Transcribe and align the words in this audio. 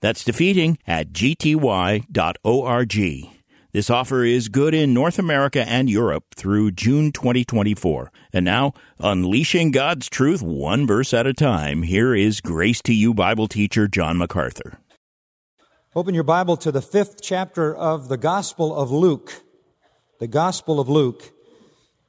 That's 0.00 0.24
defeating 0.24 0.78
at 0.86 1.12
gty.org. 1.12 2.06
This 3.72 3.88
offer 3.88 4.24
is 4.24 4.48
good 4.48 4.74
in 4.74 4.92
North 4.92 5.16
America 5.16 5.64
and 5.68 5.88
Europe 5.88 6.24
through 6.34 6.72
June 6.72 7.12
2024. 7.12 8.10
And 8.32 8.44
now, 8.44 8.72
unleashing 8.98 9.70
God's 9.70 10.08
truth 10.08 10.42
one 10.42 10.88
verse 10.88 11.14
at 11.14 11.28
a 11.28 11.32
time, 11.32 11.84
here 11.84 12.12
is 12.12 12.40
Grace 12.40 12.82
to 12.82 12.92
You 12.92 13.14
Bible 13.14 13.46
teacher 13.46 13.86
John 13.86 14.18
MacArthur. 14.18 14.80
Open 15.94 16.14
your 16.14 16.24
Bible 16.24 16.56
to 16.56 16.72
the 16.72 16.82
fifth 16.82 17.22
chapter 17.22 17.72
of 17.74 18.08
the 18.08 18.16
Gospel 18.16 18.74
of 18.74 18.90
Luke. 18.90 19.42
The 20.18 20.26
Gospel 20.26 20.80
of 20.80 20.88
Luke. 20.88 21.30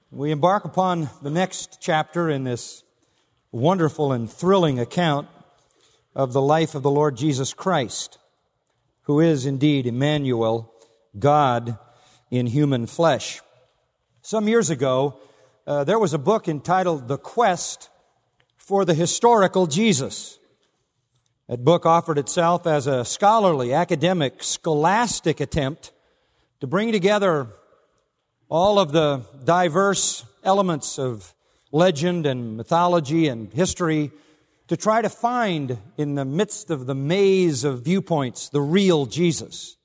We 0.10 0.32
embark 0.32 0.66
upon 0.66 1.10
the 1.22 1.30
next 1.30 1.78
chapter 1.80 2.28
in 2.28 2.44
this 2.44 2.84
wonderful 3.52 4.12
and 4.12 4.32
thrilling 4.32 4.80
account 4.80 5.28
of 6.16 6.34
the 6.34 6.42
life 6.42 6.76
of 6.76 6.84
the 6.84 6.92
Lord 6.92 7.16
Jesus 7.16 7.54
Christ, 7.54 8.18
who 9.04 9.20
is 9.20 9.46
indeed 9.46 9.88
Emmanuel, 9.88 10.74
God 11.18 11.78
in 12.30 12.48
human 12.48 12.86
flesh. 12.88 13.42
Some 14.22 14.48
years 14.48 14.70
ago, 14.70 15.20
uh, 15.66 15.84
there 15.84 16.00
was 16.00 16.14
a 16.14 16.18
book 16.18 16.48
entitled 16.48 17.08
The 17.08 17.18
Quest 17.18 17.90
for 18.58 18.86
the 18.86 18.94
Historical 18.94 19.68
Jesus. 19.68 20.40
That 21.48 21.64
book 21.64 21.86
offered 21.86 22.18
itself 22.18 22.66
as 22.66 22.88
a 22.88 23.04
scholarly, 23.04 23.74
academic, 23.74 24.44
scholastic 24.44 25.40
attempt 25.40 25.92
to 26.62 26.68
bring 26.68 26.92
together 26.92 27.48
all 28.48 28.80
of 28.80 28.92
the 28.92 29.24
diverse 29.44 30.26
elements 30.44 31.00
of 31.00 31.34
legend 31.72 32.26
and 32.26 32.58
mythology 32.58 33.28
and 33.28 33.52
history 33.54 34.12
to 34.72 34.78
try 34.78 35.02
to 35.02 35.10
find 35.10 35.78
in 35.98 36.16
the 36.16 36.24
midst 36.24 36.72
of 36.72 36.86
the 36.86 36.96
maze 36.96 37.66
of 37.66 37.84
viewpoints 37.84 38.48
the 38.48 38.62
real 38.62 39.06
Jesus. 39.06 39.76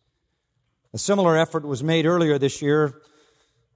A 0.95 0.99
similar 0.99 1.37
effort 1.37 1.65
was 1.65 1.83
made 1.83 2.07
earlier 2.07 2.39
this 2.39 2.63
year 2.63 3.03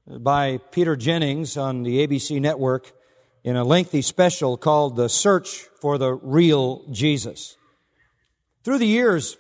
by 0.06 0.58
Peter 0.70 0.94
Jennings 0.94 1.56
on 1.56 1.83
the 1.83 2.06
ABC 2.06 2.41
network 2.41 2.92
in 3.42 3.56
a 3.56 3.64
lengthy 3.64 4.03
special 4.03 4.56
called 4.56 4.94
The 4.94 5.08
Search 5.08 5.66
for 5.81 5.98
the 5.98 6.12
Real 6.12 6.84
Jesus. 6.92 7.56
Through 8.62 8.78
the 8.78 8.86
years, 8.86 9.36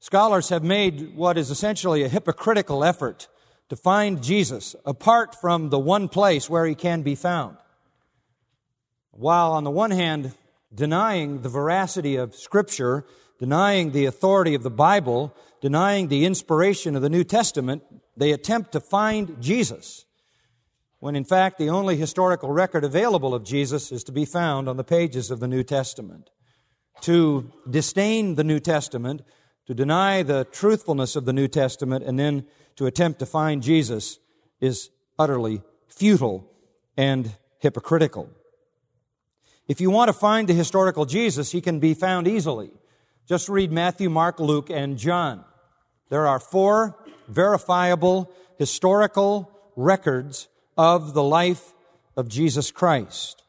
scholars 0.00 0.48
have 0.48 0.64
made 0.64 1.14
what 1.14 1.38
is 1.38 1.52
essentially 1.52 2.02
a 2.02 2.08
hypocritical 2.08 2.82
effort 2.82 3.28
to 3.68 3.76
find 3.76 4.24
Jesus 4.24 4.74
apart 4.84 5.40
from 5.40 5.70
the 5.70 5.78
one 5.78 6.08
place 6.08 6.50
where 6.50 6.66
he 6.66 6.74
can 6.74 7.02
be 7.02 7.14
found. 7.14 7.58
While 9.12 9.52
on 9.52 9.62
the 9.62 9.70
one 9.70 9.92
hand, 9.92 10.32
denying 10.72 11.42
the 11.42 11.48
veracity 11.48 12.16
of 12.16 12.34
Scripture, 12.34 13.04
denying 13.38 13.90
the 13.90 14.06
authority 14.06 14.54
of 14.54 14.62
the 14.62 14.70
Bible, 14.70 15.34
denying 15.60 16.08
the 16.08 16.24
inspiration 16.24 16.96
of 16.96 17.02
the 17.02 17.10
New 17.10 17.24
Testament, 17.24 17.82
they 18.16 18.32
attempt 18.32 18.72
to 18.72 18.80
find 18.80 19.40
Jesus, 19.40 20.04
when 20.98 21.16
in 21.16 21.24
fact 21.24 21.58
the 21.58 21.70
only 21.70 21.96
historical 21.96 22.52
record 22.52 22.84
available 22.84 23.34
of 23.34 23.44
Jesus 23.44 23.90
is 23.90 24.04
to 24.04 24.12
be 24.12 24.24
found 24.24 24.68
on 24.68 24.76
the 24.76 24.84
pages 24.84 25.30
of 25.30 25.40
the 25.40 25.48
New 25.48 25.62
Testament. 25.62 26.30
To 27.02 27.50
disdain 27.68 28.34
the 28.34 28.44
New 28.44 28.60
Testament, 28.60 29.22
to 29.66 29.74
deny 29.74 30.22
the 30.22 30.44
truthfulness 30.44 31.16
of 31.16 31.24
the 31.24 31.32
New 31.32 31.48
Testament, 31.48 32.04
and 32.04 32.18
then 32.18 32.44
to 32.76 32.86
attempt 32.86 33.18
to 33.20 33.26
find 33.26 33.62
Jesus 33.62 34.18
is 34.60 34.90
utterly 35.18 35.62
futile 35.88 36.50
and 36.96 37.32
hypocritical. 37.58 38.28
If 39.70 39.80
you 39.80 39.88
want 39.88 40.08
to 40.08 40.12
find 40.12 40.48
the 40.48 40.52
historical 40.52 41.06
Jesus, 41.06 41.52
he 41.52 41.60
can 41.60 41.78
be 41.78 41.94
found 41.94 42.26
easily. 42.26 42.72
Just 43.28 43.48
read 43.48 43.70
Matthew, 43.70 44.10
Mark, 44.10 44.40
Luke, 44.40 44.68
and 44.68 44.98
John. 44.98 45.44
There 46.08 46.26
are 46.26 46.40
four 46.40 46.98
verifiable 47.28 48.32
historical 48.58 49.48
records 49.76 50.48
of 50.76 51.14
the 51.14 51.22
life 51.22 51.72
of 52.16 52.28
Jesus 52.28 52.72
Christ. 52.72 53.44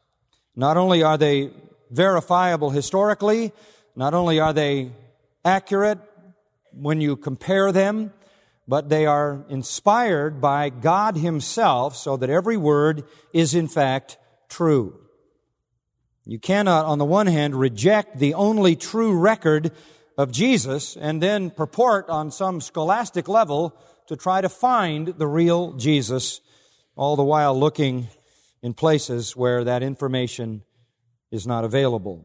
Not 0.54 0.76
only 0.76 1.02
are 1.02 1.18
they 1.18 1.50
verifiable 1.90 2.70
historically, 2.70 3.50
not 3.96 4.14
only 4.14 4.38
are 4.38 4.52
they 4.52 4.92
accurate 5.44 5.98
when 6.72 7.00
you 7.00 7.16
compare 7.16 7.72
them, 7.72 8.12
but 8.68 8.90
they 8.90 9.06
are 9.06 9.44
inspired 9.48 10.40
by 10.40 10.68
God 10.68 11.16
Himself 11.16 11.96
so 11.96 12.16
that 12.16 12.30
every 12.30 12.56
word 12.56 13.02
is 13.32 13.56
in 13.56 13.66
fact 13.66 14.18
true. 14.48 15.01
You 16.24 16.38
cannot, 16.38 16.86
on 16.86 16.98
the 16.98 17.04
one 17.04 17.26
hand, 17.26 17.58
reject 17.58 18.18
the 18.18 18.34
only 18.34 18.76
true 18.76 19.18
record 19.18 19.72
of 20.16 20.30
Jesus 20.30 20.96
and 20.96 21.20
then 21.20 21.50
purport 21.50 22.08
on 22.08 22.30
some 22.30 22.60
scholastic 22.60 23.28
level 23.28 23.76
to 24.06 24.16
try 24.16 24.40
to 24.40 24.48
find 24.48 25.08
the 25.08 25.26
real 25.26 25.72
Jesus, 25.72 26.40
all 26.94 27.16
the 27.16 27.24
while 27.24 27.58
looking 27.58 28.08
in 28.62 28.74
places 28.74 29.36
where 29.36 29.64
that 29.64 29.82
information 29.82 30.62
is 31.32 31.46
not 31.46 31.64
available. 31.64 32.24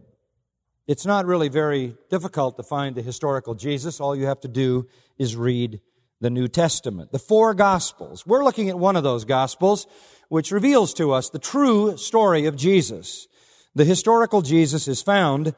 It's 0.85 1.05
not 1.05 1.25
really 1.25 1.49
very 1.49 1.95
difficult 2.09 2.55
to 2.57 2.63
find 2.63 2.95
the 2.95 3.01
historical 3.01 3.55
Jesus. 3.55 3.99
All 3.99 4.15
you 4.15 4.27
have 4.27 4.41
to 4.41 4.47
do 4.47 4.87
is 5.17 5.35
read 5.35 5.81
the 6.21 6.29
New 6.29 6.47
Testament. 6.47 7.11
The 7.11 7.19
four 7.19 7.53
Gospels. 7.53 8.25
We're 8.27 8.43
looking 8.43 8.69
at 8.69 8.77
one 8.77 8.95
of 8.95 9.03
those 9.03 9.25
Gospels, 9.25 9.87
which 10.29 10.51
reveals 10.51 10.93
to 10.95 11.11
us 11.11 11.29
the 11.29 11.39
true 11.39 11.97
story 11.97 12.45
of 12.45 12.55
Jesus. 12.55 13.27
The 13.77 13.85
historical 13.85 14.41
Jesus 14.41 14.87
is 14.87 15.03
found 15.03 15.53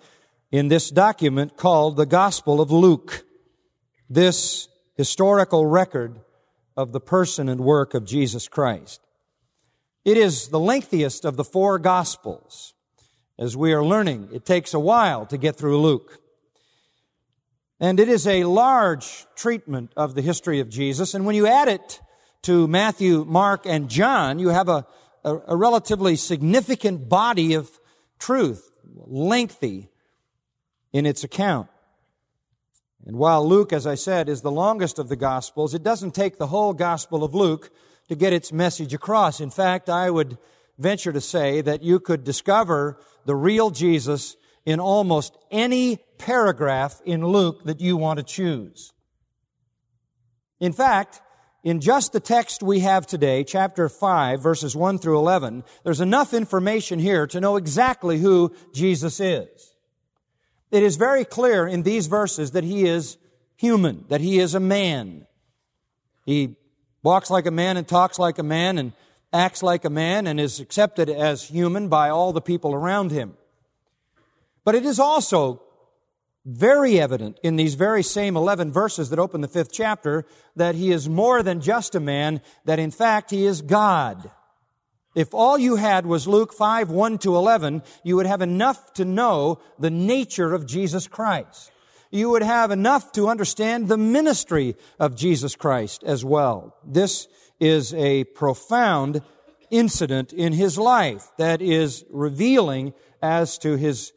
in 0.52 0.68
this 0.68 0.90
document 0.90 1.56
called 1.56 1.96
the 1.96 2.06
Gospel 2.06 2.60
of 2.60 2.70
Luke. 2.70 3.24
This 4.10 4.68
historical 4.98 5.66
record 5.66 6.20
of 6.76 6.92
the 6.92 7.00
person 7.00 7.48
and 7.48 7.62
work 7.62 7.94
of 7.94 8.04
Jesus 8.04 8.50
Christ. 8.50 9.00
It 10.04 10.18
is 10.18 10.50
the 10.50 10.60
lengthiest 10.60 11.24
of 11.24 11.38
the 11.38 11.46
four 11.46 11.80
Gospels. 11.80 12.74
As 13.38 13.56
we 13.56 13.72
are 13.72 13.86
learning, 13.86 14.28
it 14.34 14.44
takes 14.44 14.74
a 14.74 14.82
while 14.82 15.26
to 15.28 15.38
get 15.38 15.56
through 15.56 15.80
Luke. 15.80 16.20
And 17.80 18.02
it 18.02 18.10
is 18.10 18.28
a 18.28 18.44
large 18.44 19.28
treatment 19.38 19.94
of 19.96 20.16
the 20.16 20.22
history 20.22 20.60
of 20.60 20.68
Jesus. 20.68 21.14
And 21.14 21.26
when 21.26 21.36
you 21.36 21.48
add 21.48 21.70
it 21.70 22.02
to 22.42 22.68
Matthew, 22.68 23.24
Mark, 23.24 23.66
and 23.66 23.88
John, 23.88 24.40
you 24.40 24.50
have 24.50 24.68
a, 24.68 24.86
a, 25.24 25.38
a 25.48 25.56
relatively 25.56 26.18
significant 26.18 27.08
body 27.08 27.54
of 27.54 27.79
truth, 28.20 28.78
lengthy 28.96 29.90
in 30.94 31.06
its 31.06 31.24
account. 31.24 31.68
And 33.06 33.18
while 33.18 33.48
Luke, 33.48 33.72
as 33.72 33.88
I 33.88 33.96
said, 33.96 34.28
is 34.30 34.42
the 34.42 34.52
longest 34.52 35.00
of 35.00 35.10
the 35.10 35.16
Gospels, 35.16 35.74
it 35.74 35.84
doesn't 35.84 36.14
take 36.14 36.38
the 36.38 36.48
whole 36.48 36.74
Gospel 36.74 37.24
of 37.24 37.34
Luke 37.34 37.72
to 38.10 38.16
get 38.16 38.34
its 38.34 38.52
message 38.52 38.94
across. 38.94 39.40
In 39.40 39.50
fact, 39.50 39.90
I 39.90 40.10
would 40.10 40.38
venture 40.78 41.14
to 41.14 41.22
say 41.22 41.62
that 41.62 41.82
you 41.84 42.00
could 42.00 42.24
discover 42.24 43.00
the 43.26 43.36
real 43.36 43.70
Jesus 43.70 44.36
in 44.66 44.80
almost 44.80 45.38
any 45.50 45.98
paragraph 46.18 47.02
in 47.06 47.26
Luke 47.26 47.64
that 47.66 47.80
you 47.80 47.98
want 47.98 48.18
to 48.18 48.24
choose. 48.24 48.92
In 50.60 50.74
fact, 50.74 51.22
in 51.64 51.82
just 51.82 52.14
the 52.14 52.20
text 52.20 52.64
we 52.64 52.80
have 52.80 53.06
today, 53.06 53.44
chapter 53.44 53.90
5, 53.90 54.42
verses 54.42 54.76
1 54.76 54.98
through 54.98 55.18
11, 55.18 55.64
there's 55.84 56.00
enough 56.00 56.34
information 56.34 57.00
here 57.00 57.28
to 57.28 57.42
know 57.42 57.58
exactly 57.58 58.20
who 58.20 58.54
Jesus 58.74 59.20
is. 59.20 59.74
It 60.72 60.84
is 60.84 60.96
very 60.96 61.26
clear 61.26 61.68
in 61.68 61.84
these 61.84 62.08
verses 62.08 62.52
that 62.52 62.64
he 62.64 62.86
is 62.86 63.18
human, 63.58 64.06
that 64.08 64.22
he 64.22 64.40
is 64.40 64.56
a 64.56 64.60
man. 64.60 65.26
He 66.26 66.56
walks 67.04 67.30
like 67.30 67.46
a 67.46 67.52
man 67.52 67.76
and 67.76 67.88
talks 67.88 68.20
like 68.20 68.40
a 68.40 68.44
man 68.44 68.78
and 68.78 68.94
acts 69.34 69.62
like 69.62 69.84
a 69.84 69.90
man 69.90 70.28
and 70.28 70.40
is 70.40 70.60
accepted 70.60 71.10
as 71.10 71.50
human 71.50 71.90
by 71.90 72.10
all 72.10 72.32
the 72.32 72.42
people 72.42 72.74
around 72.74 73.12
him. 73.12 73.36
But 74.64 74.76
it 74.76 74.86
is 74.86 75.00
also 75.00 75.62
very 76.46 77.00
evident 77.00 77.40
in 77.44 77.58
these 77.58 77.76
very 77.76 78.02
same 78.02 78.38
11 78.38 78.72
verses 78.72 79.10
that 79.10 79.20
open 79.20 79.42
the 79.42 79.48
fifth 79.48 79.72
chapter 79.72 80.26
that 80.56 80.76
he 80.76 80.92
is 80.92 81.08
more 81.10 81.44
than 81.44 81.62
just 81.62 81.96
a 81.96 82.00
man, 82.00 82.42
that 82.66 82.80
in 82.80 82.92
fact 82.92 83.32
he 83.32 83.46
is 83.46 83.62
God. 83.62 84.32
If 85.16 85.34
all 85.34 85.58
you 85.58 85.76
had 85.76 86.06
was 86.06 86.28
Luke 86.28 86.54
5, 86.54 86.90
1 86.90 87.18
to 87.20 87.36
11, 87.36 87.84
you 88.04 88.16
would 88.16 88.26
have 88.26 88.42
enough 88.42 88.94
to 88.94 89.06
know 89.06 89.60
the 89.78 89.90
nature 89.90 90.54
of 90.54 90.66
Jesus 90.66 91.08
Christ. 91.08 91.72
you 92.12 92.30
would 92.30 92.42
have 92.42 92.72
enough 92.72 93.12
to 93.14 93.28
understand 93.28 93.88
the 93.88 93.98
ministry 93.98 94.76
of 95.00 95.16
Jesus 95.16 95.56
Christ 95.56 96.04
as 96.04 96.26
well. 96.26 96.76
This 96.84 97.28
is 97.60 97.94
a 97.94 98.24
profound 98.24 99.22
incident 99.70 100.34
in 100.34 100.54
his 100.54 100.78
life 100.78 101.32
that 101.38 101.62
is 101.62 102.04
revealing 102.10 102.94
as 103.22 103.58
to 103.60 103.76
his 103.76 104.14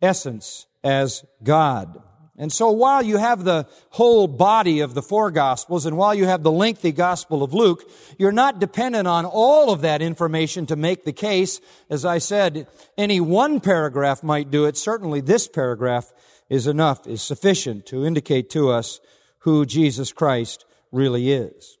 essence 0.00 0.66
as 0.86 1.24
God. 1.42 2.00
And 2.38 2.52
so 2.52 2.70
while 2.70 3.02
you 3.02 3.16
have 3.16 3.42
the 3.42 3.66
whole 3.90 4.28
body 4.28 4.80
of 4.80 4.94
the 4.94 5.02
four 5.02 5.32
Gospels 5.32 5.84
and 5.84 5.96
while 5.96 6.14
you 6.14 6.26
have 6.26 6.44
the 6.44 6.52
lengthy 6.52 6.92
Gospel 6.92 7.42
of 7.42 7.52
Luke, 7.52 7.90
you're 8.18 8.30
not 8.30 8.60
dependent 8.60 9.08
on 9.08 9.24
all 9.24 9.72
of 9.72 9.80
that 9.80 10.00
information 10.00 10.64
to 10.66 10.76
make 10.76 11.04
the 11.04 11.12
case. 11.12 11.60
As 11.90 12.04
I 12.04 12.18
said, 12.18 12.68
any 12.96 13.20
one 13.20 13.58
paragraph 13.58 14.22
might 14.22 14.50
do 14.50 14.66
it. 14.66 14.76
Certainly 14.76 15.22
this 15.22 15.48
paragraph 15.48 16.12
is 16.48 16.68
enough, 16.68 17.06
is 17.06 17.20
sufficient 17.20 17.84
to 17.86 18.06
indicate 18.06 18.48
to 18.50 18.70
us 18.70 19.00
who 19.38 19.66
Jesus 19.66 20.12
Christ 20.12 20.66
really 20.92 21.32
is. 21.32 21.78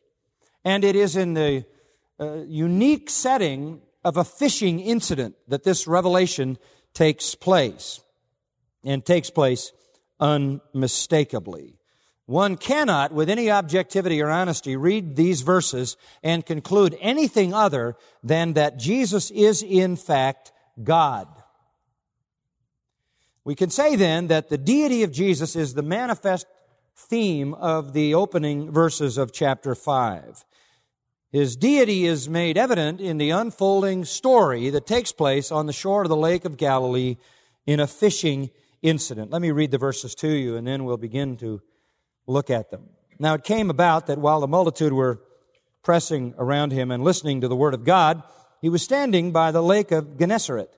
And 0.64 0.82
it 0.82 0.96
is 0.96 1.14
in 1.14 1.34
the 1.34 1.64
uh, 2.18 2.38
unique 2.48 3.08
setting 3.08 3.82
of 4.02 4.16
a 4.16 4.24
fishing 4.24 4.80
incident 4.80 5.36
that 5.46 5.62
this 5.62 5.86
revelation 5.86 6.58
takes 6.92 7.36
place 7.36 8.00
and 8.86 9.04
takes 9.04 9.28
place 9.28 9.72
unmistakably. 10.18 11.74
One 12.24 12.56
cannot, 12.56 13.12
with 13.12 13.28
any 13.28 13.50
objectivity 13.50 14.20
or 14.20 14.30
honesty, 14.30 14.76
read 14.76 15.14
these 15.14 15.42
verses 15.42 15.96
and 16.22 16.46
conclude 16.46 16.96
anything 17.00 17.52
other 17.52 17.96
than 18.22 18.54
that 18.54 18.78
Jesus 18.78 19.30
is 19.30 19.62
in 19.62 19.96
fact 19.96 20.52
God. 20.82 21.28
We 23.44 23.54
can 23.54 23.70
say 23.70 23.94
then 23.94 24.26
that 24.26 24.48
the 24.48 24.58
deity 24.58 25.04
of 25.04 25.12
Jesus 25.12 25.54
is 25.54 25.74
the 25.74 25.82
manifest 25.82 26.46
theme 26.96 27.54
of 27.54 27.92
the 27.92 28.14
opening 28.14 28.72
verses 28.72 29.18
of 29.18 29.32
chapter 29.32 29.76
5. 29.76 30.44
His 31.30 31.54
deity 31.54 32.06
is 32.06 32.28
made 32.28 32.58
evident 32.58 33.00
in 33.00 33.18
the 33.18 33.30
unfolding 33.30 34.04
story 34.04 34.70
that 34.70 34.86
takes 34.86 35.12
place 35.12 35.52
on 35.52 35.66
the 35.66 35.72
shore 35.72 36.02
of 36.02 36.08
the 36.08 36.16
Lake 36.16 36.44
of 36.44 36.56
Galilee 36.56 37.18
in 37.66 37.78
a 37.78 37.86
fishing 37.86 38.50
incident. 38.82 39.30
Let 39.30 39.42
me 39.42 39.50
read 39.50 39.70
the 39.70 39.78
verses 39.78 40.14
to 40.16 40.28
you 40.28 40.56
and 40.56 40.66
then 40.66 40.84
we'll 40.84 40.96
begin 40.96 41.36
to 41.38 41.60
look 42.26 42.50
at 42.50 42.70
them. 42.70 42.88
Now 43.18 43.34
it 43.34 43.44
came 43.44 43.70
about 43.70 44.06
that 44.06 44.18
while 44.18 44.40
the 44.40 44.48
multitude 44.48 44.92
were 44.92 45.20
pressing 45.82 46.34
around 46.38 46.72
him 46.72 46.90
and 46.90 47.04
listening 47.04 47.40
to 47.40 47.48
the 47.48 47.56
word 47.56 47.74
of 47.74 47.84
God, 47.84 48.22
he 48.60 48.68
was 48.68 48.82
standing 48.82 49.32
by 49.32 49.52
the 49.52 49.62
lake 49.62 49.92
of 49.92 50.18
Gennesaret. 50.18 50.70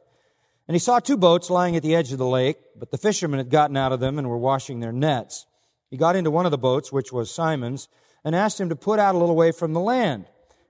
And 0.67 0.75
he 0.75 0.79
saw 0.79 0.99
two 0.99 1.17
boats 1.17 1.49
lying 1.49 1.77
at 1.77 1.83
the 1.83 1.95
edge 1.95 2.13
of 2.13 2.19
the 2.19 2.27
lake, 2.27 2.59
but 2.79 2.91
the 2.91 2.99
fishermen 2.99 3.39
had 3.39 3.49
gotten 3.49 3.77
out 3.77 3.93
of 3.93 4.01
them 4.01 4.19
and 4.19 4.29
were 4.29 4.37
washing 4.37 4.81
their 4.81 4.93
nets. 4.93 5.47
He 5.91 5.97
got 5.97 6.15
into 6.15 6.31
one 6.31 6.45
of 6.45 6.51
the 6.51 6.59
boats, 6.59 6.93
which 6.93 7.11
was 7.11 7.31
Simon's, 7.31 7.89
and 8.23 8.37
asked 8.37 8.61
him 8.61 8.69
to 8.69 8.77
put 8.77 8.99
out 8.99 9.15
a 9.15 9.19
little 9.19 9.35
way 9.35 9.53
from 9.53 9.73
the 9.73 9.81
land. 9.81 10.27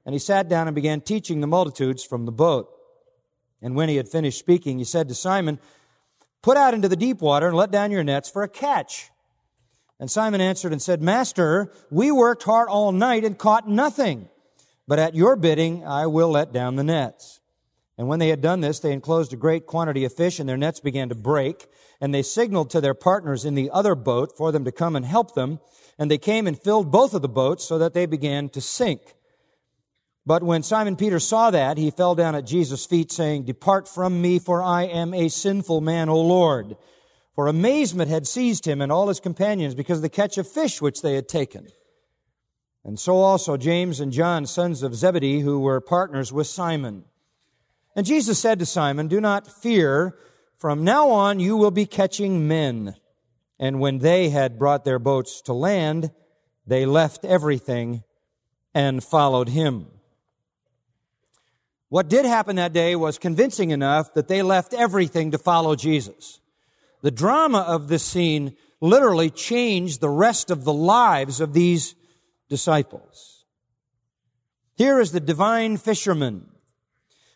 And 0.06 0.14
he 0.14 0.20
sat 0.20 0.48
down 0.48 0.68
and 0.68 0.74
began 0.74 1.00
teaching 1.00 1.40
the 1.40 1.48
multitudes 1.48 2.04
from 2.04 2.24
the 2.24 2.32
boat. 2.32 2.70
And 3.60 3.74
when 3.74 3.88
he 3.88 3.96
had 3.96 4.08
finished 4.08 4.38
speaking, 4.38 4.78
he 4.78 4.84
said 4.84 5.08
to 5.08 5.14
Simon, 5.14 5.58
Put 6.42 6.56
out 6.56 6.74
into 6.74 6.88
the 6.88 6.96
deep 6.96 7.20
water 7.20 7.48
and 7.48 7.56
let 7.56 7.70
down 7.70 7.90
your 7.90 8.04
nets 8.04 8.30
for 8.30 8.42
a 8.42 8.48
catch. 8.48 9.10
And 10.00 10.10
Simon 10.10 10.40
answered 10.40 10.72
and 10.72 10.80
said, 10.80 11.02
Master, 11.02 11.72
we 11.90 12.10
worked 12.12 12.44
hard 12.44 12.68
all 12.68 12.92
night 12.92 13.24
and 13.24 13.36
caught 13.36 13.68
nothing. 13.68 14.28
But 14.86 14.98
at 14.98 15.14
your 15.14 15.36
bidding, 15.36 15.84
I 15.84 16.06
will 16.06 16.30
let 16.30 16.52
down 16.52 16.76
the 16.76 16.84
nets. 16.84 17.40
And 17.98 18.06
when 18.06 18.20
they 18.20 18.28
had 18.28 18.40
done 18.40 18.60
this, 18.60 18.78
they 18.78 18.92
enclosed 18.92 19.32
a 19.32 19.36
great 19.36 19.66
quantity 19.66 20.04
of 20.04 20.14
fish 20.14 20.38
and 20.38 20.48
their 20.48 20.56
nets 20.56 20.78
began 20.78 21.08
to 21.08 21.16
break. 21.16 21.66
And 22.00 22.14
they 22.14 22.22
signaled 22.22 22.70
to 22.70 22.80
their 22.80 22.94
partners 22.94 23.44
in 23.44 23.56
the 23.56 23.70
other 23.72 23.96
boat 23.96 24.36
for 24.36 24.52
them 24.52 24.64
to 24.64 24.72
come 24.72 24.94
and 24.94 25.04
help 25.04 25.34
them. 25.34 25.58
And 25.98 26.08
they 26.08 26.18
came 26.18 26.46
and 26.46 26.56
filled 26.56 26.92
both 26.92 27.12
of 27.12 27.22
the 27.22 27.28
boats 27.28 27.64
so 27.64 27.76
that 27.78 27.92
they 27.92 28.06
began 28.06 28.48
to 28.50 28.60
sink. 28.60 29.14
But 30.28 30.42
when 30.42 30.62
Simon 30.62 30.96
Peter 30.96 31.20
saw 31.20 31.50
that, 31.52 31.78
he 31.78 31.90
fell 31.90 32.14
down 32.14 32.34
at 32.34 32.44
Jesus' 32.44 32.84
feet 32.84 33.10
saying, 33.10 33.44
Depart 33.44 33.88
from 33.88 34.20
me, 34.20 34.38
for 34.38 34.62
I 34.62 34.82
am 34.82 35.14
a 35.14 35.30
sinful 35.30 35.80
man, 35.80 36.10
O 36.10 36.20
Lord. 36.20 36.76
For 37.34 37.46
amazement 37.46 38.10
had 38.10 38.26
seized 38.26 38.66
him 38.66 38.82
and 38.82 38.92
all 38.92 39.08
his 39.08 39.20
companions 39.20 39.74
because 39.74 39.98
of 39.98 40.02
the 40.02 40.10
catch 40.10 40.36
of 40.36 40.46
fish 40.46 40.82
which 40.82 41.00
they 41.00 41.14
had 41.14 41.28
taken. 41.30 41.68
And 42.84 43.00
so 43.00 43.16
also 43.16 43.56
James 43.56 44.00
and 44.00 44.12
John, 44.12 44.44
sons 44.44 44.82
of 44.82 44.94
Zebedee, 44.94 45.40
who 45.40 45.60
were 45.60 45.80
partners 45.80 46.30
with 46.30 46.46
Simon. 46.46 47.04
And 47.96 48.04
Jesus 48.04 48.38
said 48.38 48.58
to 48.58 48.66
Simon, 48.66 49.08
Do 49.08 49.22
not 49.22 49.50
fear. 49.50 50.14
From 50.58 50.84
now 50.84 51.08
on 51.08 51.40
you 51.40 51.56
will 51.56 51.70
be 51.70 51.86
catching 51.86 52.46
men. 52.46 52.96
And 53.58 53.80
when 53.80 54.00
they 54.00 54.28
had 54.28 54.58
brought 54.58 54.84
their 54.84 54.98
boats 54.98 55.40
to 55.46 55.54
land, 55.54 56.10
they 56.66 56.84
left 56.84 57.24
everything 57.24 58.02
and 58.74 59.02
followed 59.02 59.48
him. 59.48 59.86
What 61.88 62.08
did 62.08 62.24
happen 62.24 62.56
that 62.56 62.72
day 62.72 62.96
was 62.96 63.18
convincing 63.18 63.70
enough 63.70 64.12
that 64.14 64.28
they 64.28 64.42
left 64.42 64.74
everything 64.74 65.30
to 65.30 65.38
follow 65.38 65.74
Jesus. 65.74 66.40
The 67.02 67.10
drama 67.10 67.60
of 67.60 67.88
this 67.88 68.02
scene 68.02 68.56
literally 68.80 69.30
changed 69.30 70.00
the 70.00 70.10
rest 70.10 70.50
of 70.50 70.64
the 70.64 70.72
lives 70.72 71.40
of 71.40 71.52
these 71.52 71.94
disciples. 72.48 73.44
Here 74.76 75.00
is 75.00 75.12
the 75.12 75.20
divine 75.20 75.76
fisherman. 75.76 76.46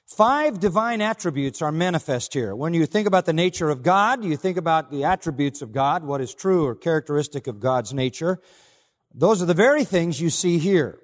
Five 0.06 0.60
divine 0.60 1.00
attributes 1.00 1.62
are 1.62 1.72
manifest 1.72 2.34
here. 2.34 2.54
When 2.54 2.74
you 2.74 2.84
think 2.84 3.08
about 3.08 3.24
the 3.24 3.32
nature 3.32 3.70
of 3.70 3.82
God, 3.82 4.22
you 4.22 4.36
think 4.36 4.58
about 4.58 4.90
the 4.90 5.04
attributes 5.04 5.62
of 5.62 5.72
God, 5.72 6.04
what 6.04 6.20
is 6.20 6.34
true 6.34 6.66
or 6.66 6.74
characteristic 6.74 7.46
of 7.46 7.60
God's 7.60 7.94
nature. 7.94 8.38
Those 9.14 9.42
are 9.42 9.46
the 9.46 9.54
very 9.54 9.84
things 9.84 10.20
you 10.20 10.28
see 10.28 10.58
here. 10.58 10.98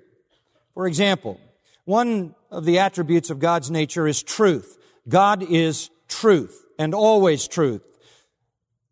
For 0.75 0.87
example, 0.87 1.41
one 1.88 2.35
of 2.50 2.67
the 2.67 2.81
attributes 2.81 3.31
of 3.31 3.38
God's 3.38 3.70
nature 3.70 4.06
is 4.06 4.23
truth. 4.23 4.76
God 5.08 5.43
is 5.43 5.88
truth 6.06 6.67
and 6.79 6.94
always 6.94 7.49
truth. 7.49 7.81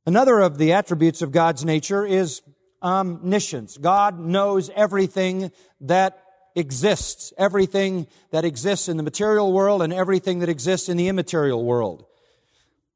Another 0.06 0.40
of 0.40 0.56
the 0.56 0.72
attributes 0.72 1.20
of 1.20 1.30
God's 1.30 1.62
nature 1.62 2.06
is 2.06 2.40
omniscience. 2.82 3.76
God 3.76 4.18
knows 4.18 4.70
everything 4.74 5.52
that 5.82 6.22
exists, 6.54 7.34
everything 7.36 8.06
that 8.30 8.46
exists 8.46 8.88
in 8.88 8.96
the 8.96 9.02
material 9.02 9.52
world 9.52 9.82
and 9.82 9.92
everything 9.92 10.38
that 10.38 10.48
exists 10.48 10.88
in 10.88 10.96
the 10.96 11.08
immaterial 11.08 11.62
world. 11.62 12.06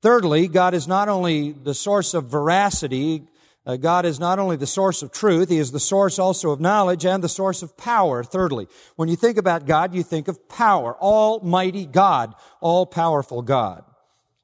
Thirdly, 0.01 0.49
God 0.49 0.73
is 0.73 0.89
not 0.89 1.11
only 1.11 1.53
the 1.53 1.75
source 1.75 2.15
of 2.15 2.25
veracity, 2.25 3.25
uh, 3.71 3.77
God 3.77 4.05
is 4.05 4.19
not 4.19 4.41
only 4.41 4.57
the 4.57 4.67
source 4.67 5.01
of 5.01 5.13
truth, 5.13 5.49
He 5.49 5.59
is 5.59 5.71
the 5.71 5.79
source 5.79 6.19
also 6.19 6.51
of 6.51 6.61
knowledge 6.61 7.07
and 7.07 7.23
the 7.23 7.29
source 7.29 7.63
of 7.63 7.77
power. 7.77 8.25
Thirdly, 8.25 8.67
when 8.97 9.09
you 9.09 9.15
think 9.15 9.39
about 9.39 9.65
God, 9.65 9.95
you 9.95 10.03
think 10.03 10.27
of 10.27 10.49
power. 10.49 10.97
Almighty 10.97 11.87
God, 11.87 12.35
all 12.61 12.85
powerful 12.85 13.43
God. 13.43 13.85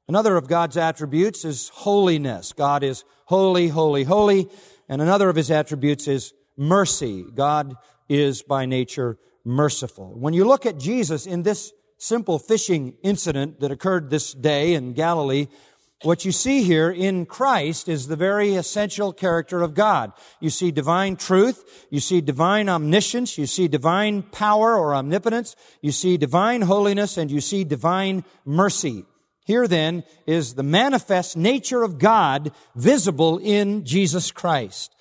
Another 0.06 0.36
of 0.36 0.46
God's 0.46 0.76
attributes 0.76 1.44
is 1.44 1.70
holiness. 1.70 2.52
God 2.52 2.84
is 2.84 3.04
holy, 3.24 3.66
holy, 3.66 4.04
holy. 4.04 4.48
And 4.88 5.02
another 5.02 5.28
of 5.28 5.34
His 5.34 5.50
attributes 5.50 6.06
is 6.06 6.32
mercy. 6.56 7.24
God 7.34 7.74
is 8.08 8.42
by 8.42 8.64
nature 8.64 9.18
merciful. 9.44 10.14
When 10.16 10.34
you 10.34 10.44
look 10.44 10.66
at 10.66 10.78
Jesus 10.78 11.26
in 11.26 11.42
this 11.42 11.72
simple 11.98 12.38
fishing 12.38 12.94
incident 13.02 13.58
that 13.58 13.72
occurred 13.72 14.10
this 14.10 14.32
day 14.32 14.74
in 14.74 14.92
Galilee, 14.92 15.48
what 16.02 16.24
you 16.24 16.32
see 16.32 16.62
here 16.62 16.90
in 16.90 17.24
Christ 17.24 17.88
is 17.88 18.06
the 18.06 18.16
very 18.16 18.54
essential 18.54 19.12
character 19.12 19.62
of 19.62 19.74
God. 19.74 20.12
You 20.40 20.50
see 20.50 20.70
divine 20.70 21.16
truth, 21.16 21.86
you 21.90 22.00
see 22.00 22.20
divine 22.20 22.68
omniscience, 22.68 23.38
you 23.38 23.46
see 23.46 23.66
divine 23.66 24.22
power 24.22 24.76
or 24.76 24.94
omnipotence, 24.94 25.56
you 25.80 25.92
see 25.92 26.18
divine 26.18 26.62
holiness, 26.62 27.16
and 27.16 27.30
you 27.30 27.40
see 27.40 27.64
divine 27.64 28.24
mercy. 28.44 29.04
Here 29.46 29.66
then 29.66 30.04
is 30.26 30.54
the 30.54 30.62
manifest 30.62 31.36
nature 31.36 31.82
of 31.82 31.98
God 31.98 32.52
visible 32.74 33.38
in 33.38 33.84
Jesus 33.84 34.30
Christ. 34.30 34.94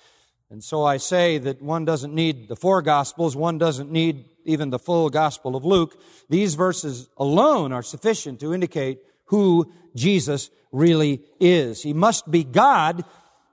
And 0.50 0.62
so 0.62 0.84
I 0.84 0.96
say 0.96 1.38
that 1.38 1.60
one 1.60 1.84
doesn't 1.84 2.14
need 2.14 2.48
the 2.48 2.56
four 2.56 2.80
gospels, 2.80 3.36
one 3.36 3.58
doesn't 3.58 3.90
need 3.90 4.24
even 4.44 4.70
the 4.70 4.78
full 4.78 5.10
gospel 5.10 5.56
of 5.56 5.64
Luke. 5.64 6.00
These 6.30 6.54
verses 6.54 7.08
alone 7.18 7.72
are 7.72 7.82
sufficient 7.82 8.40
to 8.40 8.54
indicate 8.54 9.00
who 9.26 9.72
Jesus 9.96 10.50
really 10.76 11.22
is. 11.40 11.82
He 11.82 11.94
must 11.94 12.30
be 12.30 12.44
God 12.44 13.04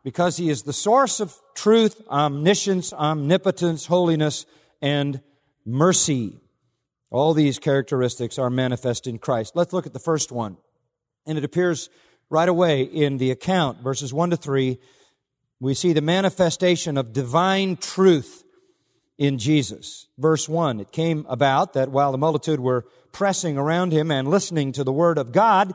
because 0.03 0.37
he 0.37 0.49
is 0.49 0.63
the 0.63 0.73
source 0.73 1.19
of 1.19 1.33
truth, 1.55 2.01
omniscience, 2.09 2.91
omnipotence, 2.91 3.85
holiness, 3.85 4.45
and 4.81 5.21
mercy. 5.65 6.39
All 7.09 7.33
these 7.33 7.59
characteristics 7.59 8.37
are 8.37 8.49
manifest 8.49 9.07
in 9.07 9.17
Christ. 9.17 9.55
Let's 9.55 9.71
look 9.71 9.85
at 9.85 9.93
the 9.93 9.99
first 9.99 10.31
one. 10.31 10.57
And 11.25 11.37
it 11.37 11.45
appears 11.45 11.89
right 12.29 12.49
away 12.49 12.81
in 12.81 13.17
the 13.17 13.31
account, 13.31 13.81
verses 13.81 14.13
1 14.13 14.31
to 14.31 14.37
3. 14.37 14.77
We 15.59 15.73
see 15.73 15.93
the 15.93 16.01
manifestation 16.01 16.97
of 16.97 17.13
divine 17.13 17.77
truth 17.77 18.43
in 19.17 19.37
Jesus. 19.37 20.07
Verse 20.17 20.49
1, 20.49 20.81
it 20.81 20.91
came 20.91 21.25
about 21.29 21.73
that 21.73 21.89
while 21.89 22.11
the 22.11 22.17
multitude 22.17 22.59
were 22.59 22.85
pressing 23.13 23.57
around 23.57 23.93
him 23.93 24.11
and 24.11 24.27
listening 24.27 24.73
to 24.73 24.83
the 24.83 24.91
word 24.91 25.17
of 25.17 25.31
God, 25.31 25.73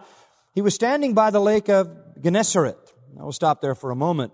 he 0.58 0.62
was 0.62 0.74
standing 0.74 1.14
by 1.14 1.30
the 1.30 1.38
lake 1.38 1.68
of 1.68 1.88
Gennesaret. 2.20 2.92
I 3.16 3.22
will 3.22 3.30
stop 3.30 3.60
there 3.60 3.76
for 3.76 3.92
a 3.92 3.94
moment. 3.94 4.32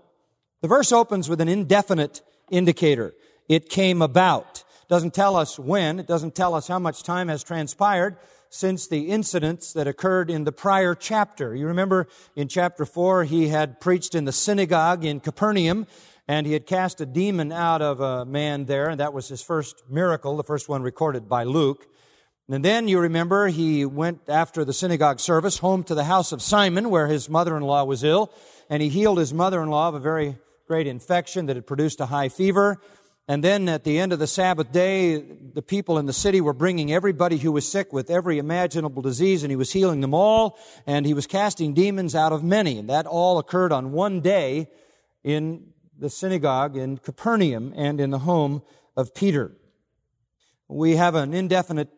The 0.61 0.67
verse 0.67 0.91
opens 0.91 1.29
with 1.29 1.39
an 1.39 1.47
indefinite 1.47 2.23
indicator. 2.49 3.13
It 3.47 3.69
came 3.69 4.01
about. 4.01 4.63
Doesn't 4.89 5.13
tell 5.13 5.35
us 5.35 5.59
when. 5.59 5.99
It 5.99 6.07
doesn't 6.07 6.33
tell 6.33 6.55
us 6.55 6.67
how 6.67 6.79
much 6.79 7.03
time 7.03 7.27
has 7.27 7.43
transpired 7.43 8.17
since 8.49 8.87
the 8.87 9.11
incidents 9.11 9.73
that 9.73 9.85
occurred 9.85 10.31
in 10.31 10.45
the 10.45 10.51
prior 10.51 10.95
chapter. 10.95 11.53
You 11.55 11.67
remember 11.67 12.07
in 12.35 12.47
chapter 12.47 12.87
4, 12.87 13.25
he 13.25 13.49
had 13.49 13.79
preached 13.79 14.15
in 14.15 14.25
the 14.25 14.31
synagogue 14.31 15.05
in 15.05 15.19
Capernaum, 15.19 15.85
and 16.27 16.47
he 16.47 16.53
had 16.53 16.65
cast 16.65 16.99
a 17.01 17.05
demon 17.05 17.51
out 17.51 17.83
of 17.83 17.99
a 17.99 18.25
man 18.25 18.65
there, 18.65 18.89
and 18.89 18.99
that 18.99 19.13
was 19.13 19.27
his 19.27 19.43
first 19.43 19.83
miracle, 19.87 20.37
the 20.37 20.43
first 20.43 20.67
one 20.69 20.81
recorded 20.81 21.29
by 21.29 21.43
Luke. 21.43 21.85
And 22.47 22.63
then 22.63 22.87
you 22.87 22.99
remember 22.99 23.47
he 23.47 23.85
went 23.85 24.29
after 24.29 24.63
the 24.63 24.73
synagogue 24.73 25.19
service 25.19 25.57
home 25.57 25.83
to 25.85 25.95
the 25.95 26.03
house 26.03 26.31
of 26.31 26.43
Simon 26.43 26.91
where 26.91 27.07
his 27.07 27.27
mother-in-law 27.27 27.85
was 27.85 28.03
ill 28.03 28.31
and 28.69 28.83
he 28.83 28.89
healed 28.89 29.17
his 29.17 29.33
mother-in-law 29.33 29.89
of 29.89 29.95
a 29.95 29.99
very 29.99 30.37
great 30.67 30.85
infection 30.85 31.47
that 31.47 31.55
had 31.55 31.65
produced 31.65 31.99
a 31.99 32.05
high 32.05 32.29
fever. 32.29 32.79
And 33.27 33.43
then 33.43 33.67
at 33.67 33.83
the 33.83 33.97
end 33.97 34.13
of 34.13 34.19
the 34.19 34.27
Sabbath 34.27 34.71
day, 34.71 35.17
the 35.17 35.63
people 35.63 35.97
in 35.97 36.05
the 36.05 36.13
city 36.13 36.39
were 36.39 36.53
bringing 36.53 36.93
everybody 36.93 37.37
who 37.37 37.51
was 37.51 37.67
sick 37.67 37.91
with 37.91 38.11
every 38.11 38.37
imaginable 38.37 39.01
disease 39.01 39.41
and 39.41 39.51
he 39.51 39.55
was 39.55 39.73
healing 39.73 40.01
them 40.01 40.13
all 40.13 40.59
and 40.85 41.07
he 41.07 41.15
was 41.15 41.25
casting 41.25 41.73
demons 41.73 42.13
out 42.13 42.31
of 42.31 42.43
many. 42.43 42.77
And 42.77 42.87
that 42.91 43.07
all 43.07 43.39
occurred 43.39 43.71
on 43.71 43.91
one 43.91 44.21
day 44.21 44.67
in 45.23 45.73
the 45.97 46.11
synagogue 46.11 46.77
in 46.77 46.99
Capernaum 46.99 47.73
and 47.75 47.99
in 47.99 48.11
the 48.11 48.19
home 48.19 48.61
of 48.95 49.15
Peter. 49.15 49.51
We 50.67 50.97
have 50.97 51.15
an 51.15 51.33
indefinite 51.33 51.89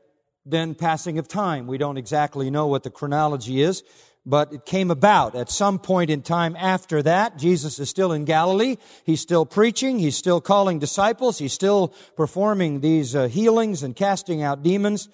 then 0.50 0.76
passing 0.76 1.20
of 1.20 1.28
time. 1.28 1.68
We 1.68 1.78
don't 1.78 1.98
exactly 1.98 2.50
know 2.50 2.68
what 2.68 2.84
the 2.84 2.90
chronology 2.90 3.62
is, 3.62 3.84
but 4.26 4.54
it 4.54 4.66
came 4.66 4.92
about 4.92 5.36
at 5.36 5.50
some 5.50 5.80
point 5.80 6.10
in 6.10 6.22
time 6.22 6.56
after 6.58 7.02
that. 7.04 7.38
Jesus 7.38 7.80
is 7.80 7.90
still 7.90 8.12
in 8.12 8.26
Galilee. 8.26 8.78
He's 9.06 9.22
still 9.22 9.46
preaching. 9.46 10.00
He's 10.00 10.18
still 10.18 10.42
calling 10.42 10.80
disciples. 10.80 11.40
He's 11.40 11.54
still 11.54 11.94
performing 12.16 12.82
these 12.82 13.16
uh, 13.16 13.28
healings 13.28 13.84
and 13.84 13.96
casting 13.96 14.42
out 14.42 14.64
demons. 14.64 15.10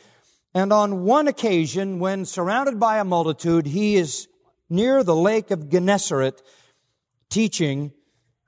And 0.56 0.72
on 0.72 1.04
one 1.04 1.28
occasion, 1.28 2.00
when 2.00 2.26
surrounded 2.26 2.80
by 2.80 3.00
a 3.00 3.04
multitude, 3.04 3.66
he 3.66 3.96
is 3.96 4.28
near 4.70 5.04
the 5.04 5.16
lake 5.16 5.52
of 5.52 5.70
Gennesaret 5.70 6.42
teaching 7.30 7.92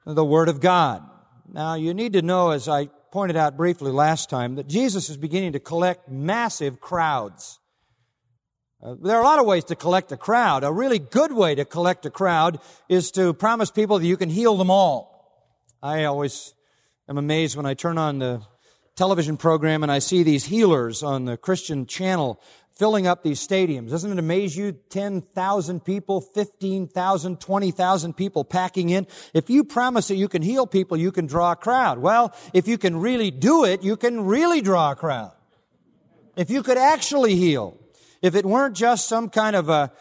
the 0.05 0.25
Word 0.25 0.49
of 0.49 0.59
God. 0.59 1.03
Now, 1.51 1.75
you 1.75 1.93
need 1.93 2.13
to 2.13 2.21
know, 2.21 2.51
as 2.51 2.67
I 2.67 2.89
pointed 3.15 3.37
out 3.37 3.55
briefly 3.55 3.93
last 3.93 4.29
time 4.29 4.55
that 4.55 4.67
Jesus 4.67 5.09
is 5.09 5.15
beginning 5.15 5.53
to 5.53 5.59
collect 5.61 6.09
massive 6.09 6.81
crowds. 6.81 7.61
Uh, 8.83 8.95
there 9.01 9.15
are 9.15 9.21
a 9.21 9.23
lot 9.23 9.39
of 9.39 9.45
ways 9.45 9.63
to 9.63 9.73
collect 9.73 10.11
a 10.11 10.17
crowd. 10.17 10.65
A 10.65 10.73
really 10.73 10.99
good 10.99 11.31
way 11.31 11.55
to 11.55 11.63
collect 11.63 12.05
a 12.05 12.09
crowd 12.09 12.59
is 12.89 13.11
to 13.11 13.33
promise 13.33 13.71
people 13.71 13.99
that 13.99 14.05
you 14.05 14.17
can 14.17 14.29
heal 14.29 14.57
them 14.57 14.69
all. 14.69 15.47
I 15.81 16.03
always 16.03 16.53
am 17.07 17.17
amazed 17.17 17.55
when 17.55 17.65
I 17.65 17.73
turn 17.73 17.97
on 17.97 18.19
the 18.19 18.41
television 18.97 19.37
program 19.37 19.81
and 19.81 19.89
I 19.89 19.99
see 19.99 20.23
these 20.23 20.43
healers 20.43 21.01
on 21.01 21.23
the 21.23 21.37
Christian 21.37 21.85
channel 21.85 22.41
filling 22.75 23.07
up 23.07 23.23
these 23.23 23.45
stadiums. 23.45 23.89
Doesn't 23.89 24.11
it 24.11 24.19
amaze 24.19 24.55
you? 24.55 24.73
10,000 24.89 25.85
people, 25.85 26.21
15,000, 26.21 27.39
20,000 27.39 28.13
people 28.13 28.43
packing 28.43 28.89
in. 28.89 29.07
If 29.33 29.49
you 29.49 29.63
promise 29.63 30.09
that 30.09 30.15
you 30.15 30.27
can 30.27 30.41
heal 30.41 30.67
people, 30.67 30.97
you 30.97 31.11
can 31.11 31.25
draw 31.25 31.53
a 31.53 31.55
crowd. 31.55 31.99
Well, 31.99 32.35
if 32.53 32.67
you 32.67 32.77
can 32.77 32.97
really 32.97 33.31
do 33.31 33.63
it, 33.63 33.81
you 33.81 33.95
can 33.95 34.25
really 34.25 34.61
draw 34.61 34.91
a 34.91 34.95
crowd. 34.95 35.31
If 36.35 36.49
you 36.49 36.63
could 36.63 36.77
actually 36.77 37.35
heal, 37.35 37.77
if 38.21 38.35
it 38.35 38.45
weren't 38.45 38.75
just 38.75 39.07
some 39.07 39.29
kind 39.29 39.55
of 39.55 39.69
a 39.69 39.93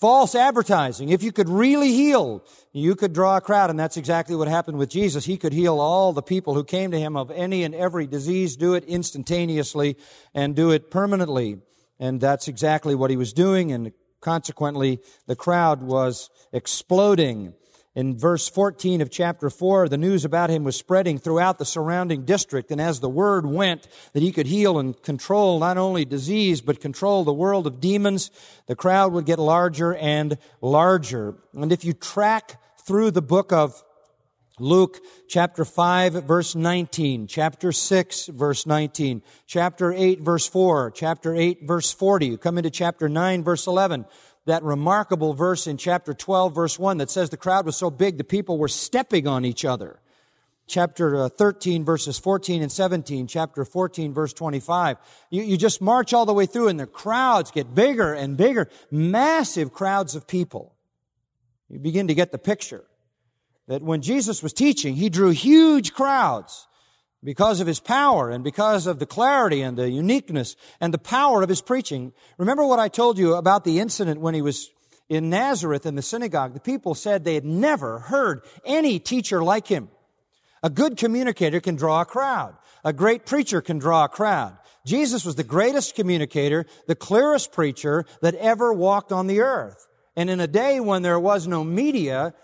false 0.00 0.34
advertising, 0.34 1.10
if 1.10 1.22
you 1.22 1.30
could 1.30 1.48
really 1.48 1.92
heal, 1.92 2.42
you 2.72 2.96
could 2.96 3.12
draw 3.12 3.36
a 3.36 3.40
crowd. 3.42 3.68
And 3.68 3.78
that's 3.78 3.98
exactly 3.98 4.34
what 4.34 4.48
happened 4.48 4.78
with 4.78 4.88
Jesus. 4.88 5.26
He 5.26 5.36
could 5.36 5.52
heal 5.52 5.78
all 5.78 6.14
the 6.14 6.22
people 6.22 6.54
who 6.54 6.64
came 6.64 6.90
to 6.90 6.98
him 6.98 7.18
of 7.18 7.30
any 7.30 7.64
and 7.64 7.74
every 7.74 8.06
disease, 8.06 8.56
do 8.56 8.72
it 8.72 8.84
instantaneously 8.84 9.98
and 10.34 10.56
do 10.56 10.70
it 10.70 10.90
permanently. 10.90 11.58
And 12.02 12.20
that's 12.20 12.48
exactly 12.48 12.96
what 12.96 13.10
he 13.10 13.16
was 13.16 13.32
doing. 13.32 13.70
And 13.70 13.92
consequently, 14.20 14.98
the 15.28 15.36
crowd 15.36 15.84
was 15.84 16.30
exploding. 16.52 17.54
In 17.94 18.18
verse 18.18 18.48
14 18.48 19.00
of 19.00 19.08
chapter 19.08 19.48
4, 19.48 19.88
the 19.88 19.96
news 19.96 20.24
about 20.24 20.50
him 20.50 20.64
was 20.64 20.74
spreading 20.74 21.16
throughout 21.16 21.58
the 21.58 21.64
surrounding 21.64 22.24
district. 22.24 22.72
And 22.72 22.80
as 22.80 22.98
the 22.98 23.08
word 23.08 23.46
went 23.46 23.86
that 24.14 24.22
he 24.22 24.32
could 24.32 24.48
heal 24.48 24.80
and 24.80 25.00
control 25.00 25.60
not 25.60 25.78
only 25.78 26.04
disease, 26.04 26.60
but 26.60 26.80
control 26.80 27.22
the 27.22 27.32
world 27.32 27.68
of 27.68 27.80
demons, 27.80 28.32
the 28.66 28.74
crowd 28.74 29.12
would 29.12 29.24
get 29.24 29.38
larger 29.38 29.94
and 29.94 30.38
larger. 30.60 31.36
And 31.54 31.70
if 31.70 31.84
you 31.84 31.92
track 31.92 32.60
through 32.84 33.12
the 33.12 33.22
book 33.22 33.52
of 33.52 33.80
Luke 34.58 35.00
chapter 35.28 35.64
5 35.64 36.24
verse 36.24 36.54
19, 36.54 37.26
chapter 37.26 37.72
6 37.72 38.26
verse 38.26 38.66
19, 38.66 39.22
chapter 39.46 39.92
8 39.92 40.20
verse 40.20 40.46
4, 40.46 40.90
chapter 40.90 41.34
8 41.34 41.66
verse 41.66 41.92
40. 41.92 42.26
You 42.26 42.38
come 42.38 42.58
into 42.58 42.70
chapter 42.70 43.08
9 43.08 43.44
verse 43.44 43.66
11. 43.66 44.04
That 44.44 44.62
remarkable 44.62 45.32
verse 45.32 45.66
in 45.66 45.78
chapter 45.78 46.12
12 46.12 46.54
verse 46.54 46.78
1 46.78 46.98
that 46.98 47.10
says 47.10 47.30
the 47.30 47.36
crowd 47.38 47.64
was 47.64 47.76
so 47.76 47.90
big 47.90 48.18
the 48.18 48.24
people 48.24 48.58
were 48.58 48.68
stepping 48.68 49.26
on 49.26 49.46
each 49.46 49.64
other. 49.64 50.00
Chapter 50.66 51.24
uh, 51.24 51.28
13 51.30 51.84
verses 51.84 52.18
14 52.18 52.60
and 52.62 52.70
17, 52.70 53.26
chapter 53.28 53.64
14 53.64 54.12
verse 54.12 54.34
25. 54.34 54.98
You, 55.30 55.42
you 55.42 55.56
just 55.56 55.80
march 55.80 56.12
all 56.12 56.26
the 56.26 56.34
way 56.34 56.44
through 56.44 56.68
and 56.68 56.78
the 56.78 56.86
crowds 56.86 57.50
get 57.50 57.74
bigger 57.74 58.12
and 58.12 58.36
bigger. 58.36 58.68
Massive 58.90 59.72
crowds 59.72 60.14
of 60.14 60.26
people. 60.26 60.74
You 61.70 61.78
begin 61.78 62.08
to 62.08 62.14
get 62.14 62.32
the 62.32 62.38
picture 62.38 62.84
that 63.72 63.82
when 63.82 64.02
Jesus 64.02 64.42
was 64.42 64.52
teaching, 64.52 64.96
he 64.96 65.08
drew 65.08 65.30
huge 65.30 65.94
crowds 65.94 66.68
because 67.24 67.58
of 67.58 67.66
his 67.66 67.80
power 67.80 68.28
and 68.28 68.44
because 68.44 68.86
of 68.86 68.98
the 68.98 69.06
clarity 69.06 69.62
and 69.62 69.78
the 69.78 69.88
uniqueness 69.88 70.56
and 70.78 70.92
the 70.92 70.98
power 70.98 71.42
of 71.42 71.48
his 71.48 71.62
preaching. 71.62 72.12
Remember 72.36 72.66
what 72.66 72.78
I 72.78 72.88
told 72.88 73.16
you 73.16 73.34
about 73.34 73.64
the 73.64 73.80
incident 73.80 74.20
when 74.20 74.34
he 74.34 74.42
was 74.42 74.68
in 75.08 75.30
Nazareth 75.30 75.86
in 75.86 75.94
the 75.94 76.02
synagogue? 76.02 76.52
The 76.52 76.60
people 76.60 76.94
said 76.94 77.24
they 77.24 77.32
had 77.32 77.46
never 77.46 78.00
heard 78.00 78.42
any 78.66 78.98
teacher 78.98 79.42
like 79.42 79.68
him. 79.68 79.88
A 80.62 80.68
good 80.68 80.98
communicator 80.98 81.58
can 81.58 81.74
draw 81.74 82.02
a 82.02 82.04
crowd. 82.04 82.54
A 82.84 82.92
great 82.92 83.24
preacher 83.24 83.62
can 83.62 83.78
draw 83.78 84.04
a 84.04 84.08
crowd. 84.08 84.58
Jesus 84.84 85.24
was 85.24 85.36
the 85.36 85.44
greatest 85.44 85.94
communicator, 85.94 86.66
the 86.86 86.94
clearest 86.94 87.52
preacher 87.52 88.04
that 88.20 88.34
ever 88.34 88.70
walked 88.70 89.12
on 89.12 89.28
the 89.28 89.40
earth. 89.40 89.88
And 90.14 90.28
in 90.28 90.40
a 90.40 90.46
day 90.46 90.78
when 90.78 91.00
there 91.00 91.18
was 91.18 91.46
no 91.46 91.64
media, 91.64 92.34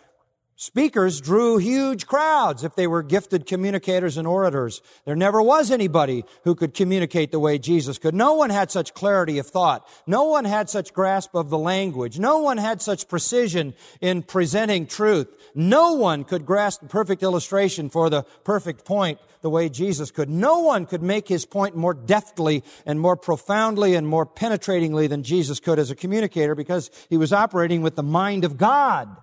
Speakers 0.60 1.20
drew 1.20 1.58
huge 1.58 2.08
crowds 2.08 2.64
if 2.64 2.74
they 2.74 2.88
were 2.88 3.04
gifted 3.04 3.46
communicators 3.46 4.16
and 4.16 4.26
orators. 4.26 4.82
There 5.04 5.14
never 5.14 5.40
was 5.40 5.70
anybody 5.70 6.24
who 6.42 6.56
could 6.56 6.74
communicate 6.74 7.30
the 7.30 7.38
way 7.38 7.60
Jesus 7.60 7.96
could. 7.96 8.12
No 8.12 8.34
one 8.34 8.50
had 8.50 8.72
such 8.72 8.92
clarity 8.92 9.38
of 9.38 9.46
thought. 9.46 9.88
No 10.04 10.24
one 10.24 10.44
had 10.44 10.68
such 10.68 10.92
grasp 10.92 11.36
of 11.36 11.48
the 11.48 11.56
language. 11.56 12.18
No 12.18 12.38
one 12.38 12.56
had 12.56 12.82
such 12.82 13.06
precision 13.06 13.72
in 14.00 14.24
presenting 14.24 14.88
truth. 14.88 15.28
No 15.54 15.92
one 15.92 16.24
could 16.24 16.44
grasp 16.44 16.80
the 16.80 16.88
perfect 16.88 17.22
illustration 17.22 17.88
for 17.88 18.10
the 18.10 18.24
perfect 18.42 18.84
point 18.84 19.20
the 19.42 19.50
way 19.50 19.68
Jesus 19.68 20.10
could. 20.10 20.28
No 20.28 20.58
one 20.58 20.86
could 20.86 21.04
make 21.04 21.28
his 21.28 21.46
point 21.46 21.76
more 21.76 21.94
deftly 21.94 22.64
and 22.84 22.98
more 22.98 23.16
profoundly 23.16 23.94
and 23.94 24.08
more 24.08 24.26
penetratingly 24.26 25.08
than 25.08 25.22
Jesus 25.22 25.60
could 25.60 25.78
as 25.78 25.92
a 25.92 25.94
communicator 25.94 26.56
because 26.56 26.90
he 27.08 27.16
was 27.16 27.32
operating 27.32 27.80
with 27.80 27.94
the 27.94 28.02
mind 28.02 28.44
of 28.44 28.56
God. 28.56 29.16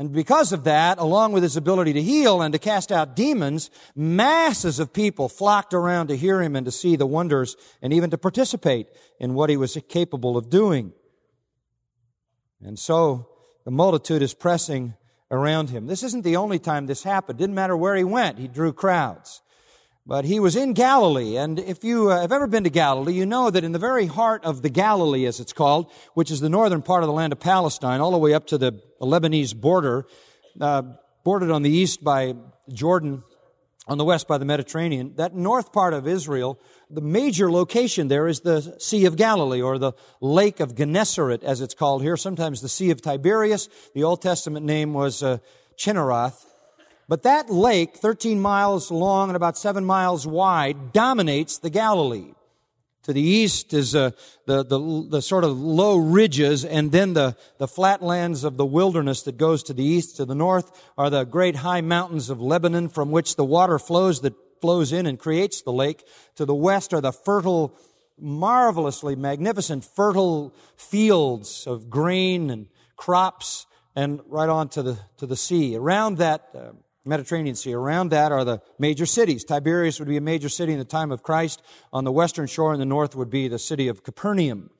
And 0.00 0.14
because 0.14 0.50
of 0.54 0.64
that, 0.64 0.96
along 0.96 1.32
with 1.32 1.42
his 1.42 1.58
ability 1.58 1.92
to 1.92 2.00
heal 2.00 2.40
and 2.40 2.54
to 2.54 2.58
cast 2.58 2.90
out 2.90 3.14
demons, 3.14 3.70
masses 3.94 4.78
of 4.78 4.94
people 4.94 5.28
flocked 5.28 5.74
around 5.74 6.06
to 6.06 6.16
hear 6.16 6.40
him 6.40 6.56
and 6.56 6.64
to 6.64 6.72
see 6.72 6.96
the 6.96 7.04
wonders 7.04 7.54
and 7.82 7.92
even 7.92 8.08
to 8.08 8.16
participate 8.16 8.86
in 9.18 9.34
what 9.34 9.50
he 9.50 9.58
was 9.58 9.76
capable 9.90 10.38
of 10.38 10.48
doing. 10.48 10.94
And 12.64 12.78
so 12.78 13.28
the 13.66 13.70
multitude 13.70 14.22
is 14.22 14.32
pressing 14.32 14.94
around 15.30 15.68
him. 15.68 15.86
This 15.86 16.02
isn't 16.02 16.24
the 16.24 16.36
only 16.36 16.58
time 16.58 16.86
this 16.86 17.02
happened. 17.02 17.38
Didn't 17.38 17.54
matter 17.54 17.76
where 17.76 17.94
he 17.94 18.02
went, 18.02 18.38
he 18.38 18.48
drew 18.48 18.72
crowds. 18.72 19.42
But 20.06 20.24
he 20.24 20.40
was 20.40 20.56
in 20.56 20.72
Galilee, 20.72 21.36
and 21.36 21.58
if 21.58 21.84
you 21.84 22.10
uh, 22.10 22.22
have 22.22 22.32
ever 22.32 22.46
been 22.46 22.64
to 22.64 22.70
Galilee, 22.70 23.12
you 23.12 23.26
know 23.26 23.50
that 23.50 23.64
in 23.64 23.72
the 23.72 23.78
very 23.78 24.06
heart 24.06 24.44
of 24.44 24.62
the 24.62 24.70
Galilee, 24.70 25.26
as 25.26 25.40
it's 25.40 25.52
called, 25.52 25.92
which 26.14 26.30
is 26.30 26.40
the 26.40 26.48
northern 26.48 26.80
part 26.80 27.02
of 27.02 27.06
the 27.06 27.12
land 27.12 27.32
of 27.32 27.40
Palestine, 27.40 28.00
all 28.00 28.10
the 28.10 28.18
way 28.18 28.32
up 28.32 28.46
to 28.46 28.58
the 28.58 28.80
Lebanese 29.00 29.54
border, 29.54 30.06
uh, 30.60 30.82
bordered 31.22 31.50
on 31.50 31.62
the 31.62 31.70
east 31.70 32.02
by 32.02 32.34
Jordan, 32.72 33.22
on 33.86 33.98
the 33.98 34.04
west 34.04 34.26
by 34.26 34.38
the 34.38 34.46
Mediterranean, 34.46 35.14
that 35.16 35.34
north 35.34 35.70
part 35.70 35.92
of 35.92 36.08
Israel, 36.08 36.58
the 36.88 37.02
major 37.02 37.52
location 37.52 38.08
there 38.08 38.26
is 38.26 38.40
the 38.40 38.76
Sea 38.78 39.04
of 39.04 39.16
Galilee, 39.16 39.60
or 39.60 39.78
the 39.78 39.92
Lake 40.22 40.60
of 40.60 40.74
Gennesaret, 40.74 41.44
as 41.44 41.60
it's 41.60 41.74
called 41.74 42.02
here, 42.02 42.16
sometimes 42.16 42.62
the 42.62 42.68
Sea 42.70 42.90
of 42.90 43.02
Tiberias. 43.02 43.68
The 43.94 44.04
Old 44.04 44.22
Testament 44.22 44.64
name 44.64 44.94
was 44.94 45.22
uh, 45.22 45.38
Chinneroth. 45.76 46.46
But 47.10 47.24
that 47.24 47.50
lake, 47.50 47.96
13 47.96 48.38
miles 48.38 48.92
long 48.92 49.30
and 49.30 49.36
about 49.36 49.58
7 49.58 49.84
miles 49.84 50.28
wide, 50.28 50.92
dominates 50.92 51.58
the 51.58 51.68
Galilee. 51.68 52.34
To 53.02 53.12
the 53.12 53.20
east 53.20 53.74
is 53.74 53.96
uh, 53.96 54.12
the, 54.46 54.64
the, 54.64 55.08
the 55.10 55.20
sort 55.20 55.42
of 55.42 55.58
low 55.58 55.96
ridges 55.96 56.64
and 56.64 56.92
then 56.92 57.14
the, 57.14 57.36
the 57.58 57.66
flatlands 57.66 58.44
of 58.44 58.56
the 58.56 58.64
wilderness 58.64 59.22
that 59.22 59.36
goes 59.36 59.64
to 59.64 59.74
the 59.74 59.82
east. 59.82 60.18
To 60.18 60.24
the 60.24 60.36
north 60.36 60.70
are 60.96 61.10
the 61.10 61.24
great 61.24 61.56
high 61.56 61.80
mountains 61.80 62.30
of 62.30 62.40
Lebanon 62.40 62.88
from 62.88 63.10
which 63.10 63.34
the 63.34 63.44
water 63.44 63.80
flows 63.80 64.20
that 64.20 64.34
flows 64.60 64.92
in 64.92 65.04
and 65.06 65.18
creates 65.18 65.62
the 65.62 65.72
lake. 65.72 66.04
To 66.36 66.44
the 66.44 66.54
west 66.54 66.94
are 66.94 67.00
the 67.00 67.10
fertile, 67.10 67.76
marvelously 68.20 69.16
magnificent 69.16 69.84
fertile 69.84 70.54
fields 70.76 71.66
of 71.66 71.90
grain 71.90 72.50
and 72.50 72.68
crops 72.94 73.66
and 73.96 74.20
right 74.28 74.48
on 74.48 74.68
to 74.68 74.84
the, 74.84 74.98
to 75.16 75.26
the 75.26 75.34
sea. 75.34 75.74
Around 75.74 76.18
that, 76.18 76.50
uh, 76.54 76.70
Mediterranean 77.04 77.54
Sea. 77.54 77.72
Around 77.72 78.10
that 78.10 78.32
are 78.32 78.44
the 78.44 78.60
major 78.78 79.06
cities. 79.06 79.44
Tiberias 79.44 79.98
would 79.98 80.08
be 80.08 80.16
a 80.16 80.20
major 80.20 80.48
city 80.48 80.72
in 80.72 80.78
the 80.78 80.84
time 80.84 81.10
of 81.10 81.22
Christ. 81.22 81.62
On 81.92 82.04
the 82.04 82.12
western 82.12 82.46
shore 82.46 82.72
in 82.72 82.80
the 82.80 82.86
north 82.86 83.16
would 83.16 83.30
be 83.30 83.48
the 83.48 83.58
city 83.58 83.88
of 83.88 84.02
Capernaum. 84.02 84.70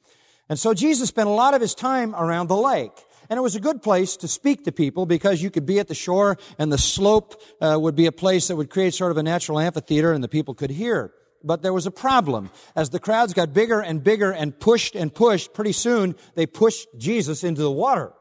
And 0.49 0.59
so 0.59 0.75
Jesus 0.75 1.09
spent 1.09 1.29
a 1.29 1.33
lot 1.33 1.55
of 1.55 1.61
his 1.61 1.75
time 1.75 2.15
around 2.15 2.49
the 2.49 2.57
lake. 2.57 2.93
And 3.31 3.39
it 3.39 3.43
was 3.43 3.55
a 3.55 3.61
good 3.61 3.81
place 3.81 4.17
to 4.19 4.29
speak 4.29 4.65
to 4.65 4.73
people 4.73 5.07
because 5.07 5.41
you 5.41 5.51
could 5.51 5.65
be 5.65 5.79
at 5.79 5.87
the 5.87 5.95
shore 5.95 6.37
and 6.59 6.73
the 6.73 6.79
slope 6.79 7.41
uh, 7.61 7.79
would 7.81 7.95
be 7.95 8.07
a 8.07 8.13
place 8.13 8.49
that 8.49 8.57
would 8.57 8.71
create 8.71 8.93
sort 8.93 9.13
of 9.13 9.17
a 9.17 9.23
natural 9.23 9.61
amphitheater 9.61 10.13
and 10.13 10.23
the 10.23 10.29
people 10.29 10.53
could 10.53 10.71
hear. 10.71 11.13
But 11.45 11.63
there 11.63 11.73
was 11.73 11.87
a 11.87 11.93
problem. 11.93 12.51
As 12.75 12.91
the 12.91 12.99
crowds 12.99 13.33
got 13.33 13.55
bigger 13.55 13.81
and 13.81 14.03
bigger 14.03 14.33
and 14.33 14.59
pushed 14.59 14.97
and 14.97 15.15
pushed, 15.15 15.55
pretty 15.55 15.73
soon 15.73 16.17
they 16.35 16.45
pushed 16.45 16.89
Jesus 16.99 17.45
into 17.45 17.63
the 17.63 17.71
water. 17.71 18.13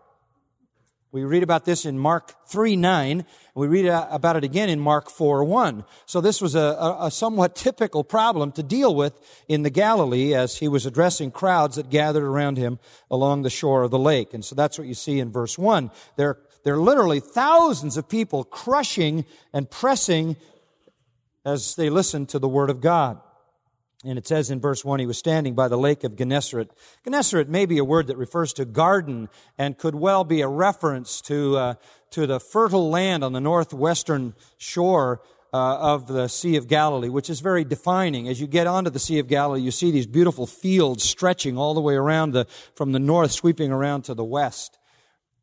We 1.12 1.24
read 1.24 1.42
about 1.42 1.66
this 1.66 1.88
in 1.88 1.98
Mark 1.98 2.36
3 2.48 2.76
9. 2.76 3.26
We 3.56 3.68
read 3.68 3.88
uh, 3.88 4.08
about 4.12 4.36
it 4.36 4.44
again 4.44 4.70
in 4.70 4.80
Mark 4.80 5.10
4 5.10 5.44
1. 5.44 5.84
So 6.06 6.22
this 6.22 6.40
was 6.40 6.54
a, 6.54 6.98
a, 7.00 7.10
somewhat 7.10 7.56
typical 7.56 8.04
problem 8.04 8.52
to 8.54 8.64
deal 8.64 8.94
with 8.94 9.20
in 9.48 9.64
the 9.64 9.72
Galilee 9.72 10.36
as 10.36 10.58
he 10.58 10.68
was 10.68 10.86
addressing 10.86 11.32
crowds 11.32 11.78
that 11.78 11.90
gathered 11.90 12.24
around 12.24 12.58
him 12.58 12.78
along 13.10 13.42
the 13.42 13.50
shore 13.50 13.82
of 13.82 13.90
the 13.90 13.98
lake. 13.98 14.36
And 14.36 14.46
so 14.46 14.54
that's 14.54 14.78
what 14.78 14.88
you 14.88 14.94
see 14.94 15.20
in 15.20 15.32
verse 15.32 15.58
1. 15.58 15.90
There, 16.16 16.38
there 16.64 16.76
are 16.76 16.82
literally 16.82 17.20
thousands 17.20 17.98
of 17.98 18.08
people 18.08 18.44
crushing 18.44 19.26
and 19.52 19.70
pressing 19.70 20.36
as 21.44 21.76
they 21.76 21.90
listen 21.90 22.28
to 22.28 22.38
the 22.38 22.50
Word 22.50 22.70
of 22.70 22.82
God. 22.82 23.20
And 24.06 24.18
it 24.18 24.26
says 24.26 24.50
in 24.50 24.62
verse 24.62 24.86
1, 24.86 25.02
he 25.02 25.06
was 25.06 25.18
standing 25.18 25.56
by 25.56 25.68
the 25.68 25.78
lake 25.78 26.06
of 26.06 26.16
Gennesaret. 26.16 26.72
Gennesaret 27.04 27.50
may 27.50 27.66
be 27.66 27.78
a 27.78 27.84
word 27.84 28.08
that 28.08 28.16
refers 28.16 28.54
to 28.54 28.64
garden 28.64 29.28
and 29.58 29.78
could 29.78 29.94
well 29.94 30.24
be 30.24 30.40
a 30.40 30.48
reference 30.48 31.20
to, 31.22 31.58
uh, 31.58 31.74
to 32.12 32.26
the 32.26 32.40
fertile 32.40 32.90
land 32.90 33.26
on 33.26 33.34
the 33.34 33.42
northwestern 33.42 34.36
shore 34.58 35.22
uh, 35.52 35.78
of 35.80 36.08
the 36.08 36.30
Sea 36.30 36.56
of 36.56 36.70
Galilee, 36.70 37.10
which 37.10 37.30
is 37.30 37.42
very 37.42 37.66
defining. 37.66 38.30
As 38.30 38.40
you 38.40 38.48
get 38.48 38.68
onto 38.68 38.90
the 38.90 39.00
Sea 39.00 39.20
of 39.20 39.28
Galilee, 39.28 39.62
you 39.62 39.72
see 39.72 39.92
these 39.92 40.08
beautiful 40.08 40.48
fields 40.48 41.04
stretching 41.04 41.58
all 41.58 41.74
the 41.74 41.82
way 41.82 41.96
around 41.96 42.32
the, 42.32 42.46
from 42.76 42.94
the 42.94 43.00
north, 43.00 43.32
sweeping 43.32 43.70
around 43.70 44.04
to 44.04 44.14
the 44.14 44.24
west. 44.24 44.79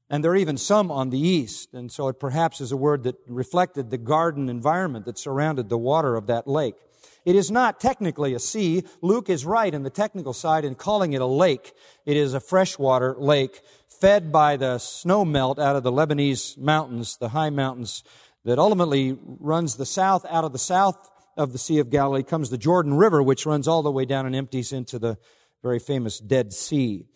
And 0.08 0.22
there 0.22 0.30
are 0.32 0.36
even 0.36 0.56
some 0.56 0.90
on 0.90 1.10
the 1.10 1.18
east. 1.18 1.74
And 1.74 1.90
so 1.90 2.08
it 2.08 2.20
perhaps 2.20 2.60
is 2.60 2.72
a 2.72 2.76
word 2.76 3.02
that 3.04 3.16
reflected 3.26 3.90
the 3.90 3.98
garden 3.98 4.48
environment 4.48 5.04
that 5.06 5.18
surrounded 5.18 5.68
the 5.68 5.78
water 5.78 6.16
of 6.16 6.26
that 6.28 6.46
lake. 6.46 6.76
It 7.24 7.34
is 7.34 7.50
not 7.50 7.80
technically 7.80 8.34
a 8.34 8.38
sea. 8.38 8.84
Luke 9.02 9.28
is 9.28 9.44
right 9.44 9.74
in 9.74 9.82
the 9.82 9.90
technical 9.90 10.32
side 10.32 10.64
in 10.64 10.76
calling 10.76 11.12
it 11.12 11.20
a 11.20 11.26
lake. 11.26 11.72
It 12.04 12.16
is 12.16 12.34
a 12.34 12.40
freshwater 12.40 13.16
lake 13.18 13.60
fed 13.88 14.30
by 14.30 14.56
the 14.56 14.78
snow 14.78 15.24
melt 15.24 15.58
out 15.58 15.74
of 15.74 15.82
the 15.82 15.92
Lebanese 15.92 16.56
mountains, 16.56 17.16
the 17.16 17.30
high 17.30 17.50
mountains 17.50 18.04
that 18.44 18.58
ultimately 18.58 19.18
runs 19.24 19.76
the 19.76 19.86
south 19.86 20.24
out 20.30 20.44
of 20.44 20.52
the 20.52 20.58
south 20.58 21.10
of 21.36 21.52
the 21.52 21.58
Sea 21.58 21.78
of 21.78 21.90
Galilee 21.90 22.22
comes 22.22 22.48
the 22.48 22.58
Jordan 22.58 22.94
River, 22.94 23.22
which 23.22 23.44
runs 23.44 23.66
all 23.66 23.82
the 23.82 23.90
way 23.90 24.04
down 24.04 24.24
and 24.24 24.36
empties 24.36 24.72
into 24.72 24.98
the 24.98 25.18
very 25.62 25.78
famous 25.78 26.18
Dead 26.18 26.52
Sea. 26.52 27.06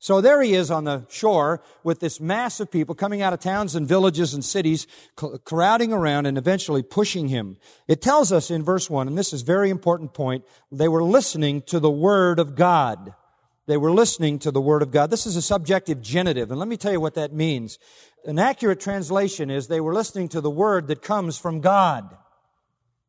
So 0.00 0.20
there 0.20 0.40
he 0.42 0.54
is 0.54 0.70
on 0.70 0.84
the 0.84 1.04
shore 1.08 1.60
with 1.82 1.98
this 1.98 2.20
mass 2.20 2.60
of 2.60 2.70
people 2.70 2.94
coming 2.94 3.20
out 3.20 3.32
of 3.32 3.40
towns 3.40 3.74
and 3.74 3.86
villages 3.86 4.32
and 4.32 4.44
cities, 4.44 4.86
crowding 5.44 5.92
around 5.92 6.26
and 6.26 6.38
eventually 6.38 6.84
pushing 6.84 7.28
him. 7.28 7.56
It 7.88 8.00
tells 8.00 8.30
us 8.30 8.48
in 8.50 8.62
verse 8.62 8.88
1, 8.88 9.08
and 9.08 9.18
this 9.18 9.32
is 9.32 9.42
a 9.42 9.46
very 9.46 9.70
important 9.70 10.14
point, 10.14 10.44
they 10.70 10.86
were 10.86 11.02
listening 11.02 11.62
to 11.62 11.80
the 11.80 11.90
Word 11.90 12.38
of 12.38 12.54
God. 12.54 13.12
They 13.66 13.76
were 13.76 13.90
listening 13.90 14.38
to 14.40 14.52
the 14.52 14.60
Word 14.60 14.82
of 14.82 14.92
God. 14.92 15.10
This 15.10 15.26
is 15.26 15.34
a 15.34 15.42
subjective 15.42 16.00
genitive, 16.00 16.52
and 16.52 16.60
let 16.60 16.68
me 16.68 16.76
tell 16.76 16.92
you 16.92 17.00
what 17.00 17.14
that 17.14 17.32
means. 17.32 17.80
An 18.24 18.38
accurate 18.38 18.80
translation 18.80 19.50
is 19.50 19.66
they 19.66 19.80
were 19.80 19.94
listening 19.94 20.28
to 20.28 20.40
the 20.40 20.50
Word 20.50 20.86
that 20.88 21.02
comes 21.02 21.38
from 21.38 21.60
God. 21.60 22.16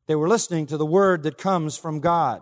They 0.08 0.16
were 0.16 0.28
listening 0.28 0.66
to 0.68 0.78
the 0.78 0.88
Word 0.88 1.22
that 1.22 1.38
comes 1.38 1.78
from 1.78 2.00
God. 2.00 2.42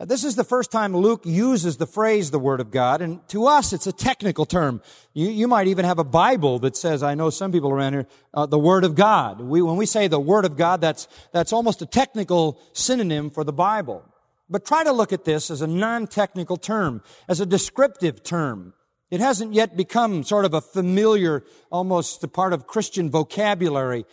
This 0.00 0.24
is 0.24 0.34
the 0.34 0.42
first 0.42 0.72
time 0.72 0.96
Luke 0.96 1.22
uses 1.24 1.76
the 1.76 1.86
phrase 1.86 2.32
the 2.32 2.38
Word 2.38 2.60
of 2.60 2.72
God, 2.72 3.00
and 3.00 3.26
to 3.28 3.46
us 3.46 3.72
it's 3.72 3.86
a 3.86 3.92
technical 3.92 4.44
term. 4.44 4.82
You, 5.12 5.28
you 5.28 5.46
might 5.46 5.68
even 5.68 5.84
have 5.84 6.00
a 6.00 6.04
Bible 6.04 6.58
that 6.60 6.76
says, 6.76 7.04
I 7.04 7.14
know 7.14 7.30
some 7.30 7.52
people 7.52 7.70
around 7.70 7.92
here, 7.92 8.06
uh, 8.34 8.46
the 8.46 8.58
Word 8.58 8.82
of 8.82 8.96
God. 8.96 9.40
We, 9.40 9.62
when 9.62 9.76
we 9.76 9.86
say 9.86 10.08
the 10.08 10.18
Word 10.18 10.44
of 10.44 10.56
God, 10.56 10.80
that's, 10.80 11.06
that's 11.32 11.52
almost 11.52 11.80
a 11.80 11.86
technical 11.86 12.60
synonym 12.72 13.30
for 13.30 13.44
the 13.44 13.52
Bible. 13.52 14.04
But 14.50 14.66
try 14.66 14.82
to 14.82 14.90
look 14.90 15.12
at 15.12 15.24
this 15.24 15.48
as 15.48 15.62
a 15.62 15.66
non-technical 15.68 16.56
term, 16.56 17.00
as 17.28 17.40
a 17.40 17.46
descriptive 17.46 18.24
term. 18.24 18.74
It 19.12 19.20
hasn't 19.20 19.54
yet 19.54 19.76
become 19.76 20.24
sort 20.24 20.44
of 20.44 20.54
a 20.54 20.60
familiar, 20.60 21.44
almost 21.70 22.24
a 22.24 22.28
part 22.28 22.52
of 22.52 22.66
Christian 22.66 23.10
vocabulary. 23.10 24.06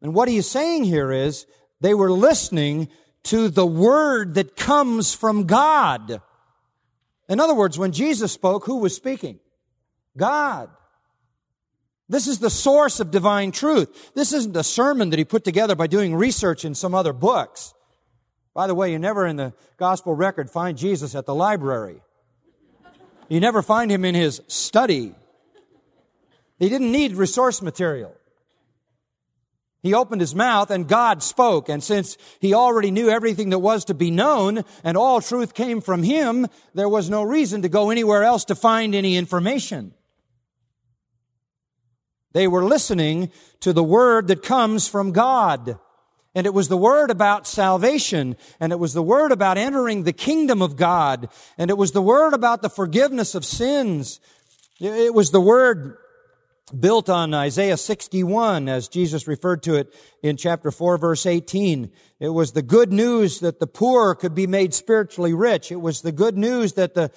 And 0.00 0.14
what 0.14 0.28
he's 0.28 0.48
saying 0.48 0.84
here 0.84 1.10
is, 1.10 1.44
they 1.80 1.92
were 1.92 2.12
listening 2.12 2.88
to 3.24 3.48
the 3.48 3.66
word 3.66 4.34
that 4.34 4.56
comes 4.56 5.14
from 5.14 5.44
God. 5.44 6.20
In 7.28 7.40
other 7.40 7.54
words, 7.54 7.78
when 7.78 7.92
Jesus 7.92 8.32
spoke, 8.32 8.66
who 8.66 8.78
was 8.78 8.94
speaking? 8.94 9.40
God. 10.16 10.70
This 12.08 12.26
is 12.26 12.38
the 12.38 12.50
source 12.50 13.00
of 13.00 13.10
divine 13.10 13.50
truth. 13.50 14.12
This 14.14 14.32
isn't 14.32 14.56
a 14.56 14.62
sermon 14.62 15.10
that 15.10 15.18
he 15.18 15.24
put 15.24 15.42
together 15.42 15.74
by 15.74 15.86
doing 15.86 16.14
research 16.14 16.64
in 16.64 16.74
some 16.74 16.94
other 16.94 17.14
books. 17.14 17.72
By 18.52 18.66
the 18.66 18.74
way, 18.74 18.92
you 18.92 18.98
never 18.98 19.26
in 19.26 19.36
the 19.36 19.54
gospel 19.78 20.14
record 20.14 20.50
find 20.50 20.76
Jesus 20.76 21.14
at 21.14 21.26
the 21.26 21.34
library. 21.34 22.02
You 23.28 23.40
never 23.40 23.62
find 23.62 23.90
him 23.90 24.04
in 24.04 24.14
his 24.14 24.42
study. 24.48 25.14
He 26.58 26.68
didn't 26.68 26.92
need 26.92 27.14
resource 27.14 27.62
material. 27.62 28.14
He 29.84 29.92
opened 29.92 30.22
his 30.22 30.34
mouth 30.34 30.70
and 30.70 30.88
God 30.88 31.22
spoke. 31.22 31.68
And 31.68 31.84
since 31.84 32.16
he 32.40 32.54
already 32.54 32.90
knew 32.90 33.10
everything 33.10 33.50
that 33.50 33.58
was 33.58 33.84
to 33.84 33.94
be 33.94 34.10
known 34.10 34.64
and 34.82 34.96
all 34.96 35.20
truth 35.20 35.52
came 35.52 35.82
from 35.82 36.02
him, 36.02 36.46
there 36.72 36.88
was 36.88 37.10
no 37.10 37.22
reason 37.22 37.60
to 37.60 37.68
go 37.68 37.90
anywhere 37.90 38.24
else 38.24 38.46
to 38.46 38.54
find 38.54 38.94
any 38.94 39.14
information. 39.14 39.92
They 42.32 42.48
were 42.48 42.64
listening 42.64 43.30
to 43.60 43.74
the 43.74 43.84
word 43.84 44.28
that 44.28 44.42
comes 44.42 44.88
from 44.88 45.12
God. 45.12 45.78
And 46.34 46.46
it 46.46 46.54
was 46.54 46.68
the 46.68 46.78
word 46.78 47.10
about 47.10 47.46
salvation, 47.46 48.36
and 48.58 48.72
it 48.72 48.78
was 48.78 48.94
the 48.94 49.02
word 49.02 49.32
about 49.32 49.58
entering 49.58 50.02
the 50.02 50.12
kingdom 50.12 50.62
of 50.62 50.74
God, 50.74 51.28
and 51.56 51.70
it 51.70 51.78
was 51.78 51.92
the 51.92 52.02
word 52.02 52.34
about 52.34 52.60
the 52.60 52.68
forgiveness 52.68 53.36
of 53.36 53.44
sins. 53.44 54.18
It 54.80 55.14
was 55.14 55.30
the 55.30 55.40
word 55.40 55.96
built 56.78 57.10
on 57.10 57.34
Isaiah 57.34 57.76
61 57.76 58.68
as 58.68 58.88
Jesus 58.88 59.28
referred 59.28 59.62
to 59.64 59.74
it 59.74 59.94
in 60.22 60.36
chapter 60.36 60.70
4 60.70 60.96
verse 60.96 61.26
18. 61.26 61.90
It 62.20 62.30
was 62.30 62.52
the 62.52 62.62
good 62.62 62.92
news 62.92 63.40
that 63.40 63.60
the 63.60 63.66
poor 63.66 64.14
could 64.14 64.34
be 64.34 64.46
made 64.46 64.72
spiritually 64.72 65.34
rich. 65.34 65.70
It 65.70 65.80
was 65.80 66.00
the 66.00 66.12
good 66.12 66.38
news 66.38 66.74
that 66.74 66.94
the 66.94 67.10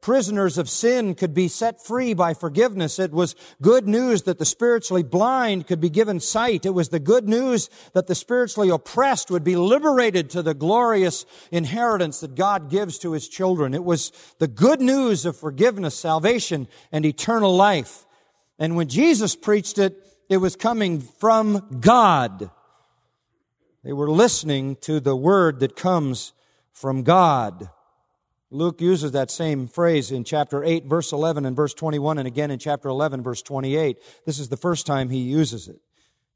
prisoners 0.00 0.58
of 0.58 0.68
sin 0.68 1.14
could 1.14 1.32
be 1.32 1.48
set 1.48 1.82
free 1.82 2.12
by 2.12 2.34
forgiveness. 2.34 2.98
It 2.98 3.10
was 3.10 3.34
good 3.62 3.88
news 3.88 4.24
that 4.24 4.38
the 4.38 4.44
spiritually 4.44 5.02
blind 5.02 5.66
could 5.66 5.80
be 5.80 5.88
given 5.88 6.20
sight. 6.20 6.66
It 6.66 6.74
was 6.74 6.90
the 6.90 7.00
good 7.00 7.26
news 7.26 7.70
that 7.94 8.06
the 8.06 8.14
spiritually 8.14 8.68
oppressed 8.68 9.30
would 9.30 9.44
be 9.44 9.56
liberated 9.56 10.28
to 10.30 10.42
the 10.42 10.52
glorious 10.52 11.24
inheritance 11.50 12.20
that 12.20 12.34
God 12.34 12.68
gives 12.68 12.98
to 12.98 13.12
his 13.12 13.28
children. 13.28 13.72
It 13.72 13.84
was 13.84 14.12
the 14.38 14.48
good 14.48 14.82
news 14.82 15.24
of 15.24 15.38
forgiveness, 15.38 15.98
salvation, 15.98 16.68
and 16.92 17.06
eternal 17.06 17.56
life. 17.56 18.04
And 18.58 18.76
when 18.76 18.88
Jesus 18.88 19.36
preached 19.36 19.78
it, 19.78 19.96
it 20.28 20.38
was 20.38 20.56
coming 20.56 21.00
from 21.00 21.78
God. 21.80 22.50
They 23.82 23.92
were 23.92 24.10
listening 24.10 24.76
to 24.82 25.00
the 25.00 25.16
word 25.16 25.60
that 25.60 25.76
comes 25.76 26.32
from 26.72 27.02
God. 27.02 27.68
Luke 28.50 28.80
uses 28.80 29.12
that 29.12 29.30
same 29.30 29.66
phrase 29.66 30.10
in 30.10 30.24
chapter 30.24 30.62
8, 30.62 30.86
verse 30.86 31.12
11 31.12 31.44
and 31.44 31.56
verse 31.56 31.74
21, 31.74 32.18
and 32.18 32.26
again 32.26 32.50
in 32.50 32.58
chapter 32.58 32.88
11, 32.88 33.22
verse 33.22 33.42
28. 33.42 33.98
This 34.24 34.38
is 34.38 34.48
the 34.48 34.56
first 34.56 34.86
time 34.86 35.10
he 35.10 35.18
uses 35.18 35.68
it. 35.68 35.80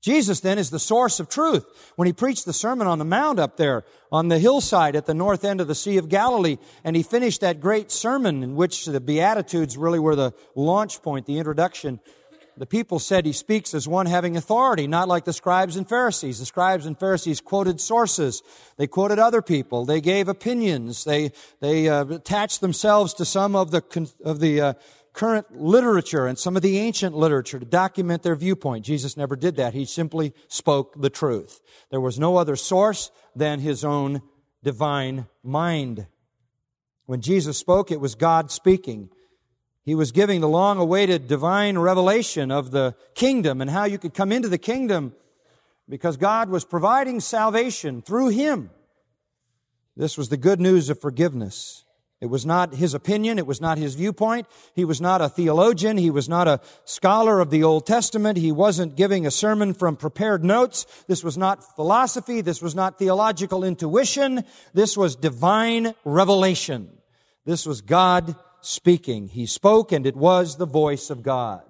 Jesus 0.01 0.41
then 0.41 0.59
is 0.59 0.71
the 0.71 0.79
source 0.79 1.19
of 1.19 1.29
truth. 1.29 1.93
When 1.97 2.07
he 2.07 2.13
preached 2.13 2.45
the 2.45 2.53
Sermon 2.53 2.87
on 2.87 2.99
the 2.99 3.05
Mount 3.05 3.41
up 3.41 3.57
there 3.57 3.85
on 4.13 4.29
the 4.29 4.39
hillside 4.39 4.95
at 4.95 5.07
the 5.07 5.15
north 5.15 5.45
end 5.45 5.61
of 5.61 5.67
the 5.67 5.75
Sea 5.75 5.97
of 5.97 6.09
Galilee, 6.09 6.59
and 6.85 6.95
he 6.95 7.03
finished 7.03 7.41
that 7.41 7.61
great 7.61 7.91
sermon 7.91 8.43
in 8.43 8.55
which 8.55 8.87
the 8.87 9.01
Beatitudes 9.01 9.77
really 9.77 9.99
were 9.99 10.15
the 10.15 10.33
launch 10.55 11.03
point, 11.03 11.27
the 11.27 11.39
introduction. 11.39 12.01
the 12.59 12.67
people 12.67 12.99
said 12.99 13.25
he 13.25 13.33
speaks 13.33 13.73
as 13.73 13.87
one 13.87 14.07
having 14.07 14.37
authority, 14.37 14.87
not 14.87 15.09
like 15.09 15.25
the 15.25 15.33
scribes 15.33 15.77
and 15.77 15.89
Pharisees. 15.89 16.41
The 16.41 16.47
scribes 16.47 16.87
and 16.87 16.99
Pharisees 16.99 17.41
quoted 17.41 17.81
sources. 17.81 18.43
They 18.77 18.87
quoted 18.87 19.19
other 19.19 19.43
people. 19.43 19.85
They 19.85 20.01
gave 20.01 20.29
opinions. 20.29 21.05
They, 21.05 21.33
they 21.61 21.89
uh, 21.89 22.07
attached 22.07 22.61
themselves 22.61 23.15
to 23.15 23.25
some 23.25 23.55
of 23.55 23.71
the, 23.71 23.83
of 24.25 24.41
the 24.41 24.61
uh, 24.61 24.73
current 25.19 25.61
literature 25.61 26.29
and 26.29 26.39
some 26.39 26.55
of 26.55 26.63
the 26.63 26.79
ancient 26.79 27.13
literature 27.13 27.59
to 27.59 27.67
document 27.67 28.23
their 28.23 28.37
viewpoint. 28.37 28.85
Jesus 28.85 29.17
never 29.17 29.35
did 29.35 29.57
that. 29.57 29.75
He 29.75 29.85
simply 29.85 30.33
spoke 30.47 30.95
the 30.95 31.11
truth. 31.11 31.61
There 31.91 32.01
was 32.01 32.21
no 32.21 32.37
other 32.37 32.55
source 32.55 33.11
than 33.35 33.59
his 33.59 33.85
own 33.85 34.23
divine 34.63 35.27
mind. 35.43 36.07
When 37.07 37.21
Jesus 37.21 37.59
spoke, 37.59 37.91
it 37.91 38.01
was 38.01 38.15
God 38.15 38.53
speaking. 38.53 39.11
He 39.83 39.97
was 39.97 40.13
giving 40.13 40.41
the 40.41 40.49
long 40.49 40.79
awaited 40.79 41.27
divine 41.27 41.79
revelation 41.79 42.53
of 42.53 42.71
the 42.71 42.95
kingdom 43.17 43.61
and 43.61 43.71
how 43.71 43.87
you 43.87 43.99
could 43.99 44.15
come 44.15 44.31
into 44.31 44.49
the 44.49 44.57
kingdom 44.57 45.15
because 45.89 46.17
God 46.17 46.49
was 46.49 46.65
providing 46.65 47.19
salvation 47.19 48.03
through 48.03 48.29
him. 48.29 48.71
This 49.97 50.17
was 50.17 50.29
the 50.29 50.37
good 50.37 50.61
news 50.61 50.91
of 50.91 51.01
forgiveness. 51.01 51.85
It 52.21 52.27
was 52.27 52.45
not 52.45 52.75
his 52.75 52.95
opinion. 52.95 53.39
It 53.39 53.47
was 53.47 53.61
not 53.61 53.79
his 53.79 53.95
viewpoint. 53.95 54.49
He 54.75 54.85
was 54.85 55.01
not 55.01 55.21
a 55.21 55.29
theologian. 55.29 55.99
He 55.99 56.11
was 56.11 56.29
not 56.29 56.49
a 56.49 56.61
scholar 56.85 57.39
of 57.39 57.51
the 57.51 57.63
Old 57.63 57.87
Testament. 57.87 58.39
He 58.39 58.51
wasn't 58.51 58.97
giving 58.97 59.25
a 59.25 59.31
sermon 59.31 59.73
from 59.73 59.95
prepared 59.97 60.43
notes. 60.45 60.85
This 61.07 61.23
was 61.23 61.39
not 61.39 61.77
philosophy. 61.77 62.41
This 62.41 62.61
was 62.61 62.75
not 62.75 62.99
theological 62.99 63.63
intuition. 63.63 64.45
This 64.75 64.97
was 64.97 65.15
divine 65.15 65.95
revelation. 66.05 66.91
This 67.45 67.65
was 67.65 67.83
God 67.83 68.35
speaking. 68.63 69.29
He 69.29 69.47
spoke 69.47 69.93
and 69.93 70.05
it 70.05 70.17
was 70.17 70.57
the 70.57 70.67
voice 70.67 71.11
of 71.11 71.23
God. 71.23 71.63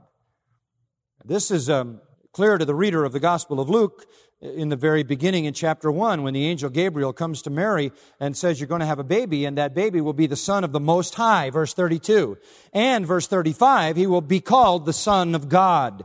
This 1.25 1.51
is 1.51 1.69
um, 1.69 2.01
clear 2.33 2.57
to 2.57 2.65
the 2.65 2.75
reader 2.75 3.05
of 3.05 3.13
the 3.13 3.21
Gospel 3.21 3.61
of 3.61 3.69
Luke 3.69 4.07
in 4.41 4.69
the 4.69 4.77
very 4.77 5.03
beginning 5.03 5.47
in 5.47 5.53
chapter 5.53 5.91
1 5.91 6.23
when 6.23 6.35
the 6.35 6.47
angel 6.47 6.71
Gabriel 6.71 7.13
comes 7.13 7.43
to 7.43 7.51
Mary 7.51 7.91
and 8.21 8.37
says 8.37 8.61
you're 8.61 8.69
going 8.69 8.81
to 8.81 8.87
have 8.87 9.01
a 9.01 9.05
baby 9.05 9.45
and 9.45 9.59
that 9.59 9.75
baby 9.75 10.01
will 10.01 10.13
be 10.13 10.27
the 10.27 10.37
son 10.37 10.63
of 10.63 10.73
the 10.73 10.81
most 10.81 11.17
high 11.17 11.51
verse 11.51 11.75
32 11.75 12.39
and 12.73 13.05
verse 13.05 13.27
35 13.27 13.97
he 13.97 14.07
will 14.07 14.21
be 14.21 14.41
called 14.41 14.87
the 14.87 14.93
son 14.93 15.35
of 15.35 15.49
God. 15.49 16.05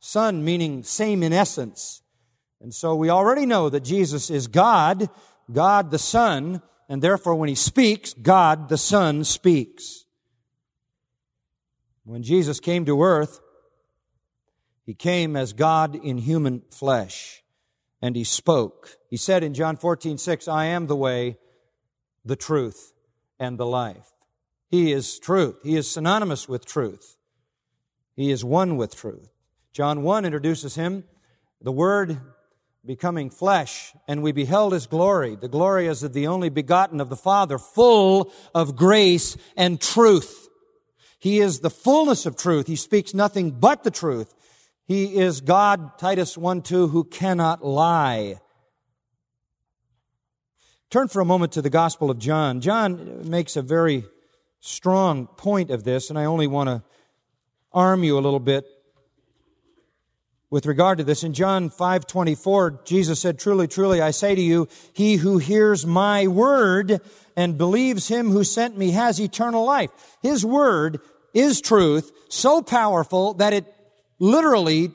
Son 0.00 0.44
meaning 0.44 0.82
same 0.82 1.22
in 1.22 1.32
essence. 1.32 2.02
And 2.60 2.74
so 2.74 2.96
we 2.96 3.10
already 3.10 3.46
know 3.46 3.68
that 3.68 3.84
Jesus 3.84 4.30
is 4.30 4.48
God 4.48 5.08
God 5.52 5.90
the 5.90 5.98
son 5.98 6.62
and 6.88 7.00
therefore 7.00 7.36
when 7.36 7.48
he 7.48 7.54
speaks 7.54 8.12
God 8.12 8.68
the 8.68 8.78
son 8.78 9.22
speaks. 9.22 10.04
When 12.04 12.22
Jesus 12.22 12.58
came 12.58 12.86
to 12.86 13.02
earth, 13.02 13.40
he 14.86 14.94
came 14.94 15.36
as 15.36 15.52
God 15.52 15.94
in 15.94 16.16
human 16.16 16.62
flesh, 16.70 17.42
and 18.00 18.16
he 18.16 18.24
spoke. 18.24 18.96
He 19.08 19.16
said 19.16 19.42
in 19.42 19.54
John 19.54 19.76
14, 19.76 20.18
6, 20.18 20.48
I 20.48 20.66
am 20.66 20.86
the 20.86 20.96
way, 20.96 21.38
the 22.24 22.36
truth, 22.36 22.92
and 23.38 23.58
the 23.58 23.66
life. 23.66 24.12
He 24.68 24.92
is 24.92 25.18
truth. 25.18 25.56
He 25.62 25.76
is 25.76 25.90
synonymous 25.90 26.48
with 26.48 26.66
truth. 26.66 27.16
He 28.14 28.30
is 28.30 28.44
one 28.44 28.76
with 28.76 28.96
truth. 28.96 29.28
John 29.72 30.02
1 30.02 30.24
introduces 30.24 30.74
him, 30.74 31.04
the 31.60 31.72
Word 31.72 32.20
becoming 32.84 33.30
flesh, 33.30 33.92
and 34.06 34.22
we 34.22 34.32
beheld 34.32 34.72
his 34.72 34.86
glory. 34.86 35.36
The 35.36 35.48
glory 35.48 35.88
as 35.88 36.02
of 36.02 36.12
the 36.12 36.26
only 36.26 36.48
begotten 36.48 37.00
of 37.00 37.10
the 37.10 37.16
Father, 37.16 37.58
full 37.58 38.32
of 38.54 38.76
grace 38.76 39.36
and 39.56 39.80
truth. 39.80 40.48
He 41.18 41.40
is 41.40 41.60
the 41.60 41.70
fullness 41.70 42.26
of 42.26 42.36
truth. 42.36 42.66
He 42.66 42.76
speaks 42.76 43.12
nothing 43.12 43.50
but 43.50 43.82
the 43.82 43.90
truth. 43.90 44.34
He 44.88 45.16
is 45.16 45.42
God, 45.42 45.98
Titus 45.98 46.38
1 46.38 46.62
2, 46.62 46.88
who 46.88 47.04
cannot 47.04 47.62
lie. 47.62 48.40
Turn 50.88 51.08
for 51.08 51.20
a 51.20 51.26
moment 51.26 51.52
to 51.52 51.62
the 51.62 51.68
Gospel 51.68 52.10
of 52.10 52.18
John. 52.18 52.62
John 52.62 53.28
makes 53.28 53.54
a 53.54 53.60
very 53.60 54.06
strong 54.60 55.26
point 55.26 55.70
of 55.70 55.84
this, 55.84 56.08
and 56.08 56.18
I 56.18 56.24
only 56.24 56.46
want 56.46 56.68
to 56.68 56.82
arm 57.70 58.02
you 58.02 58.18
a 58.18 58.20
little 58.20 58.40
bit 58.40 58.64
with 60.48 60.64
regard 60.64 60.96
to 60.96 61.04
this. 61.04 61.22
In 61.22 61.34
John 61.34 61.68
5:24, 61.68 62.80
Jesus 62.86 63.20
said, 63.20 63.38
"Truly, 63.38 63.68
truly, 63.68 64.00
I 64.00 64.10
say 64.10 64.34
to 64.34 64.40
you, 64.40 64.68
he 64.94 65.16
who 65.16 65.36
hears 65.36 65.84
my 65.84 66.26
word 66.26 67.02
and 67.36 67.58
believes 67.58 68.08
him 68.08 68.30
who 68.30 68.42
sent 68.42 68.78
me 68.78 68.92
has 68.92 69.20
eternal 69.20 69.66
life. 69.66 69.90
His 70.22 70.46
word 70.46 71.02
is 71.34 71.60
truth 71.60 72.10
so 72.30 72.62
powerful 72.62 73.34
that 73.34 73.52
it 73.52 73.66
literally 74.18 74.92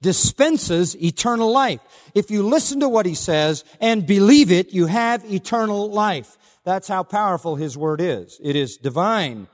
dispenses 0.00 0.96
eternal 1.00 1.52
life. 1.52 1.80
If 2.14 2.30
you 2.30 2.42
listen 2.42 2.80
to 2.80 2.88
what 2.88 3.06
he 3.06 3.14
says 3.14 3.64
and 3.80 4.06
believe 4.06 4.50
it, 4.50 4.72
you 4.72 4.86
have 4.86 5.24
eternal 5.30 5.90
life. 5.90 6.36
That's 6.64 6.88
how 6.88 7.02
powerful 7.02 7.56
his 7.56 7.76
word 7.76 8.00
is. 8.00 8.40
It 8.42 8.56
is 8.56 8.76
divine. 8.76 9.48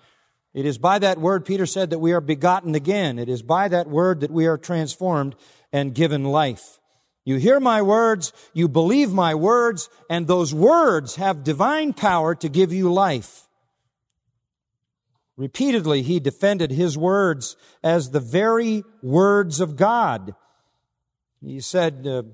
It 0.54 0.66
is 0.66 0.78
by 0.78 0.98
that 1.00 1.18
word, 1.18 1.44
Peter 1.44 1.66
said, 1.66 1.90
that 1.90 1.98
we 1.98 2.12
are 2.12 2.20
begotten 2.20 2.74
again. 2.74 3.18
It 3.18 3.28
is 3.28 3.42
by 3.42 3.68
that 3.68 3.88
word 3.88 4.20
that 4.20 4.30
we 4.30 4.46
are 4.46 4.58
transformed 4.58 5.36
and 5.72 5.94
given 5.94 6.24
life. 6.24 6.80
You 7.24 7.36
hear 7.36 7.60
my 7.60 7.82
words, 7.82 8.32
you 8.54 8.68
believe 8.68 9.12
my 9.12 9.34
words, 9.34 9.90
and 10.08 10.26
those 10.26 10.54
words 10.54 11.16
have 11.16 11.44
divine 11.44 11.92
power 11.92 12.34
to 12.36 12.48
give 12.48 12.72
you 12.72 12.90
life. 12.92 13.47
Repeatedly, 15.38 16.02
he 16.02 16.18
defended 16.18 16.72
his 16.72 16.98
words 16.98 17.56
as 17.84 18.10
the 18.10 18.18
very 18.18 18.82
words 19.04 19.60
of 19.60 19.76
God. 19.76 20.34
He 21.40 21.60
said, 21.60 22.04
uh, 22.08 22.24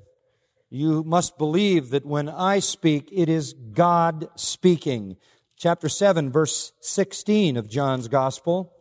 You 0.71 1.05
must 1.05 1.37
believe 1.37 1.91
that 1.91 2.07
when 2.07 2.31
I 2.31 2.61
speak, 2.61 3.11
it 3.13 3.29
is 3.29 3.53
God 3.53 4.29
speaking. 4.37 5.19
Chapter 5.59 5.91
7, 5.91 6.33
verse 6.33 6.73
16 6.81 7.59
of 7.59 7.69
John's 7.69 8.09
Gospel. 8.09 8.73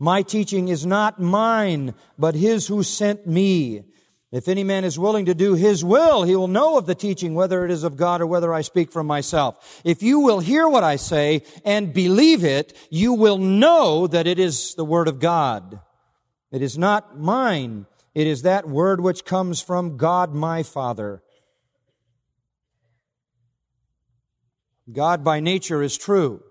My 0.00 0.22
teaching 0.22 0.66
is 0.66 0.84
not 0.84 1.20
mine, 1.20 1.94
but 2.18 2.34
his 2.34 2.66
who 2.66 2.82
sent 2.82 3.24
me. 3.24 3.84
If 4.32 4.46
any 4.46 4.62
man 4.62 4.84
is 4.84 4.98
willing 4.98 5.26
to 5.26 5.34
do 5.34 5.54
his 5.54 5.84
will, 5.84 6.22
he 6.22 6.36
will 6.36 6.46
know 6.46 6.78
of 6.78 6.86
the 6.86 6.94
teaching, 6.94 7.34
whether 7.34 7.64
it 7.64 7.70
is 7.70 7.82
of 7.82 7.96
God 7.96 8.20
or 8.20 8.26
whether 8.26 8.54
I 8.54 8.60
speak 8.60 8.92
from 8.92 9.08
myself. 9.08 9.80
If 9.84 10.04
you 10.04 10.20
will 10.20 10.38
hear 10.38 10.68
what 10.68 10.84
I 10.84 10.96
say 10.96 11.42
and 11.64 11.92
believe 11.92 12.44
it, 12.44 12.76
you 12.90 13.12
will 13.12 13.38
know 13.38 14.06
that 14.06 14.28
it 14.28 14.38
is 14.38 14.76
the 14.76 14.84
word 14.84 15.08
of 15.08 15.18
God. 15.18 15.80
It 16.52 16.62
is 16.62 16.78
not 16.78 17.18
mine. 17.18 17.86
It 18.14 18.28
is 18.28 18.42
that 18.42 18.68
word 18.68 19.00
which 19.00 19.24
comes 19.24 19.60
from 19.60 19.96
God 19.96 20.32
my 20.32 20.62
Father. 20.62 21.22
God 24.92 25.24
by 25.24 25.40
nature 25.40 25.82
is 25.82 25.98
true. 25.98 26.42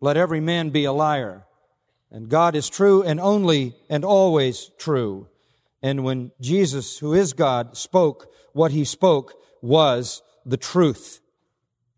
Let 0.00 0.16
every 0.16 0.40
man 0.40 0.70
be 0.70 0.84
a 0.84 0.92
liar. 0.92 1.46
And 2.12 2.28
God 2.28 2.54
is 2.54 2.68
true 2.68 3.02
and 3.02 3.18
only 3.18 3.74
and 3.88 4.04
always 4.04 4.70
true. 4.78 5.28
And 5.84 6.02
when 6.02 6.32
Jesus, 6.40 6.98
who 6.98 7.12
is 7.12 7.34
God, 7.34 7.76
spoke, 7.76 8.32
what 8.54 8.70
he 8.70 8.86
spoke 8.86 9.34
was 9.60 10.22
the 10.46 10.56
truth. 10.56 11.20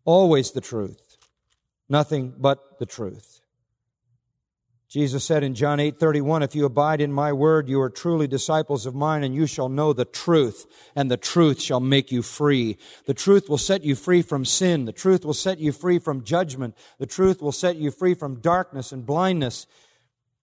Always 0.05 0.51
the 0.51 0.61
truth. 0.61 1.17
Nothing 1.89 2.35
but 2.37 2.81
the 2.81 2.87
truth. 2.87 3.43
Jesus 4.89 5.23
said 5.23 5.45
in 5.45 5.55
John 5.55 5.79
8:31, 5.79 6.43
"If 6.43 6.57
you 6.57 6.65
abide 6.65 7.01
in 7.01 7.13
my 7.13 7.33
word, 7.33 7.69
you 7.69 7.81
are 7.81 7.89
truly 7.89 8.27
disciples 8.27 8.87
of 8.87 8.97
mine, 8.97 9.23
and 9.23 9.37
you 9.37 9.47
shall 9.47 9.69
know 9.69 9.93
the 9.93 10.05
truth, 10.05 10.67
and 10.97 11.09
the 11.09 11.17
truth 11.17 11.61
shall 11.61 11.79
make 11.79 12.11
you 12.11 12.23
free. 12.23 12.79
The 13.05 13.15
truth 13.15 13.49
will 13.49 13.57
set 13.57 13.85
you 13.85 13.95
free 13.95 14.23
from 14.23 14.45
sin. 14.45 14.87
The 14.87 14.93
truth 14.93 15.25
will 15.25 15.33
set 15.33 15.61
you 15.61 15.71
free 15.71 16.01
from 16.01 16.25
judgment. 16.25 16.75
The 16.99 17.07
truth 17.07 17.41
will 17.41 17.53
set 17.53 17.77
you 17.77 17.93
free 17.93 18.15
from 18.15 18.41
darkness 18.41 18.91
and 18.91 19.07
blindness. 19.07 19.69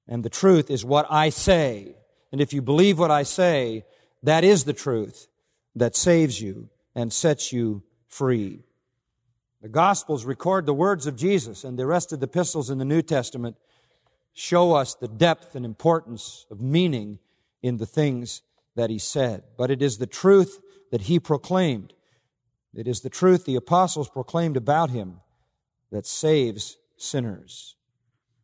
And 0.07 0.23
the 0.23 0.29
truth 0.29 0.71
is 0.71 0.85
what 0.85 1.07
I 1.09 1.27
say. 1.27 1.97
And 2.33 2.41
if 2.41 2.51
you 2.51 2.63
believe 2.63 2.97
what 2.97 3.11
I 3.11 3.21
say, 3.21 3.85
that 4.23 4.43
is 4.43 4.63
the 4.63 4.73
truth 4.73 5.27
that 5.75 5.95
saves 5.95 6.41
you 6.41 6.67
and 6.95 7.13
sets 7.13 7.53
you 7.53 7.83
free. 8.07 8.63
The 9.61 9.69
Gospels 9.69 10.25
record 10.25 10.65
the 10.65 10.73
words 10.73 11.05
of 11.05 11.15
Jesus, 11.15 11.63
and 11.63 11.77
the 11.77 11.85
rest 11.85 12.11
of 12.11 12.19
the 12.19 12.25
epistles 12.25 12.71
in 12.71 12.79
the 12.79 12.85
New 12.85 13.03
Testament 13.03 13.55
show 14.33 14.73
us 14.73 14.95
the 14.95 15.07
depth 15.07 15.53
and 15.53 15.63
importance 15.63 16.47
of 16.49 16.59
meaning 16.59 17.19
in 17.61 17.77
the 17.77 17.85
things 17.85 18.41
that 18.75 18.89
he 18.89 18.97
said. 18.97 19.43
But 19.55 19.69
it 19.69 19.83
is 19.83 19.99
the 19.99 20.07
truth 20.07 20.59
that 20.89 21.01
he 21.01 21.19
proclaimed. 21.19 21.93
It 22.73 22.87
is 22.87 23.01
the 23.01 23.11
truth 23.11 23.45
the 23.45 23.55
apostles 23.55 24.09
proclaimed 24.09 24.57
about 24.57 24.89
him 24.89 25.19
that 25.91 26.07
saves 26.07 26.77
sinners. 26.97 27.75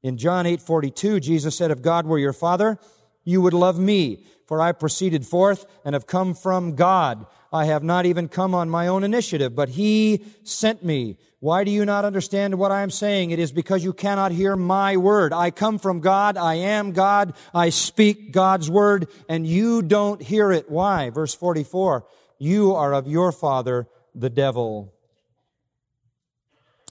In 0.04 0.16
John 0.16 0.46
8:42, 0.46 1.20
Jesus 1.20 1.58
said, 1.58 1.72
"If 1.72 1.82
God 1.82 2.06
were 2.06 2.20
your 2.20 2.34
father, 2.34 2.78
you 3.24 3.42
would 3.42 3.54
love 3.54 3.80
me, 3.80 4.26
for 4.48 4.62
I 4.62 4.72
proceeded 4.72 5.26
forth 5.26 5.66
and 5.86 5.94
have 5.94 6.08
come 6.08 6.34
from 6.34 6.76
God. 6.76 7.26
I 7.52 7.66
have 7.66 7.84
not 7.84 8.06
even 8.06 8.28
come 8.28 8.54
on 8.54 8.70
my 8.70 8.88
own 8.88 9.04
initiative, 9.04 9.56
but 9.56 9.70
He 9.70 10.24
sent 10.44 10.84
me. 10.84 11.18
Why 11.40 11.64
do 11.64 11.72
you 11.72 11.86
not 11.86 12.06
understand 12.06 12.56
what 12.56 12.72
I 12.72 12.82
am 12.82 12.92
saying? 12.92 13.32
It 13.32 13.40
is 13.40 13.52
because 13.52 13.84
you 13.84 13.94
cannot 13.94 14.32
hear 14.32 14.56
my 14.56 14.98
word. 14.98 15.34
I 15.34 15.52
come 15.52 15.80
from 15.80 16.00
God. 16.00 16.38
I 16.38 16.56
am 16.56 16.92
God. 16.92 17.34
I 17.54 17.70
speak 17.70 18.32
God's 18.32 18.70
word, 18.70 19.08
and 19.28 19.48
you 19.48 19.82
don't 19.82 20.22
hear 20.22 20.52
it. 20.52 20.70
Why? 20.70 21.10
Verse 21.10 21.34
44. 21.34 22.06
You 22.38 22.74
are 22.74 22.94
of 22.94 23.08
your 23.08 23.32
father, 23.32 23.88
the 24.14 24.30
devil. 24.30 24.94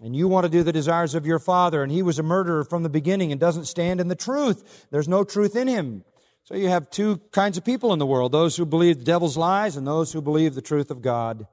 And 0.03 0.15
you 0.15 0.29
want 0.29 0.45
to 0.45 0.51
do 0.51 0.63
the 0.63 0.73
desires 0.73 1.15
of 1.15 1.27
your 1.27 1.39
father, 1.39 1.83
and 1.83 1.91
he 1.91 2.03
was 2.03 2.19
a 2.19 2.23
murderer 2.23 2.65
from 2.65 2.85
the 2.85 2.89
beginning 2.89 3.33
and 3.33 3.41
doesn't 3.41 3.65
stand 3.65 4.01
in 4.01 4.09
the 4.09 4.15
truth. 4.15 4.87
There's 4.91 5.09
no 5.09 5.25
truth 5.25 5.57
in 5.57 5.69
him. 5.69 6.05
So 6.49 6.55
you 6.55 6.71
have 6.71 6.89
two 6.89 7.19
kinds 7.31 7.59
of 7.59 7.65
people 7.67 7.93
in 7.93 7.99
the 7.99 8.07
world 8.07 8.33
those 8.33 8.57
who 8.57 8.65
believe 8.65 9.01
the 9.01 9.05
devil's 9.05 9.37
lies 9.37 9.77
and 9.77 9.87
those 9.87 10.15
who 10.15 10.23
believe 10.23 10.55
the 10.55 10.63
truth 10.63 10.91
of 10.91 11.03
God. 11.03 11.47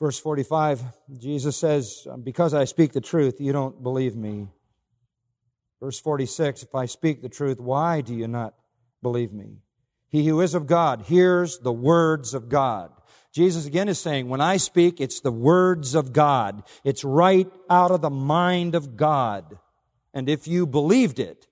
Verse 0.00 0.18
45, 0.18 0.82
Jesus 1.16 1.56
says, 1.56 2.08
Because 2.24 2.54
I 2.54 2.64
speak 2.64 2.92
the 2.92 3.00
truth, 3.00 3.40
you 3.40 3.52
don't 3.52 3.84
believe 3.84 4.16
me. 4.16 4.48
Verse 5.78 6.00
46, 6.00 6.64
If 6.64 6.74
I 6.74 6.86
speak 6.86 7.22
the 7.22 7.28
truth, 7.28 7.60
why 7.60 8.00
do 8.00 8.12
you 8.12 8.26
not 8.26 8.54
believe 9.00 9.32
me? 9.32 9.58
He 10.08 10.26
who 10.26 10.40
is 10.40 10.52
of 10.52 10.66
God 10.66 11.02
hears 11.02 11.60
the 11.60 11.72
words 11.72 12.34
of 12.34 12.48
God. 12.48 12.90
Jesus 13.30 13.64
again 13.64 13.88
is 13.88 14.00
saying, 14.00 14.28
when 14.28 14.40
I 14.40 14.56
speak, 14.56 15.00
it's 15.00 15.20
the 15.20 15.30
words 15.30 15.94
of 15.94 16.12
God. 16.12 16.64
It's 16.82 17.04
right 17.04 17.48
out 17.70 17.92
of 17.92 18.00
the 18.00 18.10
mind 18.10 18.74
of 18.74 18.96
God. 18.96 19.56
And 20.12 20.28
if 20.28 20.48
you 20.48 20.66
believed 20.66 21.20
it, 21.20 21.46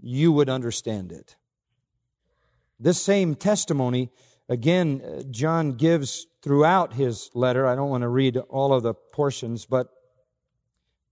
you 0.00 0.32
would 0.32 0.48
understand 0.48 1.12
it. 1.12 1.36
This 2.80 3.02
same 3.02 3.34
testimony, 3.34 4.10
again, 4.48 5.02
uh, 5.04 5.22
John 5.30 5.72
gives 5.72 6.26
throughout 6.42 6.94
his 6.94 7.30
letter. 7.34 7.66
I 7.66 7.74
don't 7.74 7.90
want 7.90 8.02
to 8.02 8.08
read 8.08 8.36
all 8.36 8.72
of 8.72 8.82
the 8.82 8.94
portions, 8.94 9.66
but 9.66 9.88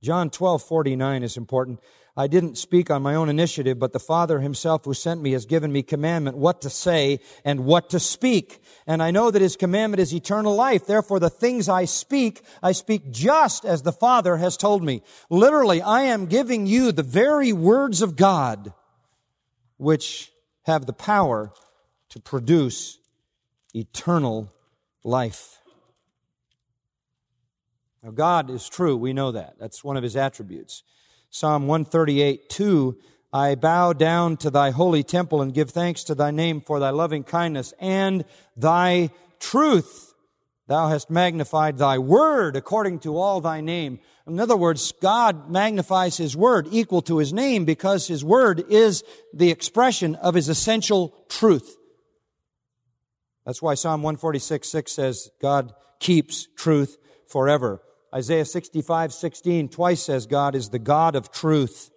John 0.02 0.30
12, 0.30 0.62
49 0.62 1.22
is 1.22 1.36
important. 1.36 1.80
I 2.18 2.28
didn't 2.28 2.56
speak 2.56 2.90
on 2.90 3.02
my 3.02 3.14
own 3.14 3.28
initiative, 3.28 3.78
but 3.78 3.92
the 3.92 4.00
Father 4.00 4.40
himself 4.40 4.86
who 4.86 4.94
sent 4.94 5.20
me 5.20 5.32
has 5.32 5.44
given 5.44 5.70
me 5.70 5.82
commandment 5.82 6.38
what 6.38 6.62
to 6.62 6.70
say 6.70 7.20
and 7.44 7.66
what 7.66 7.90
to 7.90 8.00
speak. 8.00 8.62
And 8.86 9.02
I 9.02 9.10
know 9.10 9.30
that 9.30 9.42
his 9.42 9.54
commandment 9.54 10.00
is 10.00 10.14
eternal 10.14 10.54
life. 10.54 10.86
Therefore, 10.86 11.20
the 11.20 11.28
things 11.28 11.68
I 11.68 11.84
speak, 11.84 12.40
I 12.62 12.72
speak 12.72 13.10
just 13.10 13.66
as 13.66 13.82
the 13.82 13.92
Father 13.92 14.38
has 14.38 14.56
told 14.56 14.82
me. 14.82 15.02
Literally, 15.28 15.82
I 15.82 16.02
am 16.02 16.24
giving 16.24 16.66
you 16.66 16.90
the 16.90 17.02
very 17.02 17.52
words 17.52 18.00
of 18.00 18.16
God, 18.16 18.72
which 19.76 20.32
have 20.62 20.86
the 20.86 20.94
power 20.94 21.52
to 22.08 22.18
produce 22.18 22.98
eternal 23.74 24.50
life. 25.04 25.60
Now, 28.02 28.12
God 28.12 28.48
is 28.48 28.70
true. 28.70 28.96
We 28.96 29.12
know 29.12 29.32
that. 29.32 29.56
That's 29.58 29.84
one 29.84 29.98
of 29.98 30.02
his 30.02 30.16
attributes. 30.16 30.82
Psalm 31.36 31.66
138, 31.66 32.48
2, 32.48 32.96
I 33.30 33.56
bow 33.56 33.92
down 33.92 34.38
to 34.38 34.48
thy 34.48 34.70
holy 34.70 35.02
temple 35.02 35.42
and 35.42 35.52
give 35.52 35.68
thanks 35.68 36.02
to 36.04 36.14
thy 36.14 36.30
name 36.30 36.62
for 36.62 36.80
thy 36.80 36.88
loving 36.88 37.24
kindness 37.24 37.74
and 37.78 38.24
thy 38.56 39.10
truth. 39.38 40.14
Thou 40.66 40.88
hast 40.88 41.10
magnified 41.10 41.76
thy 41.76 41.98
word 41.98 42.56
according 42.56 43.00
to 43.00 43.18
all 43.18 43.42
thy 43.42 43.60
name. 43.60 43.98
In 44.26 44.40
other 44.40 44.56
words, 44.56 44.94
God 45.02 45.50
magnifies 45.50 46.16
his 46.16 46.34
word 46.34 46.68
equal 46.70 47.02
to 47.02 47.18
his 47.18 47.34
name 47.34 47.66
because 47.66 48.08
his 48.08 48.24
word 48.24 48.64
is 48.70 49.04
the 49.34 49.50
expression 49.50 50.14
of 50.14 50.34
his 50.34 50.48
essential 50.48 51.12
truth. 51.28 51.76
That's 53.44 53.60
why 53.60 53.74
Psalm 53.74 54.02
146, 54.02 54.66
6 54.66 54.90
says, 54.90 55.28
God 55.42 55.74
keeps 56.00 56.48
truth 56.56 56.96
forever. 57.28 57.82
Isaiah 58.14 58.44
65, 58.44 59.12
16 59.12 59.68
twice 59.68 60.02
says 60.02 60.26
God 60.26 60.54
is 60.54 60.70
the 60.70 60.78
God 60.78 61.14
of 61.16 61.30
truth. 61.30 61.90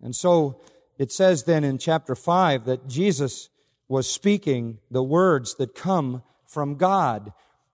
And 0.00 0.14
so 0.14 0.60
it 0.98 1.10
says 1.10 1.44
then 1.44 1.64
in 1.64 1.78
chapter 1.78 2.14
5 2.14 2.64
that 2.66 2.88
Jesus 2.88 3.48
was 3.88 4.10
speaking 4.10 4.78
the 4.90 5.02
words 5.02 5.54
that 5.56 5.74
come 5.74 6.22
from 6.46 6.76
God. 6.76 7.32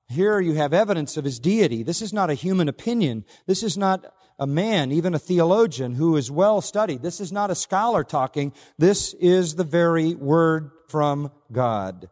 Here 0.09 0.41
you 0.41 0.55
have 0.55 0.73
evidence 0.73 1.17
of 1.17 1.25
his 1.25 1.39
deity. 1.39 1.83
This 1.83 2.03
is 2.03 2.13
not 2.13 2.31
a 2.31 2.35
human 2.35 2.69
opinion. 2.69 3.25
This 3.47 3.63
is 3.63 3.77
not 3.77 4.15
a 4.39 4.47
man, 4.47 4.93
even 4.93 5.15
a 5.15 5.19
theologian 5.19 5.95
who 5.95 6.17
is 6.17 6.31
well 6.31 6.61
studied. 6.61 7.03
This 7.03 7.21
is 7.21 7.33
not 7.33 7.51
a 7.51 7.55
scholar 7.55 8.05
talking. 8.05 8.53
This 8.79 9.15
is 9.15 9.55
the 9.55 9.65
very 9.65 10.15
word 10.15 10.71
from 10.89 11.31
God. 11.53 12.09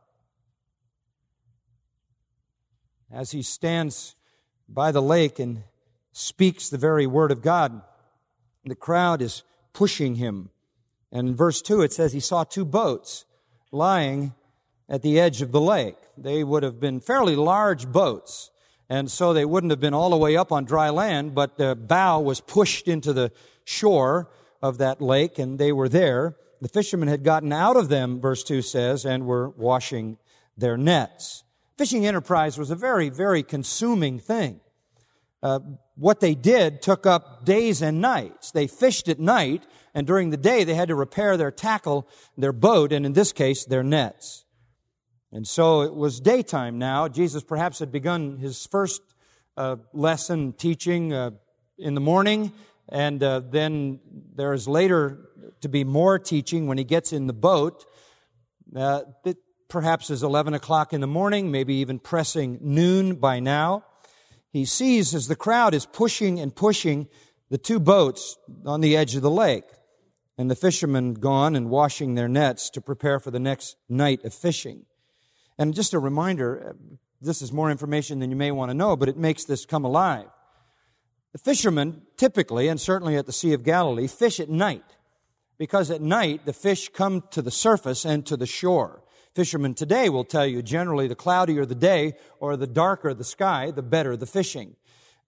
As 3.12 3.32
he 3.32 3.42
stands 3.42 4.14
by 4.68 4.90
the 4.90 5.02
lake 5.02 5.38
and 5.38 5.64
speaks 6.12 6.68
the 6.68 6.78
very 6.78 7.06
word 7.06 7.30
of 7.30 7.42
God, 7.42 7.82
the 8.64 8.74
crowd 8.74 9.20
is 9.20 9.42
pushing 9.72 10.16
him. 10.16 10.50
And 11.10 11.28
in 11.28 11.34
verse 11.34 11.60
2, 11.60 11.82
it 11.82 11.92
says 11.92 12.12
he 12.12 12.20
saw 12.20 12.44
two 12.44 12.64
boats 12.64 13.24
lying 13.70 14.34
at 14.88 15.02
the 15.02 15.20
edge 15.20 15.42
of 15.42 15.52
the 15.52 15.60
lake. 15.60 15.96
They 16.16 16.42
would 16.42 16.62
have 16.62 16.80
been 16.80 17.00
fairly 17.00 17.36
large 17.36 17.90
boats 17.90 18.50
and 18.92 19.10
so 19.10 19.32
they 19.32 19.46
wouldn't 19.46 19.70
have 19.70 19.80
been 19.80 19.94
all 19.94 20.10
the 20.10 20.18
way 20.18 20.36
up 20.36 20.52
on 20.52 20.66
dry 20.66 20.90
land, 20.90 21.34
but 21.34 21.56
the 21.56 21.74
bow 21.74 22.20
was 22.20 22.42
pushed 22.42 22.88
into 22.88 23.14
the 23.14 23.32
shore 23.64 24.28
of 24.60 24.76
that 24.78 25.00
lake, 25.00 25.38
and 25.38 25.58
they 25.58 25.72
were 25.72 25.88
there. 25.88 26.36
The 26.60 26.68
fishermen 26.68 27.08
had 27.08 27.24
gotten 27.24 27.54
out 27.54 27.76
of 27.76 27.88
them, 27.88 28.20
verse 28.20 28.44
2 28.44 28.60
says, 28.60 29.06
and 29.06 29.24
were 29.24 29.48
washing 29.48 30.18
their 30.58 30.76
nets. 30.76 31.42
Fishing 31.82 32.06
enterprise 32.06 32.56
was 32.56 32.70
a 32.70 32.76
very, 32.76 33.08
very 33.08 33.42
consuming 33.42 34.20
thing. 34.20 34.60
Uh, 35.42 35.58
what 35.96 36.20
they 36.20 36.32
did 36.32 36.80
took 36.80 37.06
up 37.06 37.44
days 37.44 37.82
and 37.82 38.00
nights. 38.00 38.52
They 38.52 38.68
fished 38.68 39.08
at 39.08 39.18
night, 39.18 39.64
and 39.92 40.06
during 40.06 40.30
the 40.30 40.36
day 40.36 40.62
they 40.62 40.74
had 40.74 40.86
to 40.90 40.94
repair 40.94 41.36
their 41.36 41.50
tackle, 41.50 42.06
their 42.38 42.52
boat, 42.52 42.92
and 42.92 43.04
in 43.04 43.14
this 43.14 43.32
case, 43.32 43.64
their 43.64 43.82
nets. 43.82 44.44
And 45.32 45.44
so 45.44 45.80
it 45.82 45.92
was 45.92 46.20
daytime 46.20 46.78
now. 46.78 47.08
Jesus 47.08 47.42
perhaps 47.42 47.80
had 47.80 47.90
begun 47.90 48.36
his 48.36 48.64
first 48.64 49.02
uh, 49.56 49.74
lesson 49.92 50.52
teaching 50.52 51.12
uh, 51.12 51.32
in 51.78 51.94
the 51.94 52.00
morning, 52.00 52.52
and 52.90 53.20
uh, 53.24 53.40
then 53.40 53.98
there 54.36 54.52
is 54.52 54.68
later 54.68 55.18
to 55.62 55.68
be 55.68 55.82
more 55.82 56.20
teaching 56.20 56.68
when 56.68 56.78
he 56.78 56.84
gets 56.84 57.12
in 57.12 57.26
the 57.26 57.32
boat. 57.32 57.84
Uh, 58.72 59.00
perhaps 59.72 60.10
is 60.10 60.22
11 60.22 60.52
o'clock 60.52 60.92
in 60.92 61.00
the 61.00 61.06
morning, 61.06 61.50
maybe 61.50 61.74
even 61.76 61.98
pressing 61.98 62.58
noon 62.60 63.14
by 63.14 63.40
now. 63.40 63.82
He 64.50 64.66
sees 64.66 65.14
as 65.14 65.28
the 65.28 65.34
crowd 65.34 65.72
is 65.72 65.86
pushing 65.86 66.38
and 66.38 66.54
pushing 66.54 67.08
the 67.48 67.56
two 67.56 67.80
boats 67.80 68.36
on 68.66 68.82
the 68.82 68.94
edge 68.94 69.16
of 69.16 69.22
the 69.22 69.30
lake, 69.30 69.64
and 70.36 70.50
the 70.50 70.54
fishermen 70.54 71.14
gone 71.14 71.56
and 71.56 71.70
washing 71.70 72.14
their 72.14 72.28
nets 72.28 72.68
to 72.68 72.82
prepare 72.82 73.18
for 73.18 73.30
the 73.30 73.40
next 73.40 73.76
night 73.88 74.22
of 74.24 74.34
fishing. 74.34 74.84
And 75.56 75.74
just 75.74 75.94
a 75.94 75.98
reminder, 75.98 76.68
uh, 76.68 76.96
this 77.22 77.40
is 77.40 77.50
more 77.50 77.70
information 77.70 78.18
than 78.18 78.28
you 78.28 78.36
may 78.36 78.50
want 78.50 78.70
to 78.70 78.74
know, 78.74 78.94
but 78.94 79.08
it 79.08 79.16
makes 79.16 79.44
this 79.44 79.64
come 79.64 79.86
alive. 79.86 80.28
The 81.32 81.38
fishermen 81.38 82.02
typically, 82.18 82.68
and 82.68 82.78
certainly 82.78 83.16
at 83.16 83.24
the 83.24 83.32
Sea 83.32 83.54
of 83.54 83.64
Galilee, 83.64 84.06
fish 84.06 84.38
at 84.38 84.50
night 84.50 84.84
because 85.56 85.90
at 85.90 86.02
night 86.02 86.44
the 86.44 86.52
fish 86.52 86.90
come 86.90 87.24
to 87.30 87.40
the 87.40 87.50
surface 87.50 88.04
and 88.04 88.26
to 88.26 88.36
the 88.36 88.46
shore. 88.46 89.01
Fishermen 89.34 89.74
today 89.74 90.08
will 90.10 90.24
tell 90.24 90.46
you 90.46 90.62
generally 90.62 91.08
the 91.08 91.14
cloudier 91.14 91.64
the 91.64 91.74
day 91.74 92.14
or 92.38 92.56
the 92.56 92.66
darker 92.66 93.14
the 93.14 93.24
sky, 93.24 93.70
the 93.70 93.82
better 93.82 94.16
the 94.16 94.26
fishing. 94.26 94.76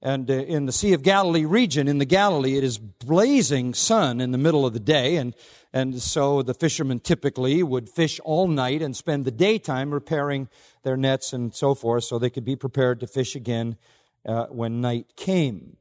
And 0.02 0.30
uh, 0.30 0.34
in 0.34 0.66
the 0.66 0.72
Sea 0.72 0.92
of 0.92 1.02
Galilee 1.02 1.46
region, 1.46 1.88
in 1.88 1.96
the 1.96 2.04
Galilee, 2.04 2.58
it 2.58 2.64
is 2.64 2.76
blazing 2.76 3.72
sun 3.72 4.20
in 4.20 4.32
the 4.32 4.38
middle 4.38 4.66
of 4.66 4.74
the 4.74 4.80
day, 4.80 5.16
and 5.16 5.34
and 5.72 6.00
so 6.00 6.40
the 6.42 6.54
fishermen 6.54 7.00
typically 7.00 7.60
would 7.62 7.88
fish 7.88 8.20
all 8.24 8.46
night 8.46 8.80
and 8.80 8.94
spend 8.94 9.24
the 9.24 9.32
daytime 9.32 9.92
repairing 9.92 10.48
their 10.84 10.96
nets 10.96 11.32
and 11.32 11.52
so 11.52 11.74
forth 11.74 12.04
so 12.04 12.16
they 12.16 12.30
could 12.30 12.44
be 12.44 12.54
prepared 12.54 13.00
to 13.00 13.08
fish 13.08 13.34
again 13.34 13.76
uh, 14.24 14.46
when 14.46 14.80
night 14.80 15.16
came. 15.16 15.76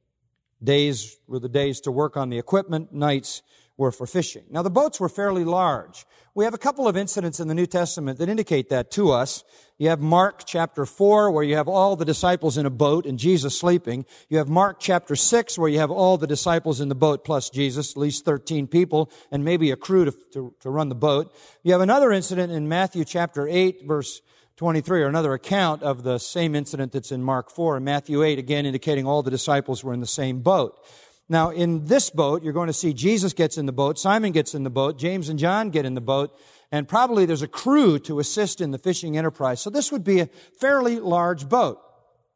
Days 0.63 1.17
were 1.27 1.39
the 1.39 1.47
days 1.47 1.79
to 1.81 1.91
work 1.91 2.17
on 2.17 2.29
the 2.29 2.39
equipment, 2.39 2.91
nights 2.91 3.43
were 3.77 3.91
for 3.91 4.07
fishing. 4.07 4.45
Now 4.49 4.63
the 4.63 4.71
boats 4.71 4.99
were 4.99 5.09
fairly 5.09 5.43
large. 5.43 6.05
We 6.35 6.45
have 6.45 6.55
a 6.55 6.57
couple 6.59 6.87
of 6.87 6.97
incidents 6.97 7.39
in 7.39 7.47
the 7.47 7.53
New 7.53 7.67
Testament 7.67 8.17
that 8.17 8.27
indicate 8.27 8.69
that 8.69 8.89
to 8.91 9.11
us. 9.11 9.43
You 9.77 9.89
have 9.89 9.99
Mark 9.99 10.45
chapter 10.47 10.83
4 10.83 11.29
where 11.29 11.43
you 11.43 11.55
have 11.57 11.67
all 11.67 11.95
the 11.95 12.05
disciples 12.05 12.57
in 12.57 12.65
a 12.65 12.71
boat 12.71 13.05
and 13.05 13.19
Jesus 13.19 13.59
sleeping. 13.59 14.03
You 14.29 14.39
have 14.39 14.49
Mark 14.49 14.79
chapter 14.79 15.15
6 15.15 15.59
where 15.59 15.69
you 15.69 15.77
have 15.77 15.91
all 15.91 16.17
the 16.17 16.25
disciples 16.25 16.81
in 16.81 16.89
the 16.89 16.95
boat 16.95 17.23
plus 17.23 17.51
Jesus, 17.51 17.91
at 17.91 17.97
least 17.97 18.25
13 18.25 18.65
people 18.65 19.11
and 19.31 19.45
maybe 19.45 19.69
a 19.69 19.75
crew 19.75 20.05
to, 20.05 20.15
to, 20.33 20.55
to 20.61 20.71
run 20.71 20.89
the 20.89 20.95
boat. 20.95 21.31
You 21.61 21.71
have 21.73 21.81
another 21.81 22.11
incident 22.11 22.51
in 22.51 22.67
Matthew 22.67 23.05
chapter 23.05 23.47
8 23.47 23.83
verse 23.85 24.19
23 24.55 25.03
or 25.03 25.07
another 25.07 25.33
account 25.33 25.83
of 25.83 26.01
the 26.01 26.17
same 26.17 26.55
incident 26.55 26.93
that's 26.93 27.11
in 27.11 27.21
Mark 27.21 27.51
4 27.51 27.75
and 27.75 27.85
Matthew 27.85 28.23
8 28.23 28.39
again 28.39 28.65
indicating 28.65 29.05
all 29.05 29.21
the 29.21 29.29
disciples 29.29 29.83
were 29.83 29.93
in 29.93 29.99
the 29.99 30.07
same 30.07 30.39
boat. 30.41 30.83
Now, 31.29 31.51
in 31.51 31.85
this 31.85 32.09
boat, 32.09 32.43
you're 32.43 32.53
going 32.53 32.67
to 32.67 32.73
see 32.73 32.93
Jesus 32.93 33.33
gets 33.33 33.57
in 33.57 33.65
the 33.65 33.71
boat, 33.71 33.97
Simon 33.97 34.31
gets 34.31 34.53
in 34.53 34.63
the 34.63 34.69
boat, 34.69 34.97
James 34.97 35.29
and 35.29 35.39
John 35.39 35.69
get 35.69 35.85
in 35.85 35.93
the 35.93 36.01
boat, 36.01 36.37
and 36.71 36.87
probably 36.87 37.25
there's 37.25 37.41
a 37.41 37.47
crew 37.47 37.97
to 37.99 38.19
assist 38.19 38.59
in 38.59 38.71
the 38.71 38.77
fishing 38.77 39.17
enterprise. 39.17 39.61
So 39.61 39.69
this 39.69 39.91
would 39.91 40.03
be 40.03 40.19
a 40.19 40.29
fairly 40.59 40.99
large 40.99 41.47
boat 41.47 41.79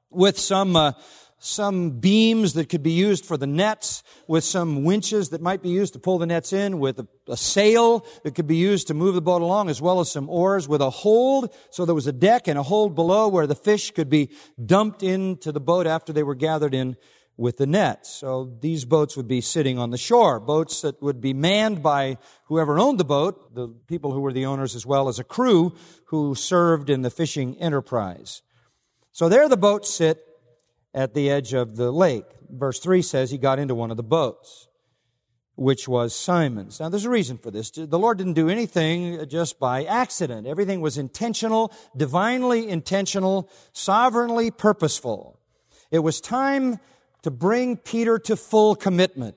with 0.09 0.39
some 0.39 0.75
uh, 0.75 0.93
some 1.39 1.91
beams 1.91 2.53
that 2.53 2.67
could 2.67 2.81
be 2.81 2.91
used 2.91 3.25
for 3.25 3.37
the 3.37 3.45
nets, 3.45 4.01
with 4.27 4.43
some 4.43 4.83
winches 4.83 5.29
that 5.29 5.41
might 5.41 5.61
be 5.61 5.69
used 5.69 5.93
to 5.93 5.99
pull 5.99 6.17
the 6.17 6.25
nets 6.25 6.51
in, 6.51 6.79
with 6.79 6.99
a, 6.99 7.07
a, 7.27 7.37
sail 7.37 8.05
that 8.23 8.33
could 8.33 8.47
be 8.47 8.55
used 8.55 8.87
to 8.87 8.93
move 8.93 9.13
the 9.13 9.21
boat 9.21 9.41
along, 9.41 9.69
as 9.69 9.79
well 9.79 9.99
as 9.99 10.11
some 10.11 10.29
oars, 10.29 10.67
with 10.67 10.81
a 10.81 10.89
hold, 10.89 11.53
so 11.69 11.85
there 11.85 11.93
was 11.93 12.07
a 12.07 12.11
deck 12.11 12.47
and 12.47 12.57
a 12.57 12.63
hold 12.63 12.95
below 12.95 13.27
where 13.27 13.45
the 13.45 13.55
fish 13.55 13.91
could 13.91 14.09
be 14.09 14.31
dumped 14.63 15.03
into 15.03 15.51
the 15.51 15.59
boat 15.59 15.85
after 15.85 16.11
they 16.11 16.23
were 16.23 16.35
gathered 16.35 16.73
in 16.73 16.97
with 17.37 17.57
the 17.57 17.67
nets. 17.67 18.09
So 18.09 18.51
these 18.61 18.83
boats 18.83 19.15
would 19.15 19.27
be 19.27 19.41
sitting 19.41 19.77
on 19.77 19.91
the 19.91 19.97
shore, 19.97 20.39
boats 20.39 20.81
that 20.81 21.01
would 21.01 21.21
be 21.21 21.33
manned 21.33 21.83
by 21.83 22.17
whoever 22.45 22.79
owned 22.79 22.99
the 22.99 23.05
boat, 23.05 23.53
the 23.53 23.67
people 23.87 24.11
who 24.11 24.21
were 24.21 24.33
the 24.33 24.45
owners, 24.45 24.75
as 24.75 24.85
well 24.85 25.07
as 25.07 25.19
a 25.19 25.23
crew 25.23 25.75
who 26.05 26.33
served 26.33 26.89
in 26.89 27.03
the 27.03 27.11
fishing 27.11 27.55
enterprise. 27.57 28.41
So 29.11 29.29
there 29.29 29.47
the 29.47 29.57
boats 29.57 29.93
sit 29.93 30.23
at 30.93 31.13
the 31.13 31.29
edge 31.29 31.53
of 31.53 31.75
the 31.75 31.91
lake. 31.91 32.25
Verse 32.49 32.79
3 32.79 33.01
says 33.03 33.29
he 33.29 33.37
got 33.37 33.59
into 33.59 33.75
one 33.75 33.91
of 33.91 33.97
the 33.97 34.03
boats, 34.03 34.67
which 35.55 35.87
was 35.87 36.15
Simon's. 36.15 36.79
Now, 36.79 36.89
there's 36.89 37.05
a 37.05 37.09
reason 37.09 37.37
for 37.37 37.51
this. 37.51 37.69
The 37.69 37.99
Lord 37.99 38.17
didn't 38.17 38.33
do 38.33 38.49
anything 38.49 39.27
just 39.27 39.59
by 39.59 39.83
accident. 39.83 40.47
Everything 40.47 40.81
was 40.81 40.97
intentional, 40.97 41.71
divinely 41.95 42.67
intentional, 42.67 43.49
sovereignly 43.73 44.49
purposeful. 44.49 45.39
It 45.91 45.99
was 45.99 46.19
time 46.19 46.79
to 47.27 47.31
bring 47.31 47.75
Peter 47.75 48.17
to 48.17 48.37
full 48.37 48.73
commitment 48.73 49.35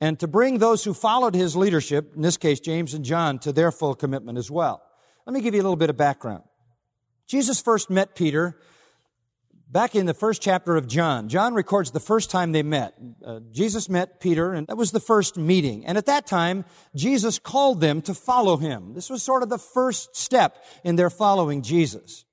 and 0.00 0.18
to 0.18 0.26
bring 0.26 0.58
those 0.58 0.82
who 0.82 0.92
followed 0.92 1.36
his 1.36 1.54
leadership, 1.54 2.16
in 2.16 2.22
this 2.22 2.36
case, 2.36 2.58
James 2.58 2.94
and 2.94 3.04
John, 3.04 3.38
to 3.38 3.52
their 3.52 3.70
full 3.70 3.94
commitment 3.94 4.38
as 4.38 4.50
well. 4.50 4.82
Let 5.24 5.32
me 5.32 5.40
give 5.40 5.54
you 5.54 5.60
a 5.60 5.62
little 5.62 5.76
bit 5.76 5.88
of 5.88 5.96
background. 5.96 6.42
Jesus 7.28 7.62
first 7.62 7.90
met 7.90 8.16
Peter 8.16 8.58
Back 9.72 9.94
in 9.94 10.04
the 10.04 10.12
first 10.12 10.42
chapter 10.42 10.76
of 10.76 10.86
John, 10.86 11.30
John 11.30 11.54
records 11.54 11.92
the 11.92 11.98
first 11.98 12.30
time 12.30 12.52
they 12.52 12.62
met. 12.62 12.92
Uh, 13.24 13.40
Jesus 13.52 13.88
met 13.88 14.20
Peter, 14.20 14.52
and 14.52 14.66
that 14.66 14.76
was 14.76 14.90
the 14.90 15.00
first 15.00 15.38
meeting. 15.38 15.86
And 15.86 15.96
at 15.96 16.04
that 16.04 16.26
time, 16.26 16.66
Jesus 16.94 17.38
called 17.38 17.80
them 17.80 18.02
to 18.02 18.12
follow 18.12 18.58
him. 18.58 18.92
This 18.92 19.08
was 19.08 19.22
sort 19.22 19.42
of 19.42 19.48
the 19.48 19.56
first 19.56 20.14
step 20.14 20.62
in 20.84 20.96
their 20.96 21.08
following 21.08 21.62
Jesus. 21.62 22.26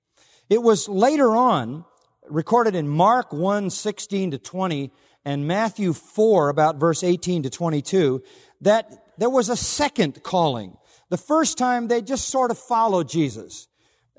It 0.49 0.61
was 0.61 0.89
later 0.89 1.33
on, 1.33 1.85
recorded 2.29 2.75
in 2.75 2.87
Mark 2.87 3.33
1, 3.33 3.69
16 3.69 4.31
to 4.31 4.37
20, 4.37 4.91
and 5.25 5.47
Matthew 5.47 5.93
4, 5.93 6.49
about 6.49 6.77
verse 6.77 7.03
18 7.03 7.43
to 7.43 7.49
22, 7.49 8.23
that 8.61 9.05
there 9.17 9.29
was 9.29 9.49
a 9.49 9.55
second 9.55 10.23
calling. 10.23 10.77
The 11.09 11.17
first 11.17 11.57
time 11.57 11.87
they 11.87 12.01
just 12.01 12.29
sort 12.29 12.51
of 12.51 12.57
followed 12.57 13.09
Jesus. 13.09 13.67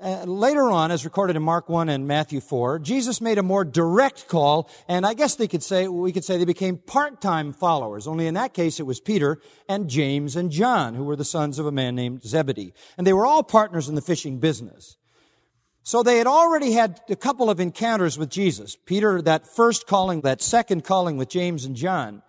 Uh, 0.01 0.23
later 0.23 0.63
on, 0.63 0.89
as 0.89 1.05
recorded 1.05 1.35
in 1.35 1.43
Mark 1.43 1.69
1 1.69 1.87
and 1.87 2.07
Matthew 2.07 2.41
4, 2.41 2.79
Jesus 2.79 3.21
made 3.21 3.37
a 3.37 3.43
more 3.43 3.63
direct 3.63 4.27
call, 4.27 4.67
and 4.87 5.05
I 5.05 5.13
guess 5.13 5.35
they 5.35 5.47
could 5.47 5.61
say, 5.61 5.87
we 5.87 6.11
could 6.11 6.25
say 6.25 6.39
they 6.39 6.45
became 6.45 6.77
part-time 6.77 7.53
followers. 7.53 8.07
Only 8.07 8.25
in 8.25 8.33
that 8.33 8.55
case, 8.55 8.79
it 8.79 8.87
was 8.87 8.99
Peter 8.99 9.39
and 9.69 9.87
James 9.87 10.35
and 10.35 10.49
John, 10.49 10.95
who 10.95 11.03
were 11.03 11.15
the 11.15 11.23
sons 11.23 11.59
of 11.59 11.67
a 11.67 11.71
man 11.71 11.93
named 11.93 12.23
Zebedee. 12.23 12.73
And 12.97 13.05
they 13.05 13.13
were 13.13 13.27
all 13.27 13.43
partners 13.43 13.87
in 13.87 13.93
the 13.93 14.01
fishing 14.01 14.39
business. 14.39 14.97
So 15.83 16.03
they 16.03 16.17
had 16.17 16.27
already 16.27 16.73
had 16.73 17.01
a 17.09 17.15
couple 17.15 17.49
of 17.49 17.59
encounters 17.59 18.17
with 18.17 18.29
Jesus. 18.29 18.75
Peter, 18.75 19.21
that 19.23 19.47
first 19.47 19.87
calling, 19.87 20.21
that 20.21 20.41
second 20.41 20.83
calling 20.83 21.17
with 21.17 21.29
James 21.29 21.65
and 21.65 21.75
John. 21.75 22.21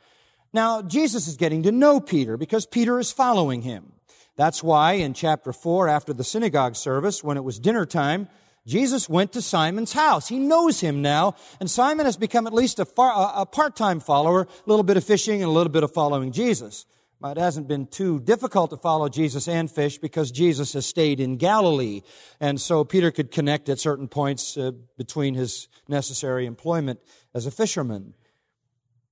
Now, 0.52 0.82
Jesus 0.82 1.28
is 1.28 1.36
getting 1.36 1.62
to 1.64 1.72
know 1.72 2.00
Peter 2.00 2.36
because 2.36 2.66
Peter 2.66 2.98
is 2.98 3.12
following 3.12 3.62
him. 3.62 3.92
That's 4.36 4.62
why 4.62 4.94
in 4.94 5.12
chapter 5.12 5.52
4, 5.52 5.88
after 5.88 6.12
the 6.12 6.24
synagogue 6.24 6.76
service, 6.76 7.22
when 7.22 7.36
it 7.36 7.44
was 7.44 7.58
dinner 7.58 7.84
time, 7.84 8.28
Jesus 8.66 9.08
went 9.08 9.32
to 9.32 9.42
Simon's 9.42 9.92
house. 9.92 10.28
He 10.28 10.38
knows 10.38 10.80
him 10.80 11.02
now, 11.02 11.34
and 11.60 11.70
Simon 11.70 12.06
has 12.06 12.16
become 12.16 12.46
at 12.46 12.54
least 12.54 12.78
a, 12.78 12.84
far, 12.84 13.32
a 13.34 13.44
part-time 13.44 14.00
follower, 14.00 14.42
a 14.42 14.70
little 14.70 14.84
bit 14.84 14.96
of 14.96 15.04
fishing 15.04 15.42
and 15.42 15.50
a 15.50 15.52
little 15.52 15.72
bit 15.72 15.82
of 15.82 15.92
following 15.92 16.32
Jesus. 16.32 16.86
It 17.24 17.36
hasn't 17.36 17.68
been 17.68 17.86
too 17.86 18.18
difficult 18.18 18.70
to 18.70 18.76
follow 18.76 19.08
Jesus 19.08 19.46
and 19.46 19.70
fish 19.70 19.98
because 19.98 20.32
Jesus 20.32 20.72
has 20.72 20.86
stayed 20.86 21.20
in 21.20 21.36
Galilee. 21.36 22.02
And 22.40 22.60
so 22.60 22.84
Peter 22.84 23.12
could 23.12 23.30
connect 23.30 23.68
at 23.68 23.78
certain 23.78 24.08
points 24.08 24.56
uh, 24.56 24.72
between 24.98 25.34
his 25.34 25.68
necessary 25.88 26.46
employment 26.46 27.00
as 27.32 27.46
a 27.46 27.52
fisherman. 27.52 28.14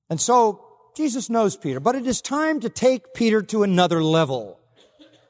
And 0.09 0.21
so 0.21 0.65
Jesus 0.97 1.31
knows 1.31 1.57
Peter, 1.57 1.79
but 1.79 1.95
it 1.95 2.07
is 2.07 2.21
time 2.21 2.59
to 2.61 2.69
take 2.69 3.15
Peter 3.15 3.43
to 3.43 3.63
another 3.63 4.03
level. 4.03 4.59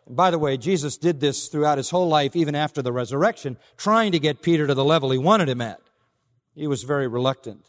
And 0.06 0.16
By 0.16 0.30
the 0.30 0.38
way, 0.38 0.56
Jesus 0.56 0.96
did 0.96 1.20
this 1.20 1.48
throughout 1.48 1.76
his 1.76 1.90
whole 1.90 2.08
life, 2.08 2.34
even 2.34 2.54
after 2.54 2.80
the 2.80 2.92
resurrection, 2.92 3.58
trying 3.76 4.12
to 4.12 4.18
get 4.18 4.40
Peter 4.40 4.66
to 4.66 4.74
the 4.74 4.84
level 4.84 5.10
he 5.10 5.18
wanted 5.18 5.50
him 5.50 5.60
at. 5.60 5.80
He 6.54 6.66
was 6.66 6.82
very 6.82 7.08
reluctant 7.08 7.66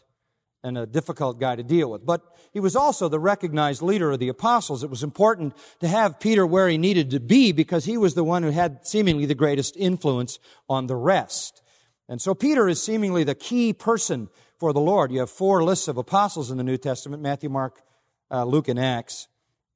and 0.64 0.78
a 0.78 0.86
difficult 0.86 1.40
guy 1.40 1.56
to 1.56 1.62
deal 1.62 1.90
with. 1.90 2.06
But 2.06 2.22
he 2.52 2.60
was 2.60 2.76
also 2.76 3.08
the 3.08 3.18
recognized 3.18 3.82
leader 3.82 4.12
of 4.12 4.20
the 4.20 4.28
apostles. 4.28 4.84
It 4.84 4.90
was 4.90 5.02
important 5.02 5.54
to 5.80 5.88
have 5.88 6.20
Peter 6.20 6.46
where 6.46 6.68
he 6.68 6.78
needed 6.78 7.10
to 7.10 7.20
be 7.20 7.52
because 7.52 7.84
he 7.84 7.96
was 7.96 8.14
the 8.14 8.24
one 8.24 8.42
who 8.42 8.50
had 8.50 8.86
seemingly 8.86 9.26
the 9.26 9.34
greatest 9.34 9.76
influence 9.76 10.38
on 10.68 10.86
the 10.86 10.96
rest. 10.96 11.62
And 12.08 12.20
so 12.20 12.34
Peter 12.34 12.68
is 12.68 12.82
seemingly 12.82 13.24
the 13.24 13.34
key 13.34 13.72
person 13.72 14.28
for 14.58 14.72
the 14.72 14.80
Lord. 14.80 15.10
You 15.10 15.20
have 15.20 15.30
four 15.30 15.64
lists 15.64 15.88
of 15.88 15.96
apostles 15.96 16.50
in 16.50 16.58
the 16.58 16.64
New 16.64 16.76
Testament, 16.76 17.22
Matthew, 17.22 17.48
Mark, 17.48 17.82
uh, 18.30 18.44
Luke, 18.44 18.68
and 18.68 18.78
Acts. 18.78 19.28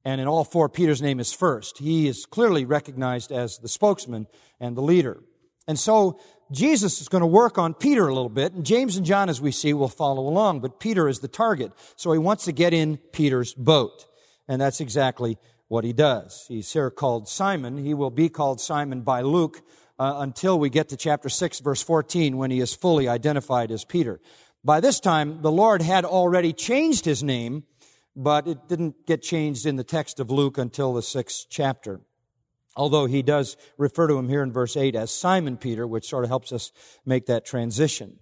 And 0.04 0.20
in 0.20 0.28
all 0.28 0.44
four, 0.44 0.68
Peter's 0.68 1.02
name 1.02 1.18
is 1.18 1.32
first. 1.32 1.78
He 1.78 2.06
is 2.06 2.26
clearly 2.26 2.64
recognized 2.64 3.32
as 3.32 3.58
the 3.58 3.68
spokesman 3.68 4.28
and 4.60 4.76
the 4.76 4.82
leader. 4.82 5.22
And 5.66 5.78
so 5.78 6.20
Jesus 6.52 7.00
is 7.00 7.08
going 7.08 7.22
to 7.22 7.26
work 7.26 7.58
on 7.58 7.74
Peter 7.74 8.06
a 8.06 8.14
little 8.14 8.28
bit, 8.28 8.52
and 8.52 8.64
James 8.64 8.96
and 8.96 9.04
John, 9.04 9.28
as 9.28 9.40
we 9.40 9.50
see, 9.50 9.72
will 9.72 9.88
follow 9.88 10.26
along, 10.26 10.60
but 10.60 10.80
Peter 10.80 11.08
is 11.08 11.20
the 11.20 11.28
target. 11.28 11.72
So 11.96 12.12
he 12.12 12.18
wants 12.18 12.44
to 12.44 12.52
get 12.52 12.72
in 12.72 12.98
Peter's 13.12 13.54
boat. 13.54 14.06
And 14.48 14.60
that's 14.60 14.80
exactly 14.80 15.38
what 15.68 15.84
he 15.84 15.92
does. 15.92 16.44
He's 16.48 16.72
here 16.72 16.90
called 16.90 17.28
Simon. 17.28 17.78
He 17.78 17.94
will 17.94 18.10
be 18.10 18.28
called 18.28 18.60
Simon 18.60 19.00
by 19.00 19.22
Luke 19.22 19.62
uh, 19.98 20.16
until 20.18 20.58
we 20.58 20.70
get 20.70 20.88
to 20.90 20.96
chapter 20.96 21.28
6, 21.28 21.60
verse 21.60 21.82
14, 21.82 22.36
when 22.36 22.50
he 22.50 22.60
is 22.60 22.74
fully 22.74 23.08
identified 23.08 23.72
as 23.72 23.84
Peter. 23.84 24.20
By 24.62 24.80
this 24.80 25.00
time, 25.00 25.42
the 25.42 25.50
Lord 25.50 25.82
had 25.82 26.04
already 26.04 26.52
changed 26.52 27.04
his 27.04 27.22
name 27.22 27.64
but 28.16 28.48
it 28.48 28.66
didn't 28.66 29.06
get 29.06 29.22
changed 29.22 29.66
in 29.66 29.76
the 29.76 29.84
text 29.84 30.18
of 30.18 30.30
Luke 30.30 30.56
until 30.56 30.94
the 30.94 31.02
sixth 31.02 31.46
chapter. 31.50 32.00
Although 32.76 33.06
he 33.06 33.22
does 33.22 33.56
refer 33.78 34.06
to 34.06 34.18
him 34.18 34.28
here 34.28 34.42
in 34.42 34.52
verse 34.52 34.76
8 34.76 34.94
as 34.94 35.10
Simon 35.10 35.56
Peter, 35.56 35.86
which 35.86 36.08
sort 36.08 36.24
of 36.24 36.30
helps 36.30 36.52
us 36.52 36.72
make 37.06 37.26
that 37.26 37.46
transition. 37.46 38.18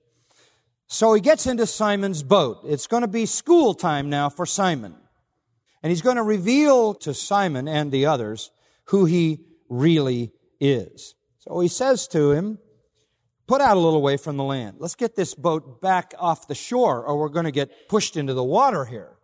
So 0.87 1.13
he 1.13 1.21
gets 1.21 1.47
into 1.47 1.67
Simon's 1.67 2.23
boat. 2.23 2.61
It's 2.65 2.87
going 2.87 3.03
to 3.03 3.09
be 3.09 3.27
school 3.27 3.75
time 3.75 4.09
now 4.09 4.29
for 4.29 4.47
Simon. 4.47 4.95
And 5.83 5.91
he's 5.91 6.03
going 6.03 6.17
to 6.17 6.23
reveal 6.23 6.95
to 6.95 7.13
Simon 7.13 7.67
and 7.67 7.91
the 7.91 8.07
others 8.07 8.51
who 8.87 9.07
he 9.07 9.41
really 9.69 10.31
is. 10.61 11.15
So 11.41 11.59
he 11.61 11.69
says 11.69 12.07
to 12.09 12.31
him, 12.31 12.59
put 13.47 13.61
out 13.61 13.77
a 13.77 13.81
little 13.81 14.03
way 14.03 14.17
from 14.17 14.37
the 14.37 14.45
land. 14.45 14.77
Let's 14.79 14.95
get 14.95 15.17
this 15.17 15.35
boat 15.35 15.81
back 15.81 16.15
off 16.19 16.47
the 16.49 16.55
shore 16.55 17.05
or 17.05 17.19
we're 17.19 17.29
going 17.29 17.45
to 17.45 17.51
get 17.51 17.89
pushed 17.89 18.17
into 18.17 18.35
the 18.35 18.45
water 18.45 18.85
here. 18.85 19.17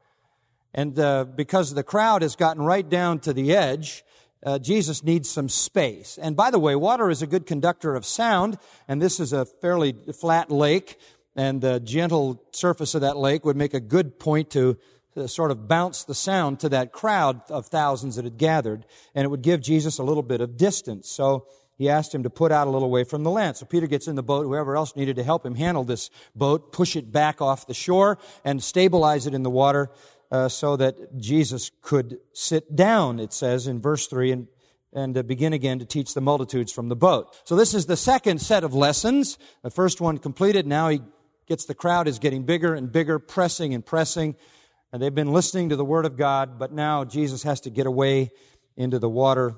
And 0.74 0.98
uh, 0.98 1.24
because 1.24 1.72
the 1.72 1.82
crowd 1.82 2.22
has 2.22 2.36
gotten 2.36 2.62
right 2.62 2.88
down 2.88 3.20
to 3.20 3.32
the 3.32 3.54
edge, 3.54 4.04
uh, 4.44 4.58
Jesus 4.58 5.02
needs 5.02 5.28
some 5.28 5.48
space. 5.48 6.18
And 6.20 6.36
by 6.36 6.50
the 6.50 6.58
way, 6.58 6.74
water 6.74 7.10
is 7.10 7.22
a 7.22 7.26
good 7.26 7.46
conductor 7.46 7.94
of 7.94 8.06
sound, 8.06 8.58
and 8.88 9.00
this 9.00 9.20
is 9.20 9.32
a 9.32 9.44
fairly 9.44 9.94
flat 10.18 10.50
lake, 10.50 10.98
and 11.36 11.60
the 11.60 11.80
gentle 11.80 12.42
surface 12.52 12.94
of 12.94 13.02
that 13.02 13.16
lake 13.16 13.44
would 13.44 13.56
make 13.56 13.74
a 13.74 13.80
good 13.80 14.18
point 14.18 14.50
to, 14.50 14.78
to 15.14 15.28
sort 15.28 15.50
of 15.50 15.68
bounce 15.68 16.04
the 16.04 16.14
sound 16.14 16.60
to 16.60 16.68
that 16.70 16.92
crowd 16.92 17.42
of 17.50 17.66
thousands 17.66 18.16
that 18.16 18.24
had 18.24 18.38
gathered, 18.38 18.86
and 19.14 19.24
it 19.24 19.28
would 19.28 19.42
give 19.42 19.60
Jesus 19.60 19.98
a 19.98 20.02
little 20.02 20.22
bit 20.22 20.40
of 20.40 20.56
distance. 20.56 21.10
So 21.10 21.46
he 21.76 21.88
asked 21.88 22.14
him 22.14 22.24
to 22.24 22.30
put 22.30 22.52
out 22.52 22.66
a 22.66 22.70
little 22.70 22.90
way 22.90 23.04
from 23.04 23.22
the 23.22 23.30
land. 23.30 23.56
So 23.56 23.64
Peter 23.64 23.86
gets 23.86 24.06
in 24.06 24.14
the 24.14 24.22
boat. 24.22 24.44
Whoever 24.44 24.76
else 24.76 24.94
needed 24.96 25.16
to 25.16 25.24
help 25.24 25.46
him 25.46 25.54
handle 25.54 25.82
this 25.82 26.10
boat, 26.34 26.72
push 26.72 26.94
it 26.94 27.10
back 27.10 27.40
off 27.40 27.66
the 27.66 27.72
shore 27.72 28.18
and 28.44 28.62
stabilize 28.62 29.26
it 29.26 29.32
in 29.32 29.42
the 29.42 29.50
water 29.50 29.88
uh, 30.30 30.48
so 30.48 30.76
that 30.76 31.18
Jesus 31.18 31.70
could 31.82 32.18
sit 32.32 32.76
down, 32.76 33.18
it 33.18 33.32
says 33.32 33.66
in 33.66 33.80
verse 33.80 34.06
3, 34.06 34.32
and, 34.32 34.46
and 34.92 35.18
uh, 35.18 35.22
begin 35.22 35.52
again 35.52 35.78
to 35.78 35.84
teach 35.84 36.14
the 36.14 36.20
multitudes 36.20 36.72
from 36.72 36.88
the 36.88 36.96
boat. 36.96 37.36
So 37.44 37.56
this 37.56 37.74
is 37.74 37.86
the 37.86 37.96
second 37.96 38.40
set 38.40 38.64
of 38.64 38.74
lessons. 38.74 39.38
The 39.62 39.70
first 39.70 40.00
one 40.00 40.18
completed. 40.18 40.66
Now 40.66 40.88
he 40.88 41.00
gets 41.46 41.64
the 41.64 41.74
crowd 41.74 42.06
is 42.06 42.18
getting 42.18 42.44
bigger 42.44 42.74
and 42.74 42.92
bigger, 42.92 43.18
pressing 43.18 43.74
and 43.74 43.84
pressing. 43.84 44.36
And 44.92 45.02
they've 45.02 45.14
been 45.14 45.32
listening 45.32 45.68
to 45.70 45.76
the 45.76 45.84
word 45.84 46.06
of 46.06 46.16
God, 46.16 46.58
but 46.58 46.72
now 46.72 47.04
Jesus 47.04 47.42
has 47.42 47.60
to 47.62 47.70
get 47.70 47.86
away 47.86 48.30
into 48.76 48.98
the 48.98 49.08
water 49.08 49.56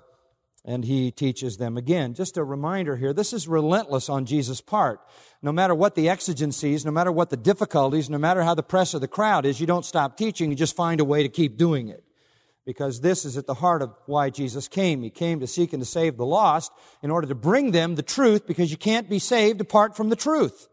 and 0.65 0.85
he 0.85 1.11
teaches 1.11 1.57
them 1.57 1.77
again. 1.77 2.15
Just 2.15 2.37
a 2.37 2.45
reminder 2.45 2.97
here, 2.97 3.13
this 3.13 3.33
is 3.33 3.49
relentless 3.49 4.09
on 4.09 4.27
Jesus' 4.27 4.61
part. 4.61 5.01
No 5.43 5.51
matter 5.51 5.75
what 5.75 5.97
the 5.97 6.09
exigencies, 6.09 6.85
no 6.85 6.93
matter 6.93 7.11
what 7.11 7.31
the 7.31 7.37
difficulties, 7.37 8.09
no 8.09 8.19
matter 8.19 8.45
how 8.45 8.55
the 8.55 8.63
press 8.63 8.95
of 8.95 9.01
the 9.01 9.09
crowd 9.09 9.45
is, 9.45 9.61
you 9.61 9.67
don't 9.67 9.85
stop 9.85 10.17
teaching, 10.17 10.51
you 10.51 10.57
just 10.57 10.77
find 10.77 11.01
a 11.01 11.05
way 11.05 11.25
to 11.25 11.29
keep 11.29 11.59
doing 11.59 11.89
it. 11.89 12.05
Because 12.65 13.01
this 13.01 13.25
is 13.25 13.37
at 13.37 13.49
the 13.49 13.55
heart 13.55 13.83
of 13.83 13.93
why 14.07 14.31
Jesus 14.31 14.69
came. 14.69 15.03
He 15.03 15.11
came 15.11 15.41
to 15.41 15.49
seek 15.49 15.73
and 15.73 15.83
to 15.83 15.87
save 15.87 16.17
the 16.17 16.25
lost 16.25 16.71
in 17.03 17.11
order 17.11 17.27
to 17.27 17.35
bring 17.35 17.73
them 17.73 17.97
the 17.97 18.05
truth 18.05 18.47
because 18.47 18.71
you 18.71 18.77
can't 18.77 19.11
be 19.11 19.19
saved 19.19 19.61
apart 19.61 19.97
from 19.97 20.11
the 20.11 20.17
truth. 20.17 20.69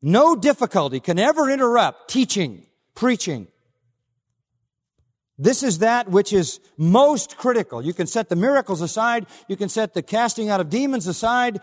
No 0.00 0.36
difficulty 0.36 1.00
can 1.00 1.18
ever 1.18 1.50
interrupt 1.50 2.08
teaching, 2.08 2.66
preaching, 2.94 3.48
this 5.38 5.62
is 5.62 5.78
that 5.80 6.08
which 6.08 6.32
is 6.32 6.60
most 6.78 7.36
critical. 7.36 7.84
You 7.84 7.92
can 7.92 8.06
set 8.06 8.30
the 8.30 8.36
miracles 8.36 8.80
aside. 8.80 9.26
You 9.48 9.56
can 9.56 9.68
set 9.68 9.92
the 9.92 10.02
casting 10.02 10.48
out 10.48 10.60
of 10.60 10.70
demons 10.70 11.06
aside. 11.06 11.60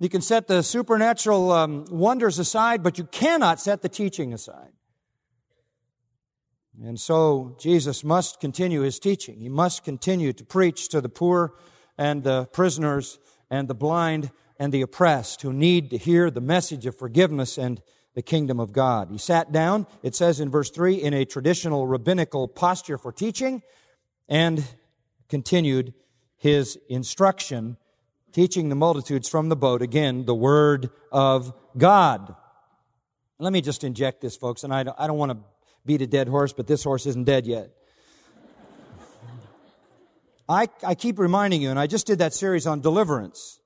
You 0.00 0.08
can 0.08 0.20
set 0.20 0.48
the 0.48 0.62
supernatural 0.62 1.52
um, 1.52 1.84
wonders 1.88 2.38
aside, 2.38 2.82
but 2.82 2.98
you 2.98 3.04
cannot 3.04 3.60
set 3.60 3.82
the 3.82 3.88
teaching 3.88 4.32
aside. 4.32 4.72
And 6.82 6.98
so 6.98 7.56
Jesus 7.60 8.02
must 8.02 8.40
continue 8.40 8.80
his 8.80 8.98
teaching. 8.98 9.38
He 9.38 9.48
must 9.48 9.84
continue 9.84 10.32
to 10.32 10.44
preach 10.44 10.88
to 10.88 11.00
the 11.00 11.08
poor 11.08 11.54
and 11.96 12.24
the 12.24 12.46
prisoners 12.46 13.20
and 13.48 13.68
the 13.68 13.74
blind 13.74 14.32
and 14.58 14.72
the 14.72 14.82
oppressed 14.82 15.42
who 15.42 15.52
need 15.52 15.90
to 15.90 15.98
hear 15.98 16.30
the 16.30 16.40
message 16.40 16.86
of 16.86 16.98
forgiveness 16.98 17.58
and 17.58 17.80
the 18.14 18.22
kingdom 18.22 18.58
of 18.58 18.72
God. 18.72 19.08
He 19.10 19.18
sat 19.18 19.52
down, 19.52 19.86
it 20.02 20.14
says 20.14 20.40
in 20.40 20.50
verse 20.50 20.70
3, 20.70 20.94
in 20.94 21.14
a 21.14 21.24
traditional 21.24 21.86
rabbinical 21.86 22.48
posture 22.48 22.98
for 22.98 23.12
teaching 23.12 23.62
and 24.28 24.64
continued 25.28 25.94
his 26.36 26.78
instruction, 26.88 27.76
teaching 28.34 28.68
the 28.68 28.74
multitudes 28.74 29.28
from 29.28 29.48
the 29.48 29.56
boat, 29.56 29.80
again, 29.80 30.24
the 30.24 30.34
word 30.34 30.90
of 31.12 31.54
God. 31.78 32.34
Let 33.38 33.52
me 33.52 33.60
just 33.60 33.84
inject 33.84 34.20
this, 34.20 34.36
folks, 34.36 34.64
and 34.64 34.74
I 34.74 34.82
don't, 34.82 34.96
I 34.98 35.06
don't 35.06 35.16
want 35.16 35.32
to 35.32 35.38
beat 35.86 36.02
a 36.02 36.06
dead 36.06 36.26
horse, 36.26 36.52
but 36.52 36.66
this 36.66 36.82
horse 36.82 37.06
isn't 37.06 37.24
dead 37.24 37.46
yet. 37.46 37.70
I, 40.48 40.68
I 40.82 40.94
keep 40.96 41.18
reminding 41.18 41.62
you, 41.62 41.70
and 41.70 41.78
I 41.78 41.86
just 41.86 42.06
did 42.06 42.18
that 42.18 42.34
series 42.34 42.66
on 42.66 42.80
deliverance. 42.80 43.60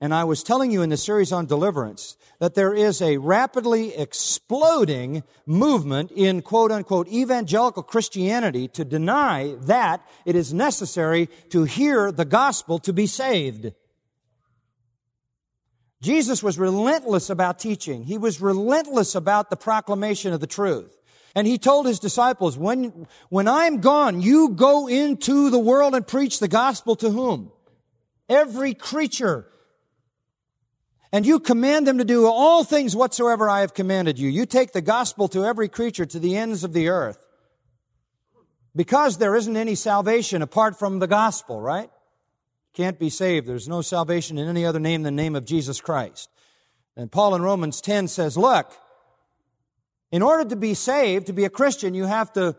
And 0.00 0.12
I 0.12 0.24
was 0.24 0.42
telling 0.42 0.70
you 0.70 0.82
in 0.82 0.90
the 0.90 0.96
series 0.96 1.30
on 1.30 1.46
deliverance 1.46 2.16
that 2.40 2.54
there 2.54 2.74
is 2.74 3.00
a 3.00 3.18
rapidly 3.18 3.94
exploding 3.94 5.22
movement 5.46 6.10
in 6.10 6.42
quote 6.42 6.72
unquote 6.72 7.08
evangelical 7.08 7.82
Christianity 7.82 8.68
to 8.68 8.84
deny 8.84 9.54
that 9.60 10.02
it 10.24 10.34
is 10.34 10.52
necessary 10.52 11.28
to 11.50 11.64
hear 11.64 12.10
the 12.10 12.24
gospel 12.24 12.78
to 12.80 12.92
be 12.92 13.06
saved. 13.06 13.72
Jesus 16.04 16.42
was 16.42 16.58
relentless 16.58 17.30
about 17.30 17.58
teaching. 17.58 18.04
He 18.04 18.18
was 18.18 18.40
relentless 18.40 19.14
about 19.14 19.48
the 19.48 19.56
proclamation 19.56 20.32
of 20.32 20.40
the 20.40 20.46
truth. 20.46 20.96
And 21.34 21.46
he 21.46 21.58
told 21.58 21.86
his 21.86 21.98
disciples, 21.98 22.58
when, 22.58 23.08
when 23.30 23.48
I'm 23.48 23.80
gone, 23.80 24.20
you 24.20 24.50
go 24.50 24.86
into 24.86 25.50
the 25.50 25.58
world 25.58 25.94
and 25.94 26.06
preach 26.06 26.38
the 26.38 26.46
gospel 26.46 26.94
to 26.96 27.10
whom? 27.10 27.50
Every 28.28 28.74
creature 28.74 29.46
and 31.14 31.24
you 31.24 31.38
command 31.38 31.86
them 31.86 31.98
to 31.98 32.04
do 32.04 32.26
all 32.26 32.64
things 32.64 32.96
whatsoever 32.96 33.48
I 33.48 33.60
have 33.60 33.72
commanded 33.72 34.18
you. 34.18 34.28
You 34.28 34.46
take 34.46 34.72
the 34.72 34.82
gospel 34.82 35.28
to 35.28 35.44
every 35.44 35.68
creature 35.68 36.04
to 36.04 36.18
the 36.18 36.36
ends 36.36 36.64
of 36.64 36.72
the 36.72 36.88
earth. 36.88 37.24
Because 38.74 39.18
there 39.18 39.36
isn't 39.36 39.56
any 39.56 39.76
salvation 39.76 40.42
apart 40.42 40.76
from 40.76 40.98
the 40.98 41.06
gospel, 41.06 41.60
right? 41.60 41.88
Can't 42.74 42.98
be 42.98 43.08
saved. 43.08 43.46
There's 43.46 43.68
no 43.68 43.82
salvation 43.82 44.36
in 44.36 44.48
any 44.48 44.66
other 44.66 44.80
name 44.80 45.04
than 45.04 45.14
the 45.14 45.22
name 45.22 45.36
of 45.36 45.44
Jesus 45.44 45.80
Christ. 45.80 46.28
And 46.96 47.10
Paul 47.10 47.34
in 47.34 47.42
Romans 47.42 47.80
10 47.80 48.08
says, 48.08 48.36
look, 48.36 48.72
in 50.10 50.22
order 50.22 50.48
to 50.48 50.56
be 50.56 50.74
saved, 50.74 51.26
to 51.26 51.32
be 51.32 51.44
a 51.44 51.50
Christian, 51.50 51.94
you 51.94 52.04
have 52.04 52.32
to 52.34 52.56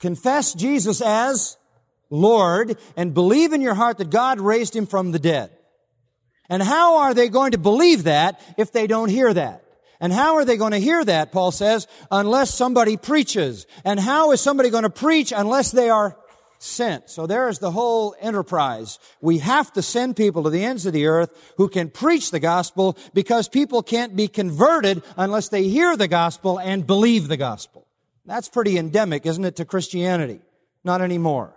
confess 0.00 0.54
Jesus 0.54 1.00
as 1.00 1.56
Lord 2.10 2.76
and 2.96 3.14
believe 3.14 3.52
in 3.52 3.60
your 3.60 3.74
heart 3.74 3.98
that 3.98 4.10
God 4.10 4.40
raised 4.40 4.74
him 4.74 4.86
from 4.86 5.12
the 5.12 5.18
dead. 5.18 5.50
And 6.48 6.62
how 6.62 6.98
are 6.98 7.14
they 7.14 7.28
going 7.28 7.52
to 7.52 7.58
believe 7.58 8.04
that 8.04 8.40
if 8.56 8.72
they 8.72 8.86
don't 8.86 9.10
hear 9.10 9.32
that? 9.34 9.64
And 10.00 10.12
how 10.12 10.36
are 10.36 10.44
they 10.44 10.56
going 10.56 10.72
to 10.72 10.78
hear 10.78 11.04
that, 11.04 11.32
Paul 11.32 11.50
says, 11.50 11.86
unless 12.10 12.54
somebody 12.54 12.96
preaches? 12.96 13.66
And 13.84 13.98
how 13.98 14.30
is 14.30 14.40
somebody 14.40 14.70
going 14.70 14.84
to 14.84 14.90
preach 14.90 15.32
unless 15.36 15.72
they 15.72 15.90
are 15.90 16.16
sent? 16.58 17.10
So 17.10 17.26
there's 17.26 17.58
the 17.58 17.70
whole 17.70 18.14
enterprise. 18.20 18.98
We 19.20 19.38
have 19.38 19.72
to 19.74 19.82
send 19.82 20.16
people 20.16 20.42
to 20.44 20.50
the 20.50 20.64
ends 20.64 20.86
of 20.86 20.92
the 20.92 21.06
earth 21.06 21.54
who 21.56 21.68
can 21.68 21.90
preach 21.90 22.30
the 22.30 22.40
gospel 22.40 22.96
because 23.14 23.48
people 23.48 23.82
can't 23.82 24.16
be 24.16 24.28
converted 24.28 25.02
unless 25.16 25.48
they 25.48 25.64
hear 25.64 25.96
the 25.96 26.08
gospel 26.08 26.58
and 26.58 26.86
believe 26.86 27.28
the 27.28 27.36
gospel. 27.36 27.86
That's 28.26 28.48
pretty 28.48 28.76
endemic, 28.76 29.24
isn't 29.24 29.44
it, 29.44 29.56
to 29.56 29.64
Christianity? 29.64 30.40
Not 30.84 31.00
anymore. 31.00 31.56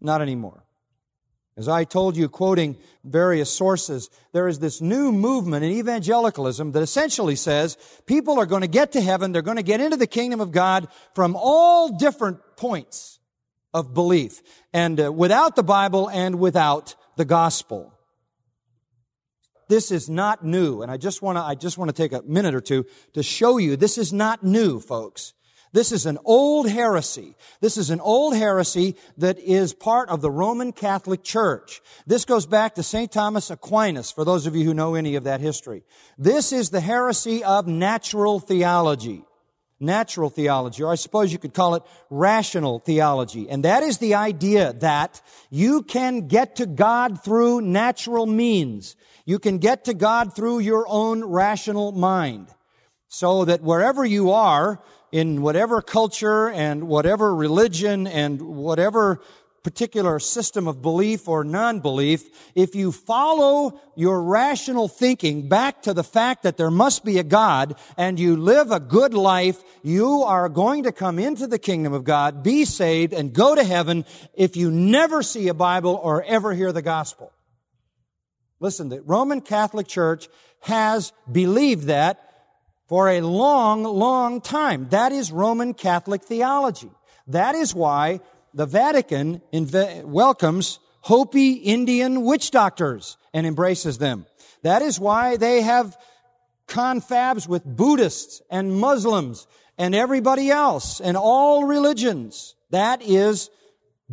Not 0.00 0.22
anymore. 0.22 0.62
As 1.56 1.68
I 1.68 1.84
told 1.84 2.16
you, 2.18 2.28
quoting 2.28 2.76
various 3.02 3.50
sources, 3.50 4.10
there 4.32 4.46
is 4.46 4.58
this 4.58 4.82
new 4.82 5.10
movement 5.10 5.64
in 5.64 5.72
evangelicalism 5.72 6.72
that 6.72 6.82
essentially 6.82 7.34
says 7.34 7.78
people 8.04 8.38
are 8.38 8.44
going 8.46 8.60
to 8.60 8.68
get 8.68 8.92
to 8.92 9.00
heaven, 9.00 9.32
they're 9.32 9.40
going 9.40 9.56
to 9.56 9.62
get 9.62 9.80
into 9.80 9.96
the 9.96 10.06
kingdom 10.06 10.40
of 10.40 10.52
God 10.52 10.86
from 11.14 11.34
all 11.34 11.96
different 11.96 12.38
points 12.56 13.16
of 13.76 13.92
belief, 13.92 14.42
and 14.72 14.98
uh, 14.98 15.12
without 15.12 15.54
the 15.54 15.62
Bible 15.62 16.08
and 16.08 16.38
without 16.38 16.94
the 17.16 17.24
gospel. 17.26 17.92
This 19.68 19.90
is 19.90 20.08
not 20.08 20.44
new, 20.44 20.82
and 20.82 20.90
I 20.90 20.96
just 20.96 21.22
want 21.22 21.36
to, 21.36 21.42
I 21.42 21.54
just 21.54 21.76
want 21.76 21.88
to 21.88 21.92
take 21.92 22.12
a 22.12 22.22
minute 22.22 22.54
or 22.54 22.60
two 22.60 22.86
to 23.12 23.22
show 23.22 23.58
you 23.58 23.76
this 23.76 23.98
is 23.98 24.12
not 24.12 24.42
new, 24.42 24.80
folks. 24.80 25.34
This 25.72 25.92
is 25.92 26.06
an 26.06 26.16
old 26.24 26.70
heresy. 26.70 27.34
This 27.60 27.76
is 27.76 27.90
an 27.90 28.00
old 28.00 28.34
heresy 28.34 28.96
that 29.18 29.38
is 29.38 29.74
part 29.74 30.08
of 30.08 30.22
the 30.22 30.30
Roman 30.30 30.72
Catholic 30.72 31.22
Church. 31.22 31.82
This 32.06 32.24
goes 32.24 32.46
back 32.46 32.76
to 32.76 32.82
St. 32.82 33.12
Thomas 33.12 33.50
Aquinas, 33.50 34.10
for 34.10 34.24
those 34.24 34.46
of 34.46 34.56
you 34.56 34.64
who 34.64 34.72
know 34.72 34.94
any 34.94 35.16
of 35.16 35.24
that 35.24 35.42
history. 35.42 35.82
This 36.16 36.50
is 36.50 36.70
the 36.70 36.80
heresy 36.80 37.44
of 37.44 37.66
natural 37.66 38.40
theology. 38.40 39.25
Natural 39.78 40.30
theology, 40.30 40.82
or 40.82 40.90
I 40.90 40.94
suppose 40.94 41.32
you 41.32 41.38
could 41.38 41.52
call 41.52 41.74
it 41.74 41.82
rational 42.08 42.78
theology. 42.78 43.48
And 43.50 43.64
that 43.64 43.82
is 43.82 43.98
the 43.98 44.14
idea 44.14 44.72
that 44.74 45.20
you 45.50 45.82
can 45.82 46.28
get 46.28 46.56
to 46.56 46.66
God 46.66 47.22
through 47.22 47.60
natural 47.60 48.26
means. 48.26 48.96
You 49.26 49.38
can 49.38 49.58
get 49.58 49.84
to 49.84 49.94
God 49.94 50.34
through 50.34 50.60
your 50.60 50.86
own 50.88 51.24
rational 51.24 51.92
mind. 51.92 52.48
So 53.08 53.44
that 53.44 53.62
wherever 53.62 54.04
you 54.04 54.32
are, 54.32 54.82
in 55.12 55.40
whatever 55.40 55.80
culture 55.80 56.50
and 56.50 56.88
whatever 56.88 57.34
religion 57.34 58.06
and 58.06 58.42
whatever 58.42 59.20
particular 59.66 60.20
system 60.20 60.68
of 60.68 60.80
belief 60.80 61.26
or 61.26 61.42
non-belief, 61.42 62.52
if 62.54 62.76
you 62.76 62.92
follow 62.92 63.80
your 63.96 64.22
rational 64.22 64.86
thinking 64.86 65.48
back 65.48 65.82
to 65.82 65.92
the 65.92 66.04
fact 66.04 66.44
that 66.44 66.56
there 66.56 66.70
must 66.70 67.04
be 67.04 67.18
a 67.18 67.24
God 67.24 67.74
and 67.96 68.20
you 68.20 68.36
live 68.36 68.70
a 68.70 68.78
good 68.78 69.12
life, 69.12 69.60
you 69.82 70.22
are 70.22 70.48
going 70.48 70.84
to 70.84 70.92
come 70.92 71.18
into 71.18 71.48
the 71.48 71.58
kingdom 71.58 71.92
of 71.92 72.04
God, 72.04 72.44
be 72.44 72.64
saved, 72.64 73.12
and 73.12 73.32
go 73.32 73.56
to 73.56 73.64
heaven 73.64 74.04
if 74.34 74.56
you 74.56 74.70
never 74.70 75.20
see 75.20 75.48
a 75.48 75.54
Bible 75.54 75.98
or 76.00 76.22
ever 76.22 76.54
hear 76.54 76.70
the 76.70 76.80
gospel. 76.80 77.32
Listen, 78.60 78.88
the 78.88 79.02
Roman 79.02 79.40
Catholic 79.40 79.88
Church 79.88 80.28
has 80.60 81.12
believed 81.30 81.88
that 81.88 82.20
for 82.86 83.08
a 83.08 83.20
long, 83.20 83.82
long 83.82 84.40
time. 84.40 84.86
That 84.90 85.10
is 85.10 85.32
Roman 85.32 85.74
Catholic 85.74 86.22
theology. 86.22 86.92
That 87.26 87.56
is 87.56 87.74
why 87.74 88.20
the 88.56 88.66
Vatican 88.66 89.42
inve- 89.52 90.04
welcomes 90.04 90.80
Hopi 91.02 91.52
Indian 91.52 92.22
witch 92.22 92.50
doctors 92.50 93.18
and 93.34 93.46
embraces 93.46 93.98
them. 93.98 94.24
That 94.62 94.80
is 94.80 94.98
why 94.98 95.36
they 95.36 95.60
have 95.60 95.96
confabs 96.66 97.46
with 97.46 97.64
Buddhists 97.64 98.40
and 98.50 98.74
Muslims 98.74 99.46
and 99.76 99.94
everybody 99.94 100.50
else 100.50 101.00
and 101.02 101.18
all 101.18 101.64
religions. 101.64 102.54
That 102.70 103.02
is 103.02 103.50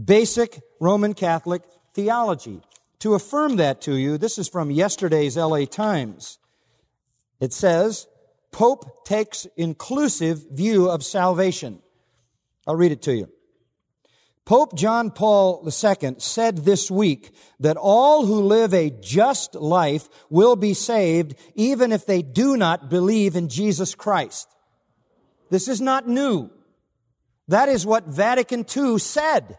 basic 0.01 0.59
Roman 0.81 1.13
Catholic 1.13 1.63
theology. 1.93 2.61
To 2.99 3.15
affirm 3.15 3.55
that 3.55 3.81
to 3.83 3.95
you, 3.95 4.17
this 4.17 4.37
is 4.37 4.49
from 4.49 4.71
yesterday's 4.71 5.37
LA 5.37 5.65
Times. 5.65 6.37
It 7.39 7.53
says, 7.53 8.07
Pope 8.51 9.05
takes 9.05 9.47
inclusive 9.55 10.43
view 10.51 10.89
of 10.89 11.03
salvation. 11.03 11.79
I'll 12.67 12.75
read 12.75 12.91
it 12.91 13.01
to 13.03 13.15
you. 13.15 13.32
Pope 14.45 14.75
John 14.75 15.09
Paul 15.09 15.65
II 15.65 16.15
said 16.17 16.57
this 16.57 16.91
week 16.91 17.33
that 17.61 17.77
all 17.77 18.25
who 18.25 18.41
live 18.41 18.73
a 18.73 18.89
just 18.89 19.55
life 19.55 20.09
will 20.29 20.57
be 20.57 20.73
saved 20.73 21.35
even 21.55 21.93
if 21.93 22.05
they 22.05 22.21
do 22.21 22.57
not 22.57 22.89
believe 22.89 23.37
in 23.37 23.47
Jesus 23.47 23.95
Christ. 23.95 24.49
This 25.49 25.69
is 25.69 25.79
not 25.79 26.07
new. 26.07 26.49
That 27.47 27.69
is 27.69 27.85
what 27.85 28.05
Vatican 28.05 28.65
II 28.75 28.99
said. 28.99 29.57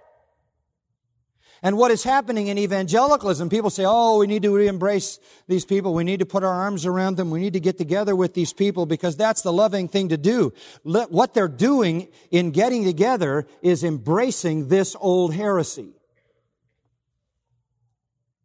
And 1.64 1.78
what 1.78 1.90
is 1.90 2.04
happening 2.04 2.48
in 2.48 2.58
evangelicalism, 2.58 3.48
people 3.48 3.70
say, 3.70 3.84
oh, 3.86 4.18
we 4.18 4.26
need 4.26 4.42
to 4.42 4.54
re-embrace 4.54 5.18
these 5.48 5.64
people. 5.64 5.94
We 5.94 6.04
need 6.04 6.20
to 6.20 6.26
put 6.26 6.44
our 6.44 6.52
arms 6.52 6.84
around 6.84 7.16
them. 7.16 7.30
We 7.30 7.40
need 7.40 7.54
to 7.54 7.60
get 7.60 7.78
together 7.78 8.14
with 8.14 8.34
these 8.34 8.52
people 8.52 8.84
because 8.84 9.16
that's 9.16 9.40
the 9.40 9.52
loving 9.52 9.88
thing 9.88 10.10
to 10.10 10.18
do. 10.18 10.52
What 10.82 11.32
they're 11.32 11.48
doing 11.48 12.08
in 12.30 12.50
getting 12.50 12.84
together 12.84 13.46
is 13.62 13.82
embracing 13.82 14.68
this 14.68 14.94
old 15.00 15.34
heresy. 15.34 15.94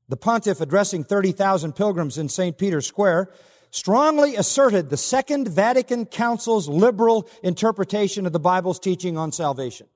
The 0.07 0.15
pontiff 0.15 0.61
addressing 0.61 1.03
30,000 1.03 1.73
pilgrims 1.73 2.17
in 2.17 2.29
St. 2.29 2.57
Peter's 2.57 2.87
Square 2.87 3.33
strongly 3.69 4.37
asserted 4.37 4.89
the 4.89 4.97
Second 4.97 5.49
Vatican 5.49 6.05
Council's 6.05 6.69
liberal 6.69 7.29
interpretation 7.43 8.25
of 8.25 8.31
the 8.31 8.39
Bible's 8.39 8.79
teaching 8.79 9.17
on 9.17 9.33
salvation. 9.33 9.87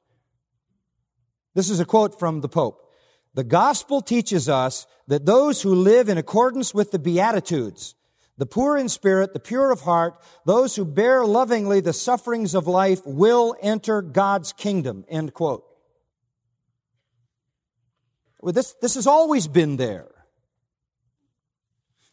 This 1.55 1.69
is 1.69 1.79
a 1.79 1.85
quote 1.85 2.19
from 2.19 2.41
the 2.41 2.49
Pope. 2.49 2.81
The 3.33 3.43
gospel 3.43 4.01
teaches 4.01 4.47
us 4.47 4.85
that 5.07 5.25
those 5.25 5.61
who 5.61 5.73
live 5.73 6.07
in 6.07 6.17
accordance 6.17 6.73
with 6.73 6.91
the 6.91 6.99
Beatitudes, 6.99 7.95
the 8.37 8.45
poor 8.45 8.77
in 8.77 8.89
spirit, 8.89 9.33
the 9.33 9.39
pure 9.39 9.71
of 9.71 9.81
heart, 9.81 10.21
those 10.45 10.75
who 10.75 10.85
bear 10.85 11.25
lovingly 11.25 11.79
the 11.79 11.93
sufferings 11.93 12.55
of 12.55 12.67
life 12.67 13.01
will 13.05 13.55
enter 13.61 14.01
God's 14.01 14.53
kingdom. 14.53 15.05
End 15.07 15.33
quote. 15.33 15.63
Well, 18.41 18.53
this, 18.53 18.75
this 18.81 18.95
has 18.95 19.07
always 19.07 19.47
been 19.47 19.77
there. 19.77 20.09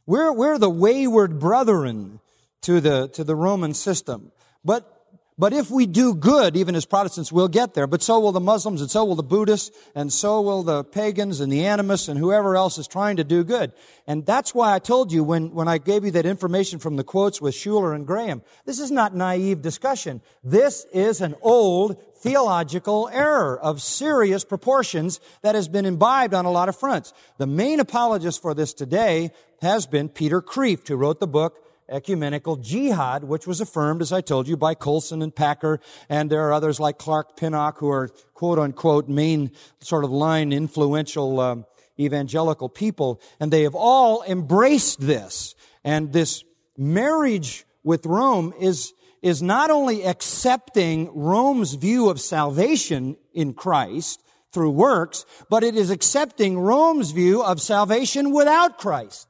We're, 0.06 0.32
we're 0.32 0.58
the 0.58 0.70
wayward 0.70 1.38
brethren 1.38 2.20
to 2.62 2.80
the, 2.80 3.08
to 3.08 3.24
the 3.24 3.34
Roman 3.34 3.74
system. 3.74 4.32
But 4.64 4.99
but 5.40 5.54
if 5.54 5.70
we 5.70 5.86
do 5.86 6.14
good, 6.14 6.54
even 6.54 6.74
as 6.74 6.84
Protestants, 6.84 7.32
we'll 7.32 7.48
get 7.48 7.72
there. 7.72 7.86
But 7.86 8.02
so 8.02 8.20
will 8.20 8.30
the 8.30 8.40
Muslims, 8.40 8.82
and 8.82 8.90
so 8.90 9.06
will 9.06 9.14
the 9.14 9.22
Buddhists, 9.22 9.74
and 9.94 10.12
so 10.12 10.42
will 10.42 10.62
the 10.62 10.84
pagans 10.84 11.40
and 11.40 11.50
the 11.50 11.64
animists 11.64 12.08
and 12.08 12.18
whoever 12.18 12.56
else 12.56 12.76
is 12.76 12.86
trying 12.86 13.16
to 13.16 13.24
do 13.24 13.42
good. 13.42 13.72
And 14.06 14.26
that's 14.26 14.54
why 14.54 14.74
I 14.74 14.78
told 14.78 15.12
you 15.12 15.24
when, 15.24 15.54
when 15.54 15.66
I 15.66 15.78
gave 15.78 16.04
you 16.04 16.10
that 16.10 16.26
information 16.26 16.78
from 16.78 16.96
the 16.96 17.04
quotes 17.04 17.40
with 17.40 17.54
Schuller 17.54 17.94
and 17.94 18.06
Graham, 18.06 18.42
this 18.66 18.78
is 18.78 18.90
not 18.90 19.14
naive 19.14 19.62
discussion. 19.62 20.20
This 20.44 20.84
is 20.92 21.22
an 21.22 21.34
old 21.40 21.96
theological 22.16 23.08
error 23.10 23.58
of 23.58 23.80
serious 23.80 24.44
proportions 24.44 25.20
that 25.40 25.54
has 25.54 25.68
been 25.68 25.86
imbibed 25.86 26.34
on 26.34 26.44
a 26.44 26.50
lot 26.50 26.68
of 26.68 26.76
fronts. 26.76 27.14
The 27.38 27.46
main 27.46 27.80
apologist 27.80 28.42
for 28.42 28.52
this 28.52 28.74
today 28.74 29.30
has 29.62 29.86
been 29.86 30.10
Peter 30.10 30.42
Kreeft, 30.42 30.88
who 30.88 30.96
wrote 30.96 31.18
the 31.18 31.26
book 31.26 31.64
ecumenical 31.90 32.56
jihad, 32.56 33.24
which 33.24 33.46
was 33.46 33.60
affirmed, 33.60 34.00
as 34.00 34.12
I 34.12 34.20
told 34.20 34.48
you, 34.48 34.56
by 34.56 34.74
Colson 34.74 35.22
and 35.22 35.34
Packer, 35.34 35.80
and 36.08 36.30
there 36.30 36.46
are 36.48 36.52
others 36.52 36.80
like 36.80 36.98
Clark 36.98 37.36
Pinnock 37.36 37.78
who 37.78 37.90
are 37.90 38.08
quote 38.34 38.58
unquote 38.58 39.08
main 39.08 39.50
sort 39.80 40.04
of 40.04 40.10
line 40.10 40.52
influential 40.52 41.40
um, 41.40 41.66
evangelical 41.98 42.68
people, 42.68 43.20
and 43.38 43.52
they 43.52 43.62
have 43.62 43.74
all 43.74 44.22
embraced 44.22 45.00
this. 45.00 45.54
And 45.84 46.12
this 46.12 46.44
marriage 46.76 47.66
with 47.82 48.06
Rome 48.06 48.54
is 48.58 48.92
is 49.22 49.42
not 49.42 49.70
only 49.70 50.04
accepting 50.04 51.10
Rome's 51.14 51.74
view 51.74 52.08
of 52.08 52.18
salvation 52.20 53.16
in 53.34 53.52
Christ 53.52 54.22
through 54.52 54.70
works, 54.70 55.24
but 55.48 55.62
it 55.62 55.76
is 55.76 55.90
accepting 55.90 56.58
Rome's 56.58 57.10
view 57.10 57.42
of 57.42 57.60
salvation 57.60 58.32
without 58.32 58.78
Christ. 58.78 59.28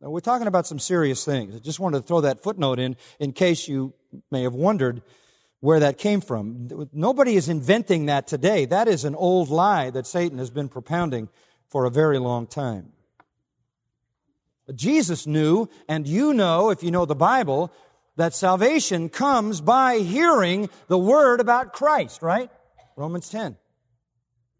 Now, 0.00 0.10
we're 0.10 0.20
talking 0.20 0.46
about 0.46 0.66
some 0.66 0.78
serious 0.78 1.24
things. 1.24 1.56
I 1.56 1.58
just 1.58 1.80
wanted 1.80 2.00
to 2.00 2.06
throw 2.06 2.20
that 2.20 2.42
footnote 2.42 2.78
in 2.78 2.96
in 3.18 3.32
case 3.32 3.66
you 3.66 3.94
may 4.30 4.42
have 4.42 4.54
wondered 4.54 5.02
where 5.60 5.80
that 5.80 5.98
came 5.98 6.20
from. 6.20 6.88
Nobody 6.92 7.34
is 7.34 7.48
inventing 7.48 8.06
that 8.06 8.28
today. 8.28 8.64
That 8.64 8.86
is 8.86 9.04
an 9.04 9.16
old 9.16 9.48
lie 9.48 9.90
that 9.90 10.06
Satan 10.06 10.38
has 10.38 10.50
been 10.50 10.68
propounding 10.68 11.28
for 11.68 11.84
a 11.84 11.90
very 11.90 12.18
long 12.18 12.46
time. 12.46 12.92
But 14.66 14.76
Jesus 14.76 15.26
knew, 15.26 15.68
and 15.88 16.06
you 16.06 16.32
know, 16.32 16.70
if 16.70 16.82
you 16.82 16.90
know 16.90 17.04
the 17.04 17.16
Bible, 17.16 17.72
that 18.16 18.34
salvation 18.34 19.08
comes 19.08 19.60
by 19.60 19.98
hearing 19.98 20.68
the 20.86 20.98
word 20.98 21.40
about 21.40 21.72
Christ, 21.72 22.22
right? 22.22 22.50
Romans 22.94 23.28
10. 23.30 23.56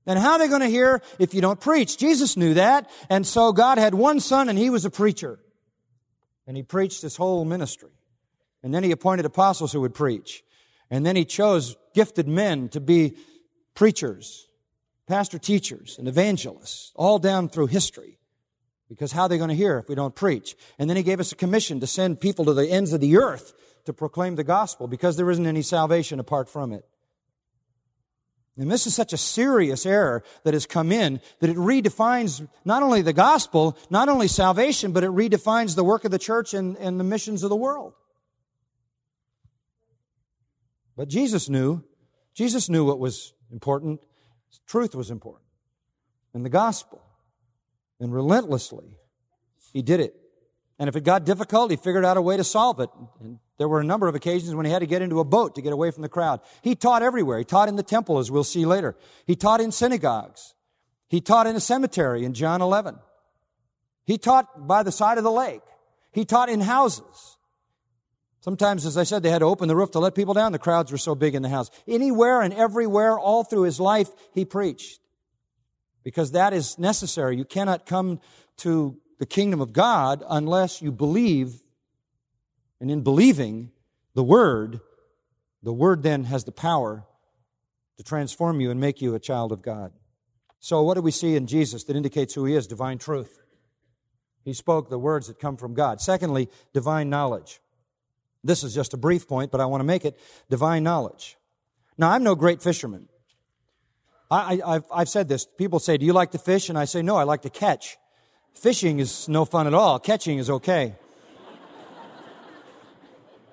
And 0.09 0.19
how 0.19 0.33
are 0.33 0.39
they 0.39 0.49
going 0.49 0.63
to 0.63 0.69
hear 0.69 1.03
if 1.19 1.35
you 1.35 1.43
don't 1.43 1.61
preach? 1.61 1.99
Jesus 1.99 2.35
knew 2.35 2.55
that. 2.55 2.91
And 3.11 3.27
so 3.27 3.53
God 3.53 3.77
had 3.77 3.95
one 3.95 4.21
son 4.21 4.49
and 4.49 4.59
he 4.59 4.71
was 4.71 4.87
a 4.87 4.91
preacher. 4.91 5.39
And 6.47 6.57
he 6.57 6.63
preached 6.63 7.03
his 7.03 7.17
whole 7.17 7.45
ministry. 7.45 7.91
And 8.63 8.75
then 8.75 8.83
he 8.83 8.91
appointed 8.91 9.27
apostles 9.27 9.71
who 9.71 9.83
would 9.83 9.93
preach. 9.93 10.43
And 10.91 11.05
then 11.05 11.15
he 11.15 11.27
chose 11.27 11.77
gifted 11.95 12.27
men 12.27 12.71
to 12.71 12.81
be 12.81 13.19
preachers, 13.75 14.49
pastor 15.07 15.39
teachers, 15.39 15.97
and 15.99 16.09
evangelists, 16.09 16.91
all 16.97 17.19
down 17.19 17.51
through 17.51 17.67
history. 17.67 18.19
Because 18.89 19.13
how 19.13 19.25
are 19.25 19.29
they 19.29 19.37
going 19.37 19.51
to 19.51 19.55
hear 19.55 19.79
if 19.79 19.91
we 19.91 19.95
don't 19.95 20.15
preach? 20.15 20.57
And 20.79 20.89
then 20.89 20.97
he 20.97 21.03
gave 21.03 21.21
us 21.21 21.33
a 21.33 21.37
commission 21.37 21.81
to 21.81 21.87
send 21.87 22.19
people 22.19 22.47
to 22.47 22.55
the 22.55 22.67
ends 22.67 22.95
of 22.95 23.03
the 23.03 23.19
earth 23.19 23.53
to 23.85 23.93
proclaim 23.93 24.37
the 24.37 24.45
gospel 24.45 24.89
because 24.89 25.19
there 25.19 25.31
isn't 25.31 25.47
any 25.47 25.61
salvation 25.61 26.19
apart 26.19 26.49
from 26.49 26.73
it. 26.73 26.87
And 28.59 28.69
this 28.69 28.89
is 28.89 28.95
such 28.95 29.13
a 29.13 29.17
serious 29.17 29.87
error 29.87 30.25
that 30.43 30.53
has 30.53 30.67
come 30.67 30.91
in 30.91 31.21
that 31.39 31.49
it 31.49 31.57
redefines 31.57 32.47
not 32.65 32.83
only 32.83 33.03
the 33.03 33.13
gospel, 33.13 33.79
not 33.89 34.09
only 34.09 34.27
salvation, 34.27 34.91
but 34.91 35.05
it 35.05 35.11
redefines 35.11 35.77
the 35.77 35.85
work 35.85 36.05
of 36.05 36.11
the 36.11 36.19
church 36.19 36.55
and, 36.55 36.77
and 36.79 36.99
the 36.99 37.05
missions 37.05 37.45
of 37.45 37.51
the 37.51 37.57
world. 37.57 37.95
But 40.97 41.09
Jesus 41.09 41.49
knew, 41.49 41.85
Jesus 42.35 42.69
knew 42.69 42.85
what 42.85 42.99
was 42.99 43.33
important. 43.53 44.01
Truth 44.67 44.97
was 44.97 45.13
important. 45.13 45.45
And 46.35 46.45
the 46.45 46.51
gospel. 46.51 47.01
And 48.01 48.13
relentlessly, 48.13 48.97
he 49.73 49.83
did 49.83 50.01
it. 50.01 50.15
And 50.81 50.89
if 50.89 50.97
it 50.97 51.05
got 51.05 51.25
difficult, 51.25 51.71
he 51.71 51.77
figured 51.77 52.05
out 52.05 52.17
a 52.17 52.23
way 52.23 52.37
to 52.37 52.45
solve 52.45 52.81
it. 52.81 52.91
And 53.21 53.39
there 53.59 53.69
were 53.69 53.81
a 53.81 53.85
number 53.85 54.07
of 54.07 54.15
occasions 54.15 54.55
when 54.55 54.65
he 54.65 54.73
had 54.73 54.79
to 54.79 54.87
get 54.87 55.03
into 55.03 55.19
a 55.19 55.25
boat 55.25 55.57
to 55.57 55.63
get 55.63 55.73
away 55.73 55.91
from 55.91 56.03
the 56.03 56.09
crowd. 56.09 56.41
He 56.63 56.77
taught 56.77 57.03
everywhere. 57.03 57.39
He 57.39 57.45
taught 57.45 57.69
in 57.69 57.77
the 57.77 57.83
temple, 57.83 58.19
as 58.19 58.31
we'll 58.31 58.45
see 58.45 58.65
later. 58.65 58.97
He 59.27 59.35
taught 59.35 59.61
in 59.61 59.73
synagogues. 59.73 60.55
He 61.09 61.21
taught 61.21 61.47
in 61.47 61.57
a 61.57 61.61
cemetery 61.61 62.25
in 62.25 62.35
John 62.35 62.63
11. 62.63 62.99
He 64.05 64.17
taught 64.17 64.67
by 64.67 64.85
the 64.85 64.93
side 64.93 65.19
of 65.19 65.25
the 65.25 65.33
lake. 65.33 65.63
He 66.13 66.25
taught 66.25 66.49
in 66.49 66.61
houses. 66.61 67.37
Sometimes, 68.41 68.87
as 68.87 68.97
I 68.97 69.03
said, 69.03 69.23
they 69.23 69.31
had 69.31 69.41
to 69.41 69.47
open 69.47 69.69
the 69.69 69.77
roof 69.77 69.91
to 69.91 69.99
let 69.99 70.15
people 70.15 70.35
down. 70.35 70.53
The 70.53 70.59
crowds 70.59 70.93
were 70.93 70.99
so 70.99 71.17
big 71.17 71.35
in 71.35 71.43
the 71.43 71.49
house. 71.49 71.71
Anywhere 71.87 72.41
and 72.41 72.55
everywhere, 72.55 73.19
all 73.19 73.43
through 73.43 73.63
his 73.63 73.81
life, 73.81 74.09
he 74.33 74.45
preached. 74.45 75.01
Because 76.05 76.31
that 76.33 76.53
is 76.53 76.79
necessary. 76.79 77.37
You 77.37 77.45
cannot 77.45 77.87
come 77.87 78.21
to 78.59 78.97
the 79.19 79.27
kingdom 79.27 79.61
of 79.61 79.73
God 79.73 80.23
unless 80.29 80.81
you 80.81 80.93
believe 80.93 81.61
and 82.81 82.91
in 82.91 83.03
believing 83.03 83.71
the 84.15 84.25
Word, 84.25 84.81
the 85.63 85.73
Word 85.73 86.03
then 86.03 86.25
has 86.25 86.45
the 86.45 86.53
power 86.53 87.05
to 87.97 88.03
transform 88.03 88.61
you 88.61 88.71
and 88.71 88.81
make 88.81 89.03
you 89.03 89.15
a 89.15 89.21
child 89.21 89.53
of 89.53 89.63
God. 89.63 89.93
So, 90.61 90.83
what 90.83 90.95
do 90.95 91.03
we 91.03 91.11
see 91.11 91.37
in 91.37 91.47
Jesus 91.47 91.85
that 91.85 91.97
indicates 91.97 92.35
who 92.35 92.45
He 92.45 92.55
is? 92.55 92.67
Divine 92.67 92.99
truth. 92.99 93.41
He 94.45 94.53
spoke 94.55 94.89
the 94.89 94.99
words 94.99 95.27
that 95.27 95.39
come 95.39 95.57
from 95.57 95.75
God. 95.75 96.01
Secondly, 96.01 96.49
divine 96.73 97.11
knowledge. 97.11 97.61
This 98.43 98.65
is 98.65 98.75
just 98.75 98.95
a 98.95 98.97
brief 98.97 99.29
point, 99.29 99.51
but 99.51 99.61
I 99.61 99.67
want 99.67 99.81
to 99.81 99.85
make 99.85 100.05
it 100.05 100.19
divine 100.49 100.83
knowledge. 100.83 101.37
Now, 101.99 102.11
I'm 102.11 102.23
no 102.23 102.35
great 102.35 102.63
fisherman. 102.63 103.09
I, 104.31 104.81
have 104.95 105.09
said 105.09 105.29
this. 105.29 105.47
People 105.47 105.79
say, 105.79 105.97
Do 105.97 106.07
you 106.07 106.13
like 106.13 106.33
to 106.33 106.39
fish? 106.39 106.69
And 106.69 106.79
I 106.79 106.85
say, 106.85 107.03
No, 107.03 107.17
I 107.17 107.25
like 107.25 107.43
to 107.43 107.51
catch. 107.51 107.97
Fishing 108.55 108.99
is 108.99 109.29
no 109.29 109.45
fun 109.45 109.67
at 109.67 109.75
all. 109.75 109.99
Catching 109.99 110.39
is 110.39 110.51
okay. 110.51 110.97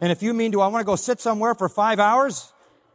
And 0.01 0.11
if 0.11 0.21
you 0.21 0.33
mean, 0.33 0.51
do 0.51 0.61
I 0.61 0.67
want 0.67 0.81
to 0.81 0.85
go 0.85 0.95
sit 0.95 1.21
somewhere 1.21 1.55
for 1.55 1.69
five 1.69 1.99
hours 1.99 2.53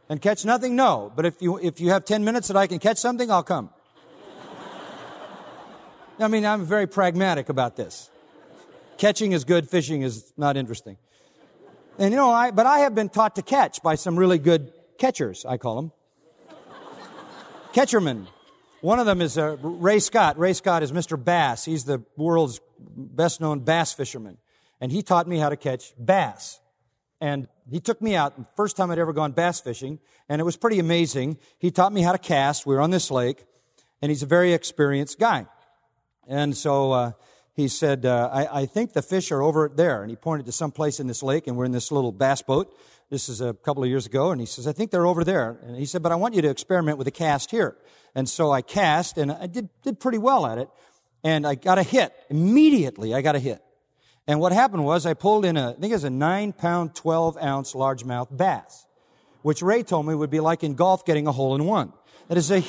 and 0.09 0.21
catch 0.21 0.45
nothing? 0.45 0.75
No. 0.75 1.11
But 1.15 1.25
if 1.25 1.41
you, 1.41 1.57
if 1.57 1.79
you 1.79 1.89
have 1.89 2.05
10 2.05 2.23
minutes 2.23 2.47
that 2.47 2.57
I 2.57 2.67
can 2.67 2.79
catch 2.79 2.97
something, 2.97 3.29
I'll 3.31 3.43
come. 3.43 3.69
I 6.19 6.27
mean, 6.27 6.45
I'm 6.45 6.65
very 6.65 6.87
pragmatic 6.87 7.49
about 7.49 7.75
this. 7.75 8.11
Catching 8.97 9.31
is 9.31 9.43
good, 9.43 9.67
fishing 9.67 10.03
is 10.03 10.31
not 10.37 10.55
interesting. 10.57 10.97
And 11.97 12.11
you 12.11 12.17
know, 12.17 12.31
I, 12.31 12.51
but 12.51 12.67
I 12.67 12.79
have 12.79 12.93
been 12.93 13.09
taught 13.09 13.35
to 13.35 13.41
catch 13.41 13.81
by 13.81 13.95
some 13.95 14.17
really 14.17 14.37
good 14.37 14.71
catchers, 14.99 15.45
I 15.45 15.57
call 15.57 15.75
them. 15.75 15.91
Catchermen. 17.73 18.27
One 18.81 18.99
of 18.99 19.05
them 19.05 19.21
is 19.21 19.37
uh, 19.37 19.57
Ray 19.61 19.99
Scott. 19.99 20.37
Ray 20.37 20.53
Scott 20.53 20.83
is 20.83 20.91
Mr. 20.91 21.21
Bass. 21.21 21.65
He's 21.65 21.85
the 21.85 22.03
world's 22.17 22.59
best 22.79 23.41
known 23.41 23.59
bass 23.59 23.93
fisherman. 23.93 24.37
And 24.79 24.91
he 24.91 25.03
taught 25.03 25.27
me 25.27 25.37
how 25.37 25.49
to 25.49 25.57
catch 25.57 25.93
bass. 26.03 26.60
And 27.21 27.47
he 27.69 27.79
took 27.79 28.01
me 28.01 28.15
out, 28.15 28.33
first 28.57 28.75
time 28.75 28.91
I'd 28.91 28.99
ever 28.99 29.13
gone 29.13 29.31
bass 29.31 29.61
fishing, 29.61 29.99
and 30.27 30.41
it 30.41 30.43
was 30.43 30.57
pretty 30.57 30.79
amazing. 30.79 31.37
He 31.59 31.71
taught 31.71 31.93
me 31.93 32.01
how 32.01 32.11
to 32.11 32.17
cast. 32.17 32.65
We 32.65 32.75
were 32.75 32.81
on 32.81 32.91
this 32.91 33.11
lake, 33.11 33.45
and 34.01 34.09
he's 34.09 34.23
a 34.23 34.25
very 34.25 34.51
experienced 34.53 35.19
guy. 35.19 35.45
And 36.27 36.57
so, 36.57 36.91
uh, 36.91 37.11
he 37.53 37.67
said, 37.67 38.05
uh, 38.05 38.29
I, 38.31 38.61
I 38.61 38.65
think 38.65 38.93
the 38.93 39.01
fish 39.01 39.31
are 39.31 39.41
over 39.41 39.69
there. 39.73 40.01
And 40.01 40.09
he 40.09 40.15
pointed 40.15 40.45
to 40.45 40.51
some 40.51 40.71
place 40.71 40.99
in 40.99 41.07
this 41.07 41.21
lake, 41.21 41.47
and 41.47 41.57
we're 41.57 41.65
in 41.65 41.71
this 41.71 41.91
little 41.91 42.11
bass 42.11 42.41
boat. 42.41 42.75
This 43.09 43.27
is 43.27 43.41
a 43.41 43.53
couple 43.53 43.83
of 43.83 43.89
years 43.89 44.05
ago, 44.05 44.31
and 44.31 44.39
he 44.39 44.47
says, 44.47 44.67
I 44.67 44.71
think 44.71 44.89
they're 44.89 45.05
over 45.05 45.23
there. 45.23 45.59
And 45.63 45.75
he 45.75 45.85
said, 45.85 46.01
but 46.01 46.13
I 46.13 46.15
want 46.15 46.33
you 46.33 46.41
to 46.41 46.49
experiment 46.49 46.97
with 46.97 47.07
a 47.07 47.11
cast 47.11 47.51
here. 47.51 47.75
And 48.15 48.27
so 48.29 48.51
I 48.51 48.61
cast, 48.61 49.17
and 49.17 49.31
I 49.31 49.47
did, 49.47 49.69
did 49.83 49.99
pretty 49.99 50.17
well 50.17 50.45
at 50.45 50.57
it. 50.57 50.69
And 51.23 51.45
I 51.45 51.55
got 51.55 51.77
a 51.77 51.83
hit. 51.83 52.13
Immediately, 52.29 53.13
I 53.13 53.21
got 53.21 53.35
a 53.35 53.39
hit. 53.39 53.61
And 54.31 54.39
what 54.39 54.53
happened 54.53 54.85
was 54.85 55.05
I 55.05 55.13
pulled 55.13 55.43
in 55.43 55.57
a, 55.57 55.71
I 55.71 55.73
think 55.73 55.91
it 55.91 55.95
was 55.95 56.05
a 56.05 56.09
nine 56.09 56.53
pound, 56.53 56.95
12 56.95 57.37
ounce 57.43 57.73
largemouth 57.73 58.29
bass, 58.37 58.85
which 59.41 59.61
Ray 59.61 59.83
told 59.83 60.05
me 60.05 60.15
would 60.15 60.29
be 60.29 60.39
like 60.39 60.63
in 60.63 60.75
golf 60.75 61.05
getting 61.05 61.27
a 61.27 61.33
hole 61.33 61.53
in 61.53 61.65
one. 61.65 61.91
That 62.29 62.37
is 62.37 62.49
a, 62.49 62.63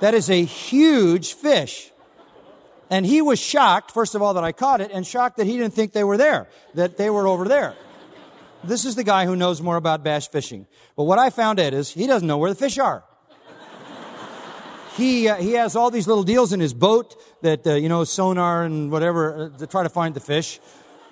that 0.00 0.14
is 0.14 0.28
a 0.28 0.42
huge 0.42 1.34
fish. 1.34 1.92
And 2.90 3.06
he 3.06 3.22
was 3.22 3.38
shocked, 3.38 3.92
first 3.92 4.16
of 4.16 4.22
all, 4.22 4.34
that 4.34 4.42
I 4.42 4.50
caught 4.50 4.80
it, 4.80 4.90
and 4.92 5.06
shocked 5.06 5.36
that 5.36 5.46
he 5.46 5.56
didn't 5.56 5.72
think 5.72 5.92
they 5.92 6.02
were 6.02 6.16
there, 6.16 6.48
that 6.74 6.96
they 6.96 7.10
were 7.10 7.28
over 7.28 7.46
there. 7.46 7.76
This 8.64 8.84
is 8.84 8.96
the 8.96 9.04
guy 9.04 9.24
who 9.24 9.36
knows 9.36 9.62
more 9.62 9.76
about 9.76 10.02
bass 10.02 10.26
fishing. 10.26 10.66
But 10.96 11.04
what 11.04 11.20
I 11.20 11.30
found 11.30 11.60
out 11.60 11.74
is 11.74 11.92
he 11.92 12.08
doesn't 12.08 12.26
know 12.26 12.38
where 12.38 12.50
the 12.50 12.58
fish 12.58 12.76
are. 12.76 13.04
he, 14.96 15.28
uh, 15.28 15.36
he 15.36 15.52
has 15.52 15.76
all 15.76 15.92
these 15.92 16.08
little 16.08 16.24
deals 16.24 16.52
in 16.52 16.58
his 16.58 16.74
boat 16.74 17.14
that, 17.42 17.64
uh, 17.68 17.74
you 17.74 17.88
know, 17.88 18.02
sonar 18.02 18.64
and 18.64 18.90
whatever 18.90 19.52
uh, 19.54 19.58
to 19.58 19.66
try 19.68 19.84
to 19.84 19.88
find 19.88 20.16
the 20.16 20.20
fish. 20.20 20.58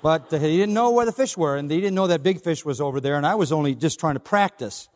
But 0.06 0.32
uh, 0.32 0.38
he 0.38 0.56
didn't 0.56 0.72
know 0.72 0.92
where 0.92 1.04
the 1.04 1.10
fish 1.10 1.36
were, 1.36 1.56
and 1.56 1.68
he 1.68 1.80
didn't 1.80 1.96
know 1.96 2.06
that 2.06 2.22
big 2.22 2.40
fish 2.40 2.64
was 2.64 2.80
over 2.80 3.00
there, 3.00 3.16
and 3.16 3.26
I 3.26 3.34
was 3.34 3.50
only 3.50 3.74
just 3.74 3.98
trying 3.98 4.14
to 4.14 4.20
practice. 4.20 4.88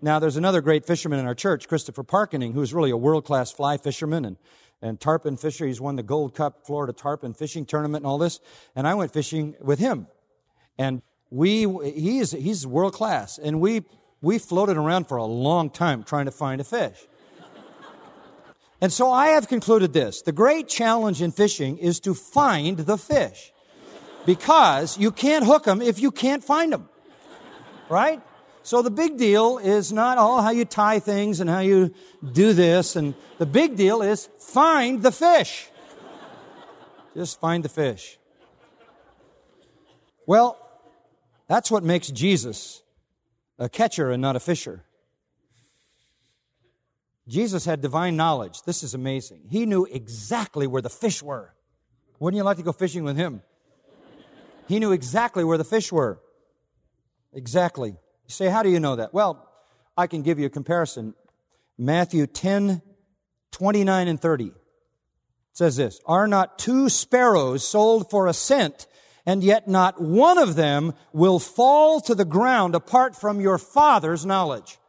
Now, 0.00 0.18
there's 0.18 0.38
another 0.38 0.62
great 0.62 0.86
fisherman 0.86 1.18
in 1.18 1.26
our 1.26 1.34
church, 1.34 1.68
Christopher 1.68 2.02
Parkening, 2.04 2.54
who's 2.54 2.72
really 2.72 2.88
a 2.88 2.96
world 2.96 3.26
class 3.26 3.52
fly 3.52 3.76
fisherman 3.76 4.24
and, 4.24 4.38
and 4.80 4.98
tarpon 4.98 5.36
fisher. 5.36 5.66
He's 5.66 5.78
won 5.78 5.96
the 5.96 6.02
Gold 6.02 6.34
Cup 6.34 6.64
Florida 6.64 6.94
Tarpon 6.94 7.34
Fishing 7.34 7.66
Tournament 7.66 8.02
and 8.02 8.10
all 8.10 8.16
this. 8.16 8.40
And 8.74 8.88
I 8.88 8.94
went 8.94 9.12
fishing 9.12 9.56
with 9.60 9.78
him. 9.78 10.06
And 10.78 11.02
we, 11.28 11.66
he's, 11.92 12.30
he's 12.30 12.66
world 12.66 12.94
class. 12.94 13.36
And 13.36 13.60
we, 13.60 13.82
we 14.22 14.38
floated 14.38 14.78
around 14.78 15.06
for 15.06 15.18
a 15.18 15.26
long 15.26 15.68
time 15.68 16.02
trying 16.02 16.24
to 16.24 16.32
find 16.32 16.62
a 16.62 16.64
fish. 16.64 16.96
And 18.80 18.92
so 18.92 19.10
I 19.10 19.28
have 19.28 19.48
concluded 19.48 19.92
this. 19.92 20.22
The 20.22 20.32
great 20.32 20.68
challenge 20.68 21.20
in 21.20 21.32
fishing 21.32 21.78
is 21.78 22.00
to 22.00 22.14
find 22.14 22.78
the 22.78 22.96
fish. 22.96 23.52
Because 24.26 24.98
you 24.98 25.10
can't 25.10 25.44
hook 25.44 25.64
them 25.64 25.82
if 25.82 26.00
you 26.00 26.10
can't 26.10 26.44
find 26.44 26.72
them. 26.72 26.88
Right? 27.88 28.22
So 28.62 28.82
the 28.82 28.90
big 28.90 29.16
deal 29.16 29.58
is 29.58 29.92
not 29.92 30.18
all 30.18 30.42
how 30.42 30.50
you 30.50 30.64
tie 30.64 30.98
things 30.98 31.40
and 31.40 31.48
how 31.48 31.60
you 31.60 31.94
do 32.32 32.52
this. 32.52 32.96
And 32.96 33.14
the 33.38 33.46
big 33.46 33.76
deal 33.76 34.02
is 34.02 34.28
find 34.38 35.02
the 35.02 35.12
fish. 35.12 35.68
Just 37.14 37.40
find 37.40 37.64
the 37.64 37.68
fish. 37.68 38.18
Well, 40.26 40.56
that's 41.48 41.70
what 41.70 41.82
makes 41.82 42.08
Jesus 42.08 42.82
a 43.58 43.68
catcher 43.68 44.10
and 44.10 44.22
not 44.22 44.36
a 44.36 44.40
fisher. 44.40 44.84
Jesus 47.30 47.64
had 47.64 47.80
divine 47.80 48.16
knowledge. 48.16 48.62
This 48.62 48.82
is 48.82 48.92
amazing. 48.92 49.42
He 49.48 49.64
knew 49.64 49.84
exactly 49.84 50.66
where 50.66 50.82
the 50.82 50.90
fish 50.90 51.22
were. 51.22 51.54
Wouldn't 52.18 52.36
you 52.36 52.42
like 52.42 52.56
to 52.56 52.64
go 52.64 52.72
fishing 52.72 53.04
with 53.04 53.16
him? 53.16 53.42
He 54.66 54.80
knew 54.80 54.90
exactly 54.90 55.44
where 55.44 55.56
the 55.56 55.64
fish 55.64 55.92
were. 55.92 56.20
Exactly. 57.32 57.90
You 57.90 58.30
say, 58.30 58.48
how 58.48 58.64
do 58.64 58.68
you 58.68 58.80
know 58.80 58.96
that? 58.96 59.14
Well, 59.14 59.48
I 59.96 60.08
can 60.08 60.22
give 60.22 60.40
you 60.40 60.46
a 60.46 60.50
comparison. 60.50 61.14
Matthew 61.78 62.26
10, 62.26 62.82
29 63.52 64.08
and 64.08 64.20
30 64.20 64.52
says 65.52 65.76
this, 65.76 66.00
Are 66.06 66.26
not 66.26 66.58
two 66.58 66.88
sparrows 66.88 67.66
sold 67.66 68.10
for 68.10 68.26
a 68.26 68.32
cent, 68.32 68.88
and 69.24 69.44
yet 69.44 69.68
not 69.68 70.02
one 70.02 70.36
of 70.36 70.56
them 70.56 70.94
will 71.12 71.38
fall 71.38 72.00
to 72.00 72.14
the 72.16 72.24
ground 72.24 72.74
apart 72.74 73.14
from 73.14 73.40
your 73.40 73.56
father's 73.56 74.26
knowledge? 74.26 74.79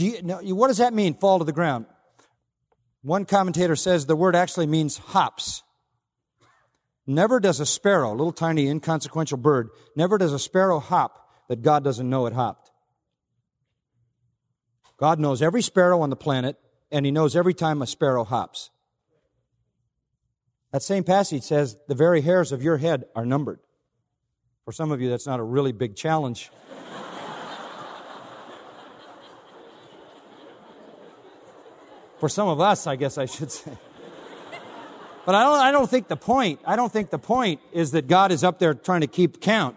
Do 0.00 0.06
you, 0.06 0.22
now, 0.22 0.38
what 0.40 0.68
does 0.68 0.78
that 0.78 0.94
mean, 0.94 1.12
fall 1.12 1.40
to 1.40 1.44
the 1.44 1.52
ground? 1.52 1.84
One 3.02 3.26
commentator 3.26 3.76
says 3.76 4.06
the 4.06 4.16
word 4.16 4.34
actually 4.34 4.66
means 4.66 4.96
hops. 4.96 5.62
Never 7.06 7.38
does 7.38 7.60
a 7.60 7.66
sparrow, 7.66 8.08
a 8.10 8.16
little 8.16 8.32
tiny 8.32 8.66
inconsequential 8.66 9.36
bird, 9.36 9.68
never 9.94 10.16
does 10.16 10.32
a 10.32 10.38
sparrow 10.38 10.78
hop 10.78 11.28
that 11.50 11.60
God 11.60 11.84
doesn't 11.84 12.08
know 12.08 12.24
it 12.24 12.32
hopped. 12.32 12.70
God 14.96 15.20
knows 15.20 15.42
every 15.42 15.60
sparrow 15.60 16.00
on 16.00 16.08
the 16.08 16.16
planet, 16.16 16.56
and 16.90 17.04
He 17.04 17.12
knows 17.12 17.36
every 17.36 17.52
time 17.52 17.82
a 17.82 17.86
sparrow 17.86 18.24
hops. 18.24 18.70
That 20.72 20.82
same 20.82 21.04
passage 21.04 21.42
says, 21.42 21.76
the 21.88 21.94
very 21.94 22.22
hairs 22.22 22.52
of 22.52 22.62
your 22.62 22.78
head 22.78 23.04
are 23.14 23.26
numbered. 23.26 23.60
For 24.64 24.72
some 24.72 24.92
of 24.92 25.02
you, 25.02 25.10
that's 25.10 25.26
not 25.26 25.40
a 25.40 25.44
really 25.44 25.72
big 25.72 25.94
challenge. 25.94 26.50
For 32.20 32.28
some 32.28 32.48
of 32.48 32.60
us, 32.60 32.86
I 32.86 32.96
guess 32.96 33.16
I 33.16 33.24
should 33.24 33.50
say. 33.50 33.72
But 35.24 35.34
I 35.34 35.42
don't, 35.42 35.58
I 35.58 35.70
don't 35.70 35.88
think 35.88 36.08
the 36.08 36.16
point, 36.16 36.60
I 36.66 36.76
don't 36.76 36.92
think 36.92 37.10
the 37.10 37.18
point 37.18 37.60
is 37.72 37.92
that 37.92 38.08
God 38.08 38.30
is 38.30 38.44
up 38.44 38.58
there 38.58 38.74
trying 38.74 39.00
to 39.00 39.06
keep 39.06 39.40
count. 39.40 39.76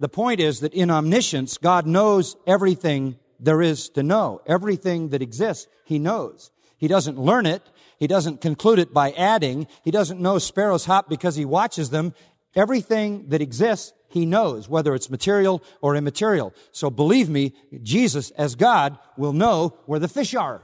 The 0.00 0.08
point 0.08 0.40
is 0.40 0.60
that 0.60 0.74
in 0.74 0.90
omniscience, 0.90 1.58
God 1.58 1.86
knows 1.86 2.36
everything 2.46 3.18
there 3.38 3.62
is 3.62 3.88
to 3.90 4.02
know. 4.02 4.42
Everything 4.46 5.10
that 5.10 5.22
exists, 5.22 5.68
He 5.84 5.98
knows. 5.98 6.50
He 6.76 6.88
doesn't 6.88 7.18
learn 7.18 7.46
it. 7.46 7.62
He 7.98 8.06
doesn't 8.06 8.40
conclude 8.40 8.78
it 8.78 8.92
by 8.92 9.12
adding. 9.12 9.66
He 9.84 9.90
doesn't 9.90 10.20
know 10.20 10.38
sparrows 10.38 10.86
hop 10.86 11.08
because 11.08 11.36
He 11.36 11.44
watches 11.44 11.90
them. 11.90 12.14
Everything 12.54 13.28
that 13.28 13.40
exists, 13.40 13.92
He 14.08 14.26
knows, 14.26 14.68
whether 14.68 14.94
it's 14.94 15.08
material 15.08 15.62
or 15.80 15.94
immaterial. 15.94 16.52
So 16.72 16.90
believe 16.90 17.28
me, 17.28 17.54
Jesus 17.82 18.30
as 18.32 18.56
God 18.56 18.98
will 19.16 19.32
know 19.32 19.78
where 19.86 20.00
the 20.00 20.08
fish 20.08 20.34
are. 20.34 20.62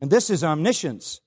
And 0.00 0.10
this 0.10 0.30
is 0.30 0.44
omniscience. 0.44 1.20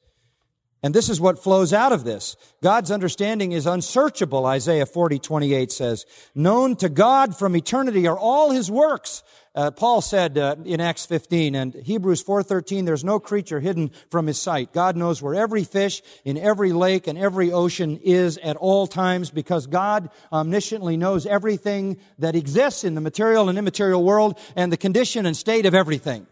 And 0.84 0.95
this 0.95 1.09
is 1.09 1.22
what 1.22 1.43
flows 1.43 1.74
out 1.74 1.91
of 1.91 2.03
this. 2.05 2.36
God's 2.63 2.89
understanding 2.89 3.51
is 3.51 3.67
unsearchable, 3.67 4.47
Isaiah 4.47 4.88
40, 4.88 5.19
28 5.19 5.72
says. 5.72 6.05
Known 6.34 6.76
to 6.78 6.89
God 6.89 7.38
from 7.38 7.55
eternity 7.55 8.07
are 8.07 8.17
all 8.17 8.49
his 8.49 8.72
works. 8.72 9.22
Uh, 9.53 9.69
Paul 9.69 10.01
said 10.01 10.38
uh, 10.38 10.55
in 10.63 10.80
Acts 10.80 11.05
15 11.05 11.55
and 11.55 11.74
Hebrews 11.74 12.24
4:13 12.24 12.86
there's 12.86 13.03
no 13.03 13.19
creature 13.19 13.59
hidden 13.59 13.91
from 14.09 14.26
his 14.26 14.39
sight. 14.39 14.72
God 14.72 14.95
knows 14.95 15.22
where 15.22 15.36
every 15.36 15.65
fish 15.65 16.01
in 16.24 16.38
every 16.38 16.72
lake 16.72 17.05
and 17.05 17.17
every 17.17 17.51
ocean 17.51 17.99
is 18.01 18.38
at 18.38 18.55
all 18.55 18.88
times 18.88 19.30
because 19.30 19.67
God 19.67 20.09
omnisciently 20.32 20.97
knows 20.97 21.26
everything 21.26 21.97
that 22.17 22.34
exists 22.34 22.86
in 22.86 22.95
the 22.95 23.01
material 23.01 23.49
and 23.49 23.59
immaterial 23.59 24.03
world 24.05 24.39
and 24.55 24.72
the 24.72 24.78
condition 24.78 25.26
and 25.26 25.36
state 25.36 25.65
of 25.65 25.76
everything. 25.76 26.28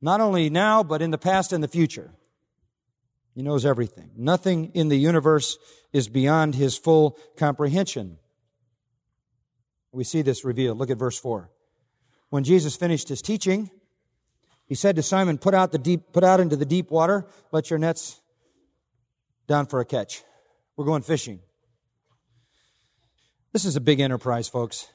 Not 0.00 0.20
only 0.20 0.50
now 0.50 0.82
but 0.82 1.02
in 1.02 1.10
the 1.10 1.18
past 1.18 1.52
and 1.52 1.62
the 1.62 1.68
future. 1.68 2.12
He 3.34 3.42
knows 3.42 3.64
everything. 3.64 4.10
Nothing 4.16 4.72
in 4.74 4.88
the 4.88 4.98
universe 4.98 5.58
is 5.92 6.08
beyond 6.08 6.54
his 6.54 6.76
full 6.76 7.16
comprehension. 7.36 8.18
We 9.92 10.04
see 10.04 10.22
this 10.22 10.44
revealed. 10.44 10.78
Look 10.78 10.90
at 10.90 10.98
verse 10.98 11.18
4. 11.18 11.50
When 12.30 12.44
Jesus 12.44 12.76
finished 12.76 13.08
his 13.08 13.22
teaching, 13.22 13.70
he 14.66 14.74
said 14.74 14.96
to 14.96 15.02
Simon, 15.02 15.38
put 15.38 15.54
out 15.54 15.72
the 15.72 15.78
deep, 15.78 16.12
put 16.12 16.24
out 16.24 16.40
into 16.40 16.56
the 16.56 16.66
deep 16.66 16.90
water, 16.90 17.26
let 17.52 17.70
your 17.70 17.78
nets 17.78 18.20
down 19.46 19.66
for 19.66 19.80
a 19.80 19.84
catch. 19.84 20.22
We're 20.76 20.84
going 20.84 21.02
fishing. 21.02 21.40
This 23.52 23.64
is 23.64 23.76
a 23.76 23.80
big 23.80 23.98
enterprise, 23.98 24.48
folks. 24.48 24.88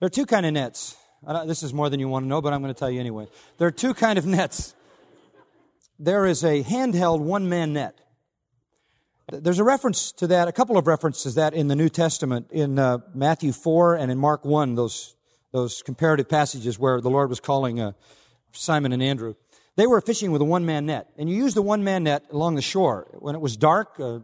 There 0.00 0.08
are 0.08 0.10
two 0.10 0.26
kind 0.26 0.44
of 0.44 0.52
nets. 0.52 0.96
This 1.46 1.62
is 1.62 1.74
more 1.74 1.90
than 1.90 2.00
you 2.00 2.08
want 2.08 2.24
to 2.24 2.28
know, 2.28 2.40
but 2.40 2.52
I'm 2.52 2.62
going 2.62 2.72
to 2.72 2.78
tell 2.78 2.90
you 2.90 3.00
anyway. 3.00 3.26
There 3.58 3.68
are 3.68 3.72
two 3.72 3.94
kind 3.94 4.18
of 4.18 4.26
nets 4.26 4.74
there 5.98 6.26
is 6.26 6.44
a 6.44 6.62
handheld 6.62 7.20
one 7.20 7.48
man 7.48 7.72
net. 7.72 7.98
There's 9.32 9.58
a 9.58 9.64
reference 9.64 10.12
to 10.12 10.26
that, 10.28 10.46
a 10.46 10.52
couple 10.52 10.76
of 10.76 10.86
references 10.86 11.34
that 11.34 11.52
in 11.52 11.68
the 11.68 11.74
New 11.74 11.88
Testament, 11.88 12.48
in 12.52 12.78
uh, 12.78 12.98
Matthew 13.12 13.52
4 13.52 13.96
and 13.96 14.12
in 14.12 14.18
Mark 14.18 14.44
1, 14.44 14.76
those, 14.76 15.16
those 15.52 15.82
comparative 15.82 16.28
passages 16.28 16.78
where 16.78 17.00
the 17.00 17.10
Lord 17.10 17.28
was 17.28 17.40
calling 17.40 17.80
uh, 17.80 17.92
Simon 18.52 18.92
and 18.92 19.02
Andrew. 19.02 19.34
They 19.74 19.86
were 19.86 20.00
fishing 20.00 20.30
with 20.30 20.42
a 20.42 20.44
one 20.44 20.64
man 20.64 20.86
net. 20.86 21.08
And 21.18 21.28
you 21.28 21.36
used 21.36 21.56
the 21.56 21.62
one 21.62 21.82
man 21.82 22.04
net 22.04 22.24
along 22.30 22.54
the 22.54 22.62
shore 22.62 23.08
when 23.18 23.34
it 23.34 23.40
was 23.40 23.56
dark, 23.56 23.98
uh, 23.98 24.20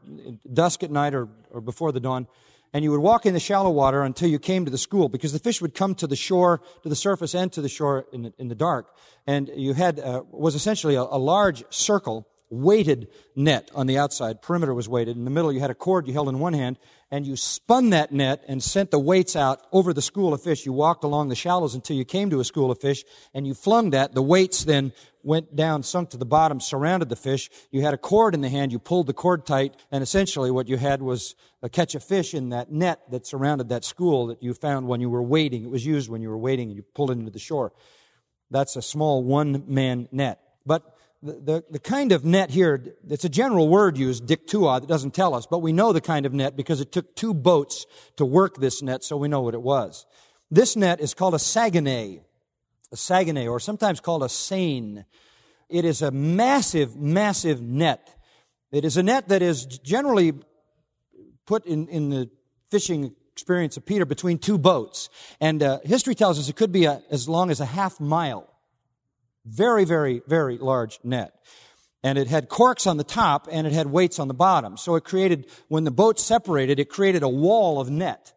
dusk 0.53 0.83
at 0.83 0.91
night 0.91 1.15
or, 1.15 1.29
or 1.51 1.61
before 1.61 1.91
the 1.91 2.01
dawn 2.01 2.29
and 2.73 2.85
you 2.85 2.91
would 2.91 3.01
walk 3.01 3.27
in 3.27 3.35
the 3.35 3.41
shallow 3.41 3.71
water 3.71 4.03
until 4.03 4.29
you 4.29 4.39
came 4.39 4.65
to 4.65 4.71
the 4.71 4.79
school 4.79 5.09
because 5.09 5.33
the 5.33 5.39
fish 5.39 5.61
would 5.61 5.75
come 5.75 5.95
to 5.97 6.07
the 6.07 6.17
shore, 6.17 6.63
to 6.83 6.89
the 6.89 6.97
surface 6.97 7.35
and 7.35 7.53
to 7.53 7.61
the 7.61 7.69
shore 7.69 8.07
in 8.13 8.23
the, 8.23 8.33
in 8.39 8.49
the 8.49 8.55
dark. 8.55 8.95
And 9.27 9.51
you 9.55 9.75
had, 9.75 10.01
uh, 10.01 10.23
was 10.31 10.55
essentially 10.55 10.95
a, 10.95 11.03
a 11.03 11.19
large 11.19 11.65
circle, 11.71 12.27
weighted 12.53 13.09
net 13.35 13.71
on 13.75 13.87
the 13.87 13.99
outside. 13.99 14.43
Perimeter 14.43 14.75
was 14.75 14.89
weighted. 14.89 15.17
In 15.17 15.25
the 15.25 15.31
middle, 15.31 15.53
you 15.53 15.61
had 15.61 15.71
a 15.71 15.75
cord 15.75 16.07
you 16.07 16.13
held 16.13 16.29
in 16.29 16.39
one 16.39 16.53
hand 16.53 16.79
and 17.11 17.27
you 17.27 17.37
spun 17.37 17.91
that 17.91 18.13
net 18.13 18.45
and 18.47 18.63
sent 18.63 18.91
the 18.91 18.99
weights 18.99 19.37
out 19.37 19.61
over 19.73 19.93
the 19.93 20.03
school 20.03 20.35
of 20.35 20.43
fish. 20.43 20.67
You 20.67 20.73
walked 20.73 21.03
along 21.03 21.29
the 21.29 21.35
shallows 21.35 21.75
until 21.75 21.97
you 21.97 22.05
came 22.05 22.31
to 22.31 22.41
a 22.41 22.45
school 22.45 22.71
of 22.71 22.81
fish 22.81 23.05
and 23.33 23.47
you 23.47 23.55
flung 23.55 23.91
that. 23.91 24.15
The 24.15 24.23
weights 24.23 24.65
then 24.65 24.93
went 25.23 25.55
down, 25.55 25.83
sunk 25.83 26.11
to 26.11 26.17
the 26.17 26.27
bottom, 26.27 26.61
surrounded 26.61 27.09
the 27.09 27.17
fish. 27.17 27.51
You 27.71 27.83
had 27.83 27.95
a 27.95 27.99
cord 27.99 28.35
in 28.35 28.41
the 28.41 28.49
hand, 28.49 28.73
you 28.73 28.79
pulled 28.79 29.07
the 29.07 29.13
cord 29.13 29.47
tight, 29.47 29.77
and 29.91 30.03
essentially 30.03 30.51
what 30.51 30.69
you 30.69 30.77
had 30.77 31.03
was 31.03 31.35
a 31.63 31.69
catch 31.69 31.95
of 31.95 32.03
fish 32.03 32.35
in 32.35 32.51
that 32.51 32.73
net 32.73 33.01
that 33.11 33.27
surrounded 33.27 33.69
that 33.69 33.85
school 33.85 34.27
that 34.29 34.43
you 34.43 34.55
found 34.55 34.89
when 34.89 35.01
you 35.01 35.11
were 35.11 35.23
waiting. 35.23 35.65
It 35.65 35.71
was 35.71 35.87
used 35.87 36.11
when 36.11 36.23
you 36.23 36.29
were 36.29 36.39
waiting, 36.39 36.69
and 36.69 36.77
you 36.77 36.83
pulled 36.83 37.11
it 37.11 37.19
into 37.19 37.31
the 37.31 37.39
shore. 37.39 37.73
That's 38.51 38.77
a 38.77 38.83
small 38.83 39.23
one-man 39.23 40.09
net. 40.13 40.41
But 40.67 40.97
the, 41.23 41.33
the, 41.33 41.65
the, 41.71 41.79
kind 41.79 42.13
of 42.13 42.25
net 42.25 42.51
here, 42.51 42.97
it's 43.09 43.25
a 43.25 43.29
general 43.29 43.69
word 43.69 43.97
used, 43.97 44.27
dictua, 44.27 44.81
that 44.81 44.89
doesn't 44.89 45.15
tell 45.15 45.35
us, 45.35 45.47
but 45.47 45.61
we 45.61 45.73
know 45.73 45.93
the 45.93 46.01
kind 46.01 46.27
of 46.27 46.33
net 46.33 46.57
because 46.57 46.81
it 46.81 46.91
took 46.91 47.15
two 47.15 47.33
boats 47.33 47.87
to 48.17 48.25
work 48.25 48.57
this 48.57 48.83
net, 48.83 49.05
so 49.05 49.17
we 49.17 49.29
know 49.29 49.41
what 49.41 49.55
it 49.55 49.63
was. 49.63 50.05
This 50.51 50.77
net 50.77 51.01
is 51.01 51.15
called 51.15 51.35
a 51.35 51.39
sagene 51.39 52.23
a 52.93 52.97
sagene, 52.97 53.51
or 53.51 53.59
sometimes 53.59 54.01
called 54.01 54.23
a 54.23 54.29
seine. 54.29 55.05
It 55.69 55.85
is 55.85 56.03
a 56.03 56.11
massive, 56.11 56.97
massive 56.97 57.63
net. 57.63 58.15
It 58.71 58.85
is 58.85 58.97
a 58.97 59.03
net 59.03 59.29
that 59.29 59.43
is 59.43 59.65
generally 59.65 60.35
put 61.47 61.67
in, 61.67 61.89
in 61.89 62.11
the 62.11 62.31
fishing 62.71 63.15
experience 63.33 63.77
of 63.77 63.87
Peter 63.87 64.05
between 64.05 64.39
two 64.39 64.59
boats. 64.59 65.09
And 65.41 65.63
uh, 65.63 65.81
history 65.85 66.15
tells 66.15 66.39
us 66.39 66.49
it 66.49 66.57
could 66.57 66.73
be 66.73 66.85
a, 66.85 67.03
as 67.11 67.29
long 67.29 67.51
as 67.51 67.61
a 67.61 67.67
half 67.67 67.99
mile. 68.01 68.49
Very, 69.45 69.85
very, 69.85 70.23
very 70.27 70.59
large 70.59 70.99
net. 71.03 71.35
And 72.05 72.19
it 72.19 72.27
had 72.27 72.49
corks 72.49 72.87
on 72.87 72.97
the 72.97 73.05
top 73.05 73.49
and 73.51 73.67
it 73.67 73.73
had 73.73 73.87
weights 73.87 74.19
on 74.19 74.29
the 74.29 74.35
bottom. 74.35 74.77
So 74.77 74.95
it 74.97 75.05
created, 75.05 75.47
when 75.69 75.85
the 75.85 75.91
boat 75.91 76.21
separated, 76.21 76.79
it 76.79 76.89
created 76.89 77.23
a 77.23 77.29
wall 77.29 77.81
of 77.81 77.91
net. 77.91 78.33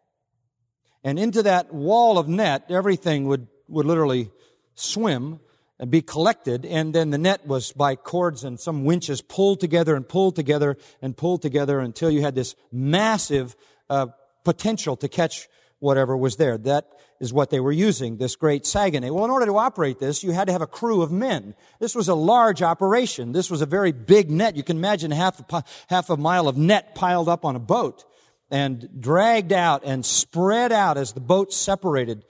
And 1.04 1.18
into 1.18 1.42
that 1.44 1.72
wall 1.72 2.18
of 2.18 2.28
net, 2.28 2.64
everything 2.68 3.26
would, 3.26 3.48
would 3.68 3.86
literally 3.86 4.30
swim 4.76 5.40
and 5.78 5.90
be 5.90 6.00
collected, 6.00 6.64
and 6.64 6.94
then 6.94 7.10
the 7.10 7.18
net 7.18 7.46
was 7.46 7.72
by 7.72 7.96
cords 7.96 8.44
and 8.44 8.58
some 8.58 8.84
winches 8.84 9.20
pulled 9.20 9.60
together 9.60 9.94
and 9.94 10.08
pulled 10.08 10.36
together 10.36 10.76
and 11.02 11.16
pulled 11.16 11.42
together 11.42 11.80
until 11.80 12.10
you 12.10 12.22
had 12.22 12.34
this 12.34 12.54
massive 12.72 13.56
uh, 13.90 14.06
potential 14.44 14.96
to 14.96 15.08
catch 15.08 15.48
whatever 15.78 16.16
was 16.16 16.36
there. 16.36 16.56
That 16.56 16.86
is 17.20 17.32
what 17.32 17.50
they 17.50 17.60
were 17.60 17.72
using, 17.72 18.16
this 18.16 18.36
great 18.36 18.64
Sagene. 18.64 19.10
Well, 19.10 19.24
in 19.24 19.30
order 19.30 19.46
to 19.46 19.58
operate 19.58 19.98
this, 19.98 20.22
you 20.22 20.32
had 20.32 20.46
to 20.46 20.52
have 20.52 20.62
a 20.62 20.66
crew 20.66 21.02
of 21.02 21.10
men. 21.10 21.54
This 21.78 21.94
was 21.94 22.08
a 22.08 22.14
large 22.14 22.62
operation. 22.62 23.32
This 23.32 23.50
was 23.50 23.62
a 23.62 23.66
very 23.66 23.92
big 23.92 24.30
net. 24.30 24.56
You 24.56 24.62
can 24.62 24.76
imagine 24.76 25.10
half 25.10 25.42
a, 25.52 25.64
half 25.88 26.10
a 26.10 26.16
mile 26.16 26.48
of 26.48 26.56
net 26.56 26.94
piled 26.94 27.28
up 27.28 27.44
on 27.44 27.56
a 27.56 27.60
boat 27.60 28.04
and 28.50 28.88
dragged 29.00 29.52
out 29.52 29.82
and 29.84 30.04
spread 30.04 30.72
out 30.72 30.96
as 30.96 31.12
the 31.12 31.20
boat 31.20 31.52
separated 31.52 32.24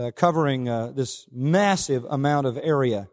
uh, 0.00 0.10
covering 0.12 0.68
uh, 0.68 0.92
this 0.94 1.26
massive 1.30 2.04
amount 2.08 2.46
of 2.46 2.58
area. 2.62 3.08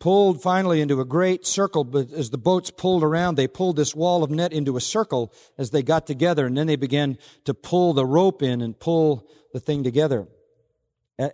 Pulled 0.00 0.42
finally 0.42 0.80
into 0.80 1.00
a 1.00 1.04
great 1.04 1.46
circle, 1.46 1.84
but 1.84 2.12
as 2.12 2.30
the 2.30 2.38
boats 2.38 2.70
pulled 2.70 3.04
around, 3.04 3.36
they 3.36 3.46
pulled 3.46 3.76
this 3.76 3.94
wall 3.94 4.24
of 4.24 4.30
net 4.30 4.52
into 4.52 4.76
a 4.76 4.80
circle 4.80 5.32
as 5.56 5.70
they 5.70 5.82
got 5.82 6.06
together, 6.06 6.46
and 6.46 6.58
then 6.58 6.66
they 6.66 6.76
began 6.76 7.16
to 7.44 7.54
pull 7.54 7.94
the 7.94 8.04
rope 8.04 8.42
in 8.42 8.60
and 8.60 8.78
pull 8.78 9.26
the 9.52 9.60
thing 9.60 9.84
together. 9.84 10.26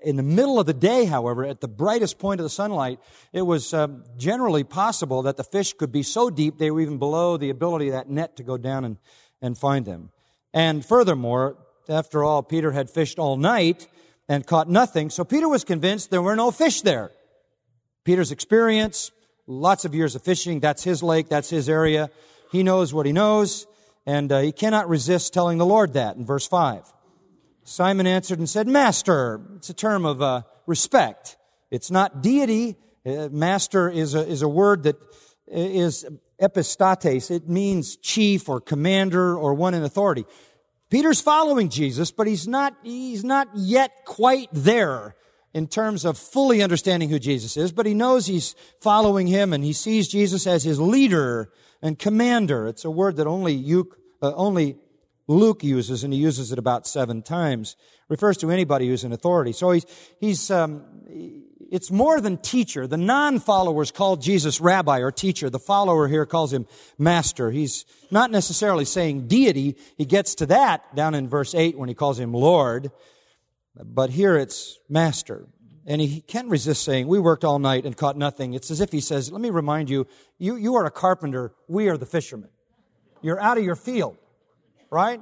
In 0.04 0.16
the 0.16 0.22
middle 0.22 0.60
of 0.60 0.66
the 0.66 0.74
day, 0.74 1.06
however, 1.06 1.44
at 1.46 1.62
the 1.62 1.66
brightest 1.66 2.18
point 2.18 2.38
of 2.38 2.44
the 2.44 2.50
sunlight, 2.50 3.00
it 3.32 3.42
was 3.42 3.72
um, 3.72 4.04
generally 4.18 4.62
possible 4.62 5.22
that 5.22 5.38
the 5.38 5.44
fish 5.44 5.72
could 5.72 5.90
be 5.90 6.02
so 6.02 6.28
deep 6.28 6.58
they 6.58 6.70
were 6.70 6.82
even 6.82 6.98
below 6.98 7.38
the 7.38 7.48
ability 7.48 7.88
of 7.88 7.94
that 7.94 8.10
net 8.10 8.36
to 8.36 8.42
go 8.42 8.58
down 8.58 8.84
and, 8.84 8.98
and 9.40 9.56
find 9.56 9.86
them. 9.86 10.10
And 10.52 10.84
furthermore, 10.84 11.56
after 11.88 12.22
all, 12.22 12.42
Peter 12.42 12.72
had 12.72 12.90
fished 12.90 13.18
all 13.18 13.38
night, 13.38 13.88
and 14.30 14.46
caught 14.46 14.68
nothing. 14.68 15.10
So 15.10 15.24
Peter 15.24 15.48
was 15.48 15.64
convinced 15.64 16.12
there 16.12 16.22
were 16.22 16.36
no 16.36 16.52
fish 16.52 16.82
there. 16.82 17.10
Peter's 18.04 18.30
experience, 18.30 19.10
lots 19.48 19.84
of 19.84 19.92
years 19.92 20.14
of 20.14 20.22
fishing, 20.22 20.60
that's 20.60 20.84
his 20.84 21.02
lake, 21.02 21.28
that's 21.28 21.50
his 21.50 21.68
area. 21.68 22.10
He 22.52 22.62
knows 22.62 22.94
what 22.94 23.06
he 23.06 23.12
knows, 23.12 23.66
and 24.06 24.30
uh, 24.30 24.38
he 24.38 24.52
cannot 24.52 24.88
resist 24.88 25.34
telling 25.34 25.58
the 25.58 25.66
Lord 25.66 25.94
that 25.94 26.14
in 26.14 26.24
verse 26.24 26.46
5. 26.46 26.84
Simon 27.64 28.06
answered 28.06 28.38
and 28.38 28.48
said, 28.48 28.68
Master. 28.68 29.40
It's 29.56 29.68
a 29.68 29.74
term 29.74 30.06
of 30.06 30.22
uh, 30.22 30.42
respect. 30.64 31.36
It's 31.72 31.90
not 31.90 32.22
deity. 32.22 32.76
Uh, 33.04 33.30
master 33.32 33.88
is 33.88 34.14
a, 34.14 34.24
is 34.24 34.42
a 34.42 34.48
word 34.48 34.84
that 34.84 34.96
is 35.48 36.06
epistates. 36.40 37.32
It 37.32 37.48
means 37.48 37.96
chief 37.96 38.48
or 38.48 38.60
commander 38.60 39.36
or 39.36 39.54
one 39.54 39.74
in 39.74 39.82
authority. 39.82 40.24
Peter's 40.90 41.20
following 41.20 41.68
Jesus, 41.68 42.10
but 42.10 42.26
he's 42.26 42.48
not, 42.48 42.74
he's 42.82 43.24
not 43.24 43.48
yet 43.54 44.04
quite 44.04 44.48
there 44.52 45.14
in 45.54 45.66
terms 45.66 46.04
of 46.04 46.18
fully 46.18 46.62
understanding 46.62 47.08
who 47.08 47.18
Jesus 47.18 47.56
is, 47.56 47.72
but 47.72 47.86
he 47.86 47.94
knows 47.94 48.26
he's 48.26 48.54
following 48.80 49.26
him 49.26 49.52
and 49.52 49.64
he 49.64 49.72
sees 49.72 50.08
Jesus 50.08 50.46
as 50.46 50.64
his 50.64 50.80
leader 50.80 51.50
and 51.80 51.98
commander. 51.98 52.66
It's 52.66 52.84
a 52.84 52.90
word 52.90 53.16
that 53.16 53.26
only 53.26 53.56
Luke, 53.56 53.98
uh, 54.20 54.32
only 54.34 54.76
Luke 55.26 55.62
uses, 55.62 56.02
and 56.02 56.12
he 56.12 56.18
uses 56.18 56.50
it 56.50 56.58
about 56.58 56.86
seven 56.86 57.22
times. 57.22 57.76
Refers 58.08 58.36
to 58.38 58.50
anybody 58.50 58.88
who's 58.88 59.04
in 59.04 59.12
authority. 59.12 59.52
So 59.52 59.70
he's, 59.70 59.86
he's, 60.18 60.50
um, 60.50 60.84
it's 61.70 61.90
more 61.90 62.20
than 62.20 62.36
teacher. 62.36 62.86
The 62.86 62.96
non-followers 62.96 63.92
call 63.92 64.16
Jesus 64.16 64.60
rabbi 64.60 64.98
or 64.98 65.12
teacher. 65.12 65.48
The 65.48 65.58
follower 65.58 66.08
here 66.08 66.26
calls 66.26 66.52
him 66.52 66.66
master. 66.98 67.50
He's 67.50 67.84
not 68.10 68.30
necessarily 68.30 68.84
saying 68.84 69.28
deity. 69.28 69.76
He 69.96 70.04
gets 70.04 70.34
to 70.36 70.46
that 70.46 70.94
down 70.96 71.14
in 71.14 71.28
verse 71.28 71.54
8 71.54 71.78
when 71.78 71.88
he 71.88 71.94
calls 71.94 72.18
him 72.18 72.34
Lord. 72.34 72.90
But 73.76 74.10
here 74.10 74.36
it's 74.36 74.78
master. 74.88 75.46
And 75.86 76.00
he 76.00 76.20
can't 76.20 76.48
resist 76.48 76.84
saying, 76.84 77.06
we 77.06 77.18
worked 77.18 77.44
all 77.44 77.58
night 77.58 77.86
and 77.86 77.96
caught 77.96 78.16
nothing. 78.16 78.52
It's 78.54 78.70
as 78.70 78.80
if 78.80 78.92
he 78.92 79.00
says, 79.00 79.32
let 79.32 79.40
me 79.40 79.50
remind 79.50 79.88
you, 79.88 80.06
you, 80.38 80.56
you 80.56 80.74
are 80.74 80.86
a 80.86 80.90
carpenter. 80.90 81.52
We 81.68 81.88
are 81.88 81.96
the 81.96 82.06
fishermen. 82.06 82.50
You're 83.22 83.40
out 83.40 83.58
of 83.58 83.64
your 83.64 83.76
field, 83.76 84.16
right? 84.90 85.20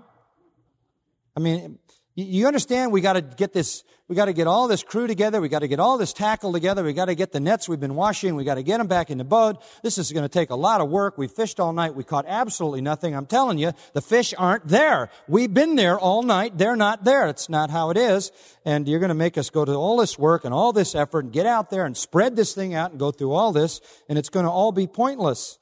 I 1.37 1.41
mean, 1.41 1.79
you 2.25 2.47
understand 2.49 2.91
we 2.91 3.01
got 3.01 3.13
to 3.13 3.21
get 3.21 3.53
this, 3.53 3.85
we 4.09 4.17
got 4.17 4.25
to 4.25 4.33
get 4.33 4.49
all 4.49 4.67
this 4.67 4.83
crew 4.83 5.07
together. 5.07 5.41
We 5.41 5.49
got 5.49 5.61
to 5.61 5.69
get 5.69 5.79
all 5.79 5.99
this 5.99 6.13
tackle 6.13 6.53
together. 6.53 6.83
We 6.83 6.93
got 6.93 7.05
to 7.05 7.15
get 7.15 7.31
the 7.31 7.39
nets 7.39 7.69
we've 7.69 7.79
been 7.79 7.95
washing. 7.95 8.35
We 8.35 8.43
got 8.43 8.57
to 8.57 8.65
get 8.65 8.79
them 8.79 8.89
back 8.89 9.11
in 9.11 9.19
the 9.19 9.25
boat. 9.25 9.63
This 9.85 9.99
is 9.99 10.11
going 10.11 10.25
to 10.25 10.29
take 10.29 10.51
a 10.51 10.57
lot 10.57 10.81
of 10.81 10.89
work. 10.89 11.17
We 11.17 11.29
fished 11.29 11.61
all 11.61 11.73
night. 11.73 11.95
We 11.95 12.03
caught 12.03 12.25
absolutely 12.27 12.81
nothing. 12.81 13.15
I'm 13.15 13.27
telling 13.27 13.59
you, 13.59 13.73
the 13.93 14.01
fish 14.01 14.35
aren't 14.37 14.67
there. 14.67 15.11
We've 15.29 15.53
been 15.53 15.77
there 15.77 15.97
all 15.97 16.25
night. 16.25 16.59
They're 16.59 16.75
not 16.75 17.05
there. 17.05 17.29
It's 17.29 17.49
not 17.49 17.71
how 17.71 17.91
it 17.91 17.97
is. 17.97 18.33
And 18.65 18.89
you're 18.89 19.01
going 19.01 19.11
to 19.11 19.15
make 19.15 19.39
us 19.39 19.49
go 19.49 19.65
to 19.65 19.73
all 19.73 19.99
this 19.99 20.19
work 20.19 20.45
and 20.45 20.53
all 20.53 20.73
this 20.73 20.97
effort 20.97 21.25
and 21.25 21.33
get 21.33 21.47
out 21.47 21.71
there 21.71 21.87
and 21.87 21.97
spread 21.97 22.35
this 22.35 22.53
thing 22.53 22.75
out 22.75 22.91
and 22.91 22.99
go 22.99 23.13
through 23.13 23.33
all 23.33 23.53
this. 23.53 23.81
And 24.09 24.19
it's 24.19 24.29
going 24.29 24.45
to 24.45 24.51
all 24.51 24.73
be 24.73 24.89
pointless. 24.89 25.59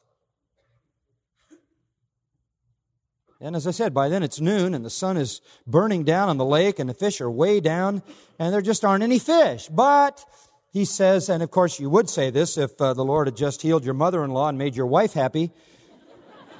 And 3.40 3.54
as 3.54 3.66
I 3.66 3.70
said, 3.70 3.92
by 3.92 4.08
then 4.08 4.22
it's 4.22 4.40
noon 4.40 4.74
and 4.74 4.84
the 4.84 4.90
sun 4.90 5.16
is 5.16 5.42
burning 5.66 6.04
down 6.04 6.28
on 6.28 6.38
the 6.38 6.44
lake 6.44 6.78
and 6.78 6.88
the 6.88 6.94
fish 6.94 7.20
are 7.20 7.30
way 7.30 7.60
down 7.60 8.02
and 8.38 8.52
there 8.52 8.62
just 8.62 8.84
aren't 8.84 9.02
any 9.02 9.18
fish. 9.18 9.68
But 9.68 10.24
he 10.72 10.84
says, 10.84 11.28
and 11.28 11.42
of 11.42 11.50
course 11.50 11.78
you 11.78 11.90
would 11.90 12.08
say 12.08 12.30
this 12.30 12.56
if 12.56 12.80
uh, 12.80 12.94
the 12.94 13.04
Lord 13.04 13.26
had 13.26 13.36
just 13.36 13.62
healed 13.62 13.84
your 13.84 13.94
mother-in-law 13.94 14.48
and 14.48 14.58
made 14.58 14.74
your 14.74 14.86
wife 14.86 15.12
happy. 15.12 15.50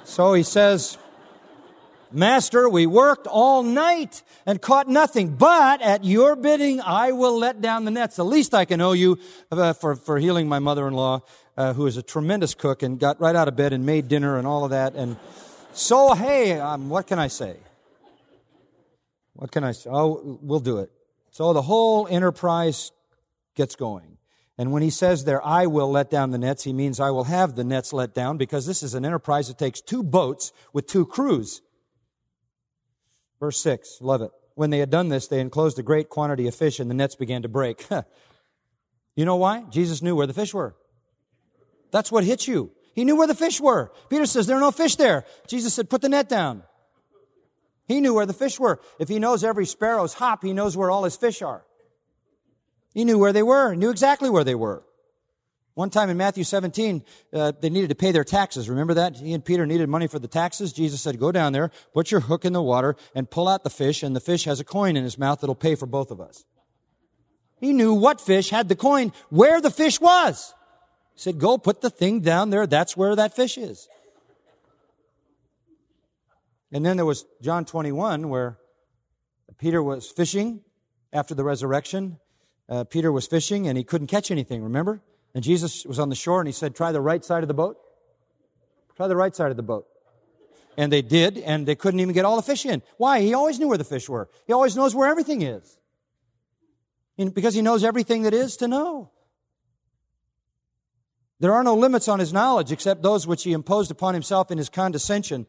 So 0.03 0.33
he 0.33 0.43
says, 0.43 0.97
Master, 2.11 2.69
we 2.69 2.85
worked 2.85 3.27
all 3.27 3.63
night 3.63 4.23
and 4.45 4.61
caught 4.61 4.87
nothing, 4.87 5.35
but 5.35 5.81
at 5.81 6.05
your 6.05 6.37
bidding, 6.37 6.79
I 6.79 7.11
will 7.11 7.37
let 7.37 7.59
down 7.59 7.83
the 7.83 7.91
nets. 7.91 8.15
The 8.15 8.23
least 8.23 8.53
I 8.53 8.63
can 8.63 8.79
owe 8.79 8.93
you 8.93 9.19
uh, 9.51 9.73
for, 9.73 9.95
for 9.95 10.17
healing 10.17 10.47
my 10.47 10.59
mother-in-law, 10.59 11.21
uh, 11.57 11.73
who 11.73 11.85
is 11.85 11.97
a 11.97 12.01
tremendous 12.01 12.53
cook 12.53 12.81
and 12.81 12.97
got 12.97 13.19
right 13.19 13.35
out 13.35 13.49
of 13.49 13.57
bed 13.57 13.73
and 13.73 13.85
made 13.85 14.07
dinner 14.07 14.37
and 14.37 14.47
all 14.47 14.63
of 14.63 14.69
that. 14.69 14.93
And 14.95 15.17
so, 15.77 16.13
hey, 16.13 16.59
um, 16.59 16.89
what 16.89 17.07
can 17.07 17.19
I 17.19 17.27
say? 17.27 17.57
What 19.33 19.51
can 19.51 19.63
I 19.63 19.71
say? 19.71 19.89
Oh, 19.91 20.39
we'll 20.41 20.59
do 20.59 20.79
it. 20.79 20.91
So 21.29 21.53
the 21.53 21.61
whole 21.61 22.07
enterprise 22.07 22.91
gets 23.55 23.75
going. 23.75 24.17
And 24.57 24.71
when 24.71 24.81
he 24.81 24.89
says 24.89 25.23
there, 25.23 25.45
I 25.45 25.67
will 25.67 25.91
let 25.91 26.09
down 26.09 26.31
the 26.31 26.39
nets, 26.39 26.63
he 26.63 26.73
means 26.73 26.99
I 26.99 27.11
will 27.11 27.25
have 27.25 27.55
the 27.55 27.63
nets 27.63 27.93
let 27.93 28.15
down 28.15 28.37
because 28.37 28.65
this 28.65 28.81
is 28.81 28.95
an 28.95 29.05
enterprise 29.05 29.47
that 29.49 29.59
takes 29.59 29.79
two 29.79 30.01
boats 30.01 30.51
with 30.73 30.87
two 30.87 31.05
crews. 31.05 31.61
Verse 33.39 33.59
6, 33.59 33.99
love 34.01 34.23
it. 34.23 34.31
When 34.55 34.71
they 34.71 34.79
had 34.79 34.89
done 34.89 35.09
this, 35.09 35.27
they 35.27 35.39
enclosed 35.39 35.77
a 35.77 35.83
great 35.83 36.09
quantity 36.09 36.47
of 36.47 36.55
fish 36.55 36.79
and 36.79 36.89
the 36.89 36.95
nets 36.95 37.15
began 37.15 37.43
to 37.43 37.47
break. 37.47 37.85
you 39.15 39.25
know 39.25 39.35
why? 39.35 39.65
Jesus 39.69 40.01
knew 40.01 40.15
where 40.15 40.25
the 40.25 40.33
fish 40.33 40.55
were. 40.55 40.75
That's 41.91 42.11
what 42.11 42.23
hits 42.23 42.47
you. 42.47 42.71
He 42.97 43.05
knew 43.05 43.15
where 43.15 43.27
the 43.27 43.35
fish 43.35 43.61
were. 43.61 43.91
Peter 44.09 44.25
says, 44.25 44.47
there 44.47 44.57
are 44.57 44.59
no 44.59 44.71
fish 44.71 44.95
there. 44.95 45.23
Jesus 45.45 45.75
said, 45.75 45.87
put 45.87 46.01
the 46.01 46.09
net 46.09 46.27
down. 46.27 46.63
He 47.87 48.01
knew 48.01 48.15
where 48.15 48.25
the 48.25 48.33
fish 48.33 48.59
were. 48.59 48.81
If 48.97 49.07
he 49.07 49.19
knows 49.19 49.43
every 49.43 49.67
sparrow's 49.67 50.15
hop, 50.15 50.43
he 50.43 50.51
knows 50.51 50.75
where 50.75 50.89
all 50.89 51.03
his 51.03 51.15
fish 51.15 51.43
are. 51.43 51.63
He 52.95 53.05
knew 53.05 53.19
where 53.19 53.31
they 53.31 53.43
were. 53.43 53.75
Knew 53.75 53.91
exactly 53.91 54.31
where 54.31 54.43
they 54.43 54.55
were. 54.55 54.83
One 55.75 55.91
time 55.91 56.09
in 56.09 56.17
Matthew 56.17 56.43
17, 56.43 57.03
uh, 57.33 57.51
they 57.61 57.69
needed 57.69 57.89
to 57.89 57.95
pay 57.95 58.11
their 58.11 58.23
taxes. 58.23 58.67
Remember 58.67 58.95
that? 58.95 59.17
He 59.17 59.31
and 59.31 59.45
Peter 59.45 59.67
needed 59.67 59.87
money 59.89 60.07
for 60.07 60.17
the 60.17 60.27
taxes. 60.27 60.73
Jesus 60.73 60.99
said, 60.99 61.19
go 61.19 61.31
down 61.31 61.53
there, 61.53 61.69
put 61.93 62.09
your 62.09 62.21
hook 62.21 62.45
in 62.45 62.53
the 62.53 62.63
water, 62.63 62.95
and 63.13 63.29
pull 63.29 63.47
out 63.47 63.63
the 63.63 63.69
fish, 63.69 64.01
and 64.01 64.15
the 64.15 64.19
fish 64.19 64.45
has 64.45 64.59
a 64.59 64.63
coin 64.63 64.97
in 64.97 65.03
his 65.03 65.19
mouth 65.19 65.41
that'll 65.41 65.53
pay 65.53 65.75
for 65.75 65.85
both 65.85 66.09
of 66.09 66.19
us. 66.19 66.45
He 67.59 67.73
knew 67.73 67.93
what 67.93 68.19
fish 68.19 68.49
had 68.49 68.69
the 68.69 68.75
coin, 68.75 69.13
where 69.29 69.61
the 69.61 69.69
fish 69.69 70.01
was. 70.01 70.55
He 71.17 71.21
said, 71.21 71.39
Go 71.39 71.57
put 71.57 71.81
the 71.81 71.89
thing 71.89 72.21
down 72.21 72.51
there. 72.51 72.67
That's 72.67 72.95
where 72.95 73.15
that 73.15 73.35
fish 73.35 73.57
is. 73.57 73.89
And 76.71 76.85
then 76.85 76.95
there 76.95 77.07
was 77.07 77.25
John 77.41 77.65
21 77.65 78.29
where 78.29 78.59
Peter 79.57 79.81
was 79.81 80.11
fishing 80.11 80.61
after 81.11 81.33
the 81.33 81.43
resurrection. 81.43 82.19
Uh, 82.69 82.83
Peter 82.83 83.11
was 83.11 83.25
fishing 83.25 83.67
and 83.67 83.79
he 83.79 83.83
couldn't 83.83 84.07
catch 84.07 84.29
anything, 84.29 84.61
remember? 84.61 85.01
And 85.33 85.43
Jesus 85.43 85.85
was 85.87 85.97
on 85.97 86.09
the 86.09 86.15
shore 86.15 86.39
and 86.39 86.47
he 86.47 86.53
said, 86.53 86.75
Try 86.75 86.91
the 86.91 87.01
right 87.01 87.25
side 87.25 87.43
of 87.43 87.47
the 87.47 87.55
boat. 87.55 87.79
Try 88.95 89.07
the 89.07 89.15
right 89.15 89.35
side 89.35 89.49
of 89.49 89.57
the 89.57 89.63
boat. 89.63 89.87
And 90.77 90.91
they 90.91 91.01
did, 91.01 91.39
and 91.39 91.67
they 91.67 91.73
couldn't 91.73 91.99
even 91.99 92.13
get 92.13 92.25
all 92.25 92.35
the 92.35 92.43
fish 92.43 92.63
in. 92.63 92.83
Why? 92.97 93.21
He 93.21 93.33
always 93.33 93.57
knew 93.57 93.67
where 93.67 93.79
the 93.79 93.83
fish 93.83 94.07
were. 94.07 94.29
He 94.45 94.53
always 94.53 94.75
knows 94.75 94.93
where 94.93 95.09
everything 95.09 95.41
is. 95.41 95.79
Because 97.17 97.55
he 97.55 97.63
knows 97.63 97.83
everything 97.83 98.21
that 98.21 98.35
is 98.35 98.57
to 98.57 98.67
know. 98.67 99.09
There 101.39 101.53
are 101.53 101.63
no 101.63 101.75
limits 101.75 102.07
on 102.07 102.19
his 102.19 102.33
knowledge 102.33 102.71
except 102.71 103.03
those 103.03 103.27
which 103.27 103.43
he 103.43 103.53
imposed 103.53 103.91
upon 103.91 104.13
himself 104.13 104.49
in 104.49 104.57
his 104.57 104.69
condescension. 104.69 105.45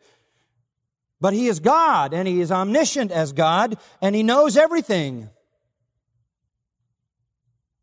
But 1.20 1.32
he 1.32 1.46
is 1.46 1.60
God, 1.60 2.14
and 2.14 2.28
he 2.28 2.40
is 2.40 2.52
omniscient 2.52 3.10
as 3.10 3.32
God, 3.32 3.76
and 4.00 4.14
he 4.14 4.22
knows 4.22 4.56
everything. 4.56 5.22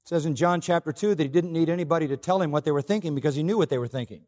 It 0.05 0.09
says 0.09 0.25
in 0.25 0.35
John 0.35 0.61
chapter 0.61 0.93
2 0.93 1.15
that 1.15 1.23
he 1.23 1.29
didn't 1.29 1.51
need 1.51 1.67
anybody 1.67 2.07
to 2.07 2.17
tell 2.17 2.41
him 2.41 2.51
what 2.51 2.63
they 2.63 2.71
were 2.71 2.81
thinking 2.81 3.15
because 3.15 3.35
he 3.35 3.43
knew 3.43 3.57
what 3.57 3.69
they 3.69 3.79
were 3.79 3.87
thinking. 3.87 4.21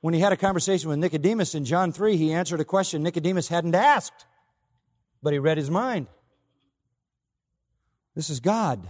When 0.00 0.14
he 0.14 0.20
had 0.20 0.32
a 0.32 0.36
conversation 0.36 0.88
with 0.88 0.98
Nicodemus 0.98 1.54
in 1.54 1.64
John 1.64 1.92
3, 1.92 2.16
he 2.16 2.32
answered 2.32 2.60
a 2.60 2.64
question 2.64 3.02
Nicodemus 3.02 3.48
hadn't 3.48 3.74
asked, 3.74 4.24
but 5.22 5.32
he 5.32 5.38
read 5.38 5.58
his 5.58 5.70
mind. 5.70 6.06
This 8.14 8.30
is 8.30 8.40
God. 8.40 8.88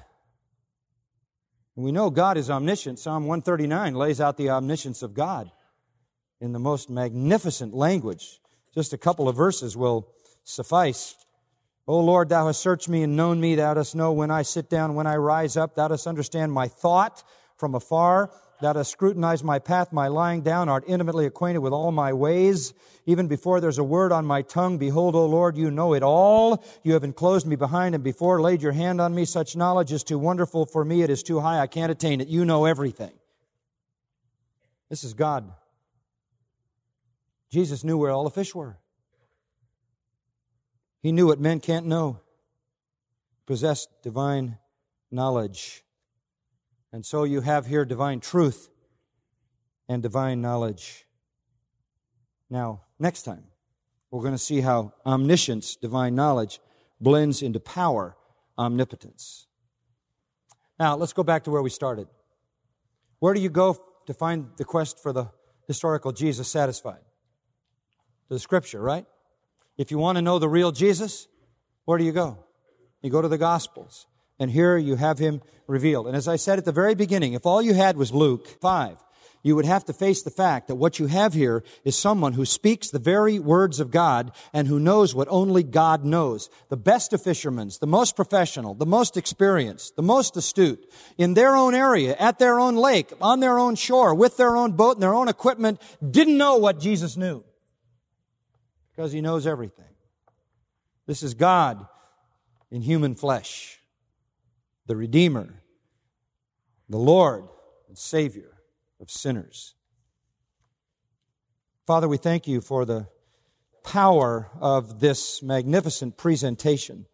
We 1.77 1.93
know 1.93 2.09
God 2.09 2.39
is 2.39 2.49
omniscient. 2.49 2.99
Psalm 2.99 3.27
139 3.27 3.95
lays 3.95 4.19
out 4.19 4.39
the 4.39 4.49
omniscience 4.49 5.03
of 5.03 5.13
God 5.13 5.53
in 6.41 6.53
the 6.53 6.59
most 6.59 6.89
magnificent 6.89 7.75
language. 7.75 8.41
Just 8.75 8.95
a 8.95 8.99
couple 8.99 9.29
of 9.29 9.37
verses 9.37 9.77
will 9.77 10.09
suffice. 10.43 11.15
O 11.87 12.01
Lord, 12.01 12.31
thou 12.31 12.47
hast 12.47 12.63
searched 12.63 12.89
me 12.89 13.03
and 13.03 13.15
known 13.15 13.41
me. 13.41 13.55
Thou 13.57 13.75
dost 13.75 13.95
know 13.95 14.13
when 14.13 14.31
I 14.31 14.41
sit 14.41 14.71
down, 14.71 14.95
when 14.95 15.07
I 15.07 15.17
rise 15.17 15.57
up. 15.57 15.75
Thou 15.75 15.89
dost 15.89 16.07
understand 16.07 16.51
my 16.51 16.67
thought 16.67 17.23
from 17.59 17.75
afar. 17.75 18.31
Thou 18.61 18.73
dost 18.73 18.91
scrutinize 18.91 19.45
my 19.45 19.59
path, 19.59 19.93
my 19.93 20.09
lying 20.09 20.41
down, 20.41 20.69
art 20.69 20.85
intimately 20.87 21.27
acquainted 21.27 21.61
with 21.61 21.73
all 21.73 21.93
my 21.93 22.13
ways. 22.13 22.73
Even 23.05 23.29
before 23.29 23.61
there's 23.61 23.79
a 23.79 23.85
word 23.85 24.13
on 24.13 24.25
my 24.25 24.43
tongue, 24.43 24.79
behold, 24.79 25.15
O 25.15 25.27
Lord, 25.27 25.57
you 25.57 25.71
know 25.71 25.93
it 25.93 26.03
all. 26.03 26.65
You 26.83 26.95
have 26.95 27.05
enclosed 27.05 27.47
me 27.47 27.57
behind 27.57 27.95
and 27.95 28.03
before, 28.03 28.41
laid 28.41 28.63
your 28.63 28.73
hand 28.73 29.01
on 29.01 29.15
me. 29.15 29.27
Such 29.27 29.57
knowledge 29.57 29.93
is 29.93 30.03
too 30.03 30.19
wonderful 30.19 30.65
for 30.65 30.85
me. 30.85 31.03
It 31.03 31.11
is 31.11 31.23
too 31.23 31.41
high. 31.41 31.61
I 31.61 31.67
can't 31.67 31.93
attain 31.93 32.21
it. 32.21 32.29
You 32.29 32.45
know 32.45 32.65
everything. 32.65 33.13
This 34.89 35.05
is 35.05 35.15
God. 35.15 35.53
Jesus 37.51 37.85
knew 37.85 37.99
where 37.99 38.11
all 38.11 38.25
the 38.25 38.31
fish 38.31 38.55
were. 38.55 38.79
He 41.03 41.13
knew 41.13 41.27
what 41.27 41.39
men 41.39 41.61
can't 41.61 41.87
know. 41.87 42.21
Possessed 43.47 43.89
divine 44.03 44.59
knowledge. 45.11 45.85
And 46.93 47.05
so 47.05 47.25
you 47.25 47.41
have 47.43 47.67
here 47.67 47.85
divine 47.85 48.21
truth 48.21 48.71
and 49.89 50.03
divine 50.03 50.41
knowledge. 50.41 51.07
Now, 52.49 52.83
next 52.99 53.23
time, 53.23 53.45
we're 54.11 54.23
going 54.23 54.35
to 54.35 54.39
see 54.39 54.61
how 54.61 54.93
omniscience, 55.05 55.77
divine 55.77 56.15
knowledge, 56.15 56.61
blends 57.01 57.43
into 57.43 57.61
power, 57.61 58.17
omnipotence. 58.57 59.47
Now, 60.79 60.97
let's 60.97 61.13
go 61.13 61.23
back 61.23 61.45
to 61.45 61.51
where 61.51 61.63
we 61.63 61.71
started. 61.71 62.09
Where 63.19 63.35
do 63.35 63.41
you 63.41 63.49
go 63.49 63.81
to 64.07 64.15
find 64.15 64.51
the 64.57 64.65
quest 64.65 65.03
for 65.03 65.13
the 65.13 65.31
historical 65.67 66.13
Jesus 66.13 66.49
satisfied? 66.49 67.01
To 68.29 68.35
the 68.35 68.41
scripture, 68.41 68.81
right? 68.81 69.07
If 69.77 69.91
you 69.91 69.99
want 69.99 70.17
to 70.17 70.23
know 70.23 70.39
the 70.39 70.49
real 70.49 70.73
Jesus, 70.73 71.29
where 71.85 71.99
do 71.99 72.05
you 72.05 72.13
go? 72.13 72.39
You 73.03 73.11
go 73.11 73.23
to 73.23 73.29
the 73.29 73.39
Gospels. 73.39 74.07
And 74.39 74.51
here 74.51 74.77
you 74.77 74.97
have 74.97 75.19
him 75.19 75.43
revealed. 75.67 76.07
And 76.07 76.17
as 76.17 76.29
I 76.29 76.37
said 76.37 76.59
at 76.59 76.65
the 76.65 76.73
very 76.73 76.95
beginning, 76.95 77.33
if 77.33 77.47
all 77.47 77.63
you 77.63 77.75
had 77.75 77.97
was 77.97 78.13
Luke 78.13 78.47
5, 78.61 78.99
you 79.43 79.55
would 79.55 79.65
have 79.65 79.85
to 79.85 79.93
face 79.93 80.23
the 80.23 80.31
fact 80.31 80.67
that 80.67 80.75
what 80.75 80.99
you 80.99 81.07
have 81.07 81.33
here 81.33 81.63
is 81.85 81.97
someone 81.97 82.33
who 82.33 82.45
speaks 82.45 82.91
the 82.91 82.99
very 82.99 83.39
words 83.39 83.79
of 83.79 83.93
God 83.93 84.33
and 84.53 84.67
who 84.67 84.81
knows 84.81 85.15
what 85.15 85.29
only 85.31 85.63
God 85.63 86.05
knows. 86.05 86.51
The 86.69 86.77
best 86.77 87.13
of 87.13 87.23
fishermen, 87.23 87.71
the 87.81 87.87
most 87.87 88.17
professional, 88.17 88.75
the 88.75 88.85
most 88.85 89.17
experienced, 89.17 89.95
the 89.95 90.03
most 90.03 90.37
astute, 90.37 90.85
in 91.17 91.35
their 91.35 91.55
own 91.55 91.77
area, 91.77 92.17
at 92.19 92.41
their 92.41 92.59
own 92.59 92.75
lake, 92.75 93.13
on 93.21 93.39
their 93.39 93.57
own 93.57 93.77
shore, 93.77 94.17
with 94.17 94.37
their 94.37 94.57
own 94.57 94.73
boat 94.73 94.97
and 94.97 95.03
their 95.03 95.15
own 95.15 95.29
equipment, 95.29 95.81
didn't 96.11 96.37
know 96.37 96.57
what 96.57 96.81
Jesus 96.81 97.17
knew. 97.17 97.45
Because 98.97 99.13
he 99.13 99.21
knows 99.21 99.47
everything. 99.47 99.85
This 101.07 101.23
is 101.23 101.35
God 101.35 101.87
in 102.73 102.83
human 102.83 103.15
flesh 103.15 103.79
the 104.87 104.97
Redeemer, 104.97 105.63
the 106.89 106.99
Lord 106.99 107.49
and 107.89 107.99
Savior 107.99 108.63
of 109.01 109.11
sinners. 109.11 109.75
Father, 111.87 112.09
we 112.09 112.17
thank 112.17 112.47
you 112.47 112.61
for 112.61 112.85
the 112.85 113.09
power 113.85 114.51
of 114.61 115.01
this 115.01 115.43
magnificent 115.43 116.17
presentation. 116.17 117.07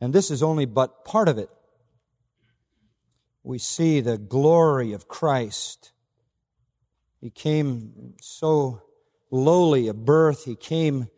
And 0.00 0.12
this 0.12 0.30
is 0.30 0.42
only 0.42 0.66
but 0.66 1.04
part 1.04 1.28
of 1.28 1.38
it. 1.38 1.50
We 3.42 3.58
see 3.58 4.00
the 4.00 4.18
glory 4.18 4.92
of 4.92 5.08
Christ. 5.08 5.92
He 7.20 7.30
came 7.30 8.14
so 8.20 8.82
lowly 9.30 9.88
of 9.88 10.04
birth. 10.04 10.44
He 10.44 10.56
came 10.56 11.08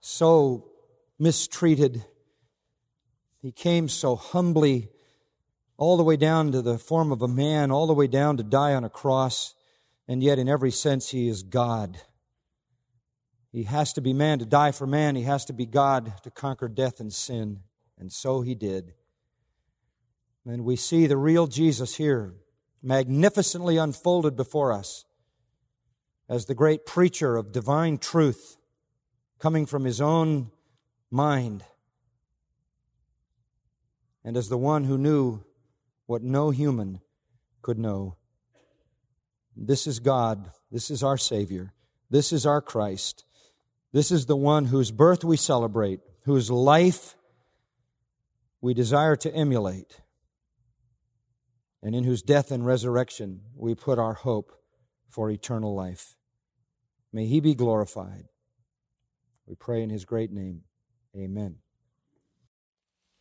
so 0.00 0.70
mistreated. 1.18 2.04
He 3.40 3.52
came 3.52 3.88
so 3.88 4.16
humbly 4.16 4.88
all 5.78 5.96
the 5.96 6.02
way 6.02 6.16
down 6.16 6.52
to 6.52 6.60
the 6.60 6.76
form 6.76 7.10
of 7.12 7.22
a 7.22 7.28
man, 7.28 7.70
all 7.70 7.86
the 7.86 7.94
way 7.94 8.08
down 8.08 8.36
to 8.36 8.42
die 8.42 8.74
on 8.74 8.84
a 8.84 8.90
cross, 8.90 9.54
and 10.06 10.22
yet 10.22 10.38
in 10.38 10.48
every 10.48 10.72
sense 10.72 11.10
he 11.10 11.28
is 11.28 11.42
God. 11.42 12.02
He 13.52 13.62
has 13.62 13.92
to 13.94 14.00
be 14.00 14.12
man 14.12 14.40
to 14.40 14.44
die 14.44 14.72
for 14.72 14.86
man. 14.86 15.16
He 15.16 15.22
has 15.22 15.44
to 15.46 15.52
be 15.52 15.64
God 15.64 16.12
to 16.24 16.30
conquer 16.30 16.68
death 16.68 17.00
and 17.00 17.12
sin. 17.12 17.60
And 17.98 18.12
so 18.12 18.42
he 18.42 18.54
did. 18.54 18.92
And 20.44 20.64
we 20.64 20.76
see 20.76 21.06
the 21.06 21.16
real 21.16 21.46
Jesus 21.46 21.96
here, 21.96 22.34
magnificently 22.82 23.76
unfolded 23.76 24.36
before 24.36 24.72
us 24.72 25.04
as 26.28 26.44
the 26.44 26.54
great 26.54 26.84
preacher 26.84 27.36
of 27.36 27.52
divine 27.52 27.98
truth 27.98 28.56
coming 29.38 29.64
from 29.64 29.84
his 29.84 30.00
own 30.00 30.50
mind 31.10 31.64
and 34.24 34.36
as 34.36 34.48
the 34.48 34.58
one 34.58 34.84
who 34.84 34.98
knew 34.98 35.42
what 36.08 36.22
no 36.22 36.48
human 36.48 37.00
could 37.60 37.78
know. 37.78 38.16
This 39.54 39.86
is 39.86 39.98
God. 39.98 40.50
This 40.72 40.90
is 40.90 41.02
our 41.02 41.18
Savior. 41.18 41.74
This 42.08 42.32
is 42.32 42.46
our 42.46 42.62
Christ. 42.62 43.26
This 43.92 44.10
is 44.10 44.24
the 44.24 44.34
one 44.34 44.64
whose 44.64 44.90
birth 44.90 45.22
we 45.22 45.36
celebrate, 45.36 46.00
whose 46.24 46.50
life 46.50 47.14
we 48.62 48.72
desire 48.72 49.16
to 49.16 49.34
emulate, 49.34 50.00
and 51.82 51.94
in 51.94 52.04
whose 52.04 52.22
death 52.22 52.50
and 52.50 52.64
resurrection 52.64 53.42
we 53.54 53.74
put 53.74 53.98
our 53.98 54.14
hope 54.14 54.52
for 55.10 55.30
eternal 55.30 55.74
life. 55.74 56.16
May 57.12 57.26
he 57.26 57.40
be 57.40 57.54
glorified. 57.54 58.24
We 59.46 59.56
pray 59.56 59.82
in 59.82 59.90
his 59.90 60.06
great 60.06 60.32
name. 60.32 60.62
Amen. 61.14 61.56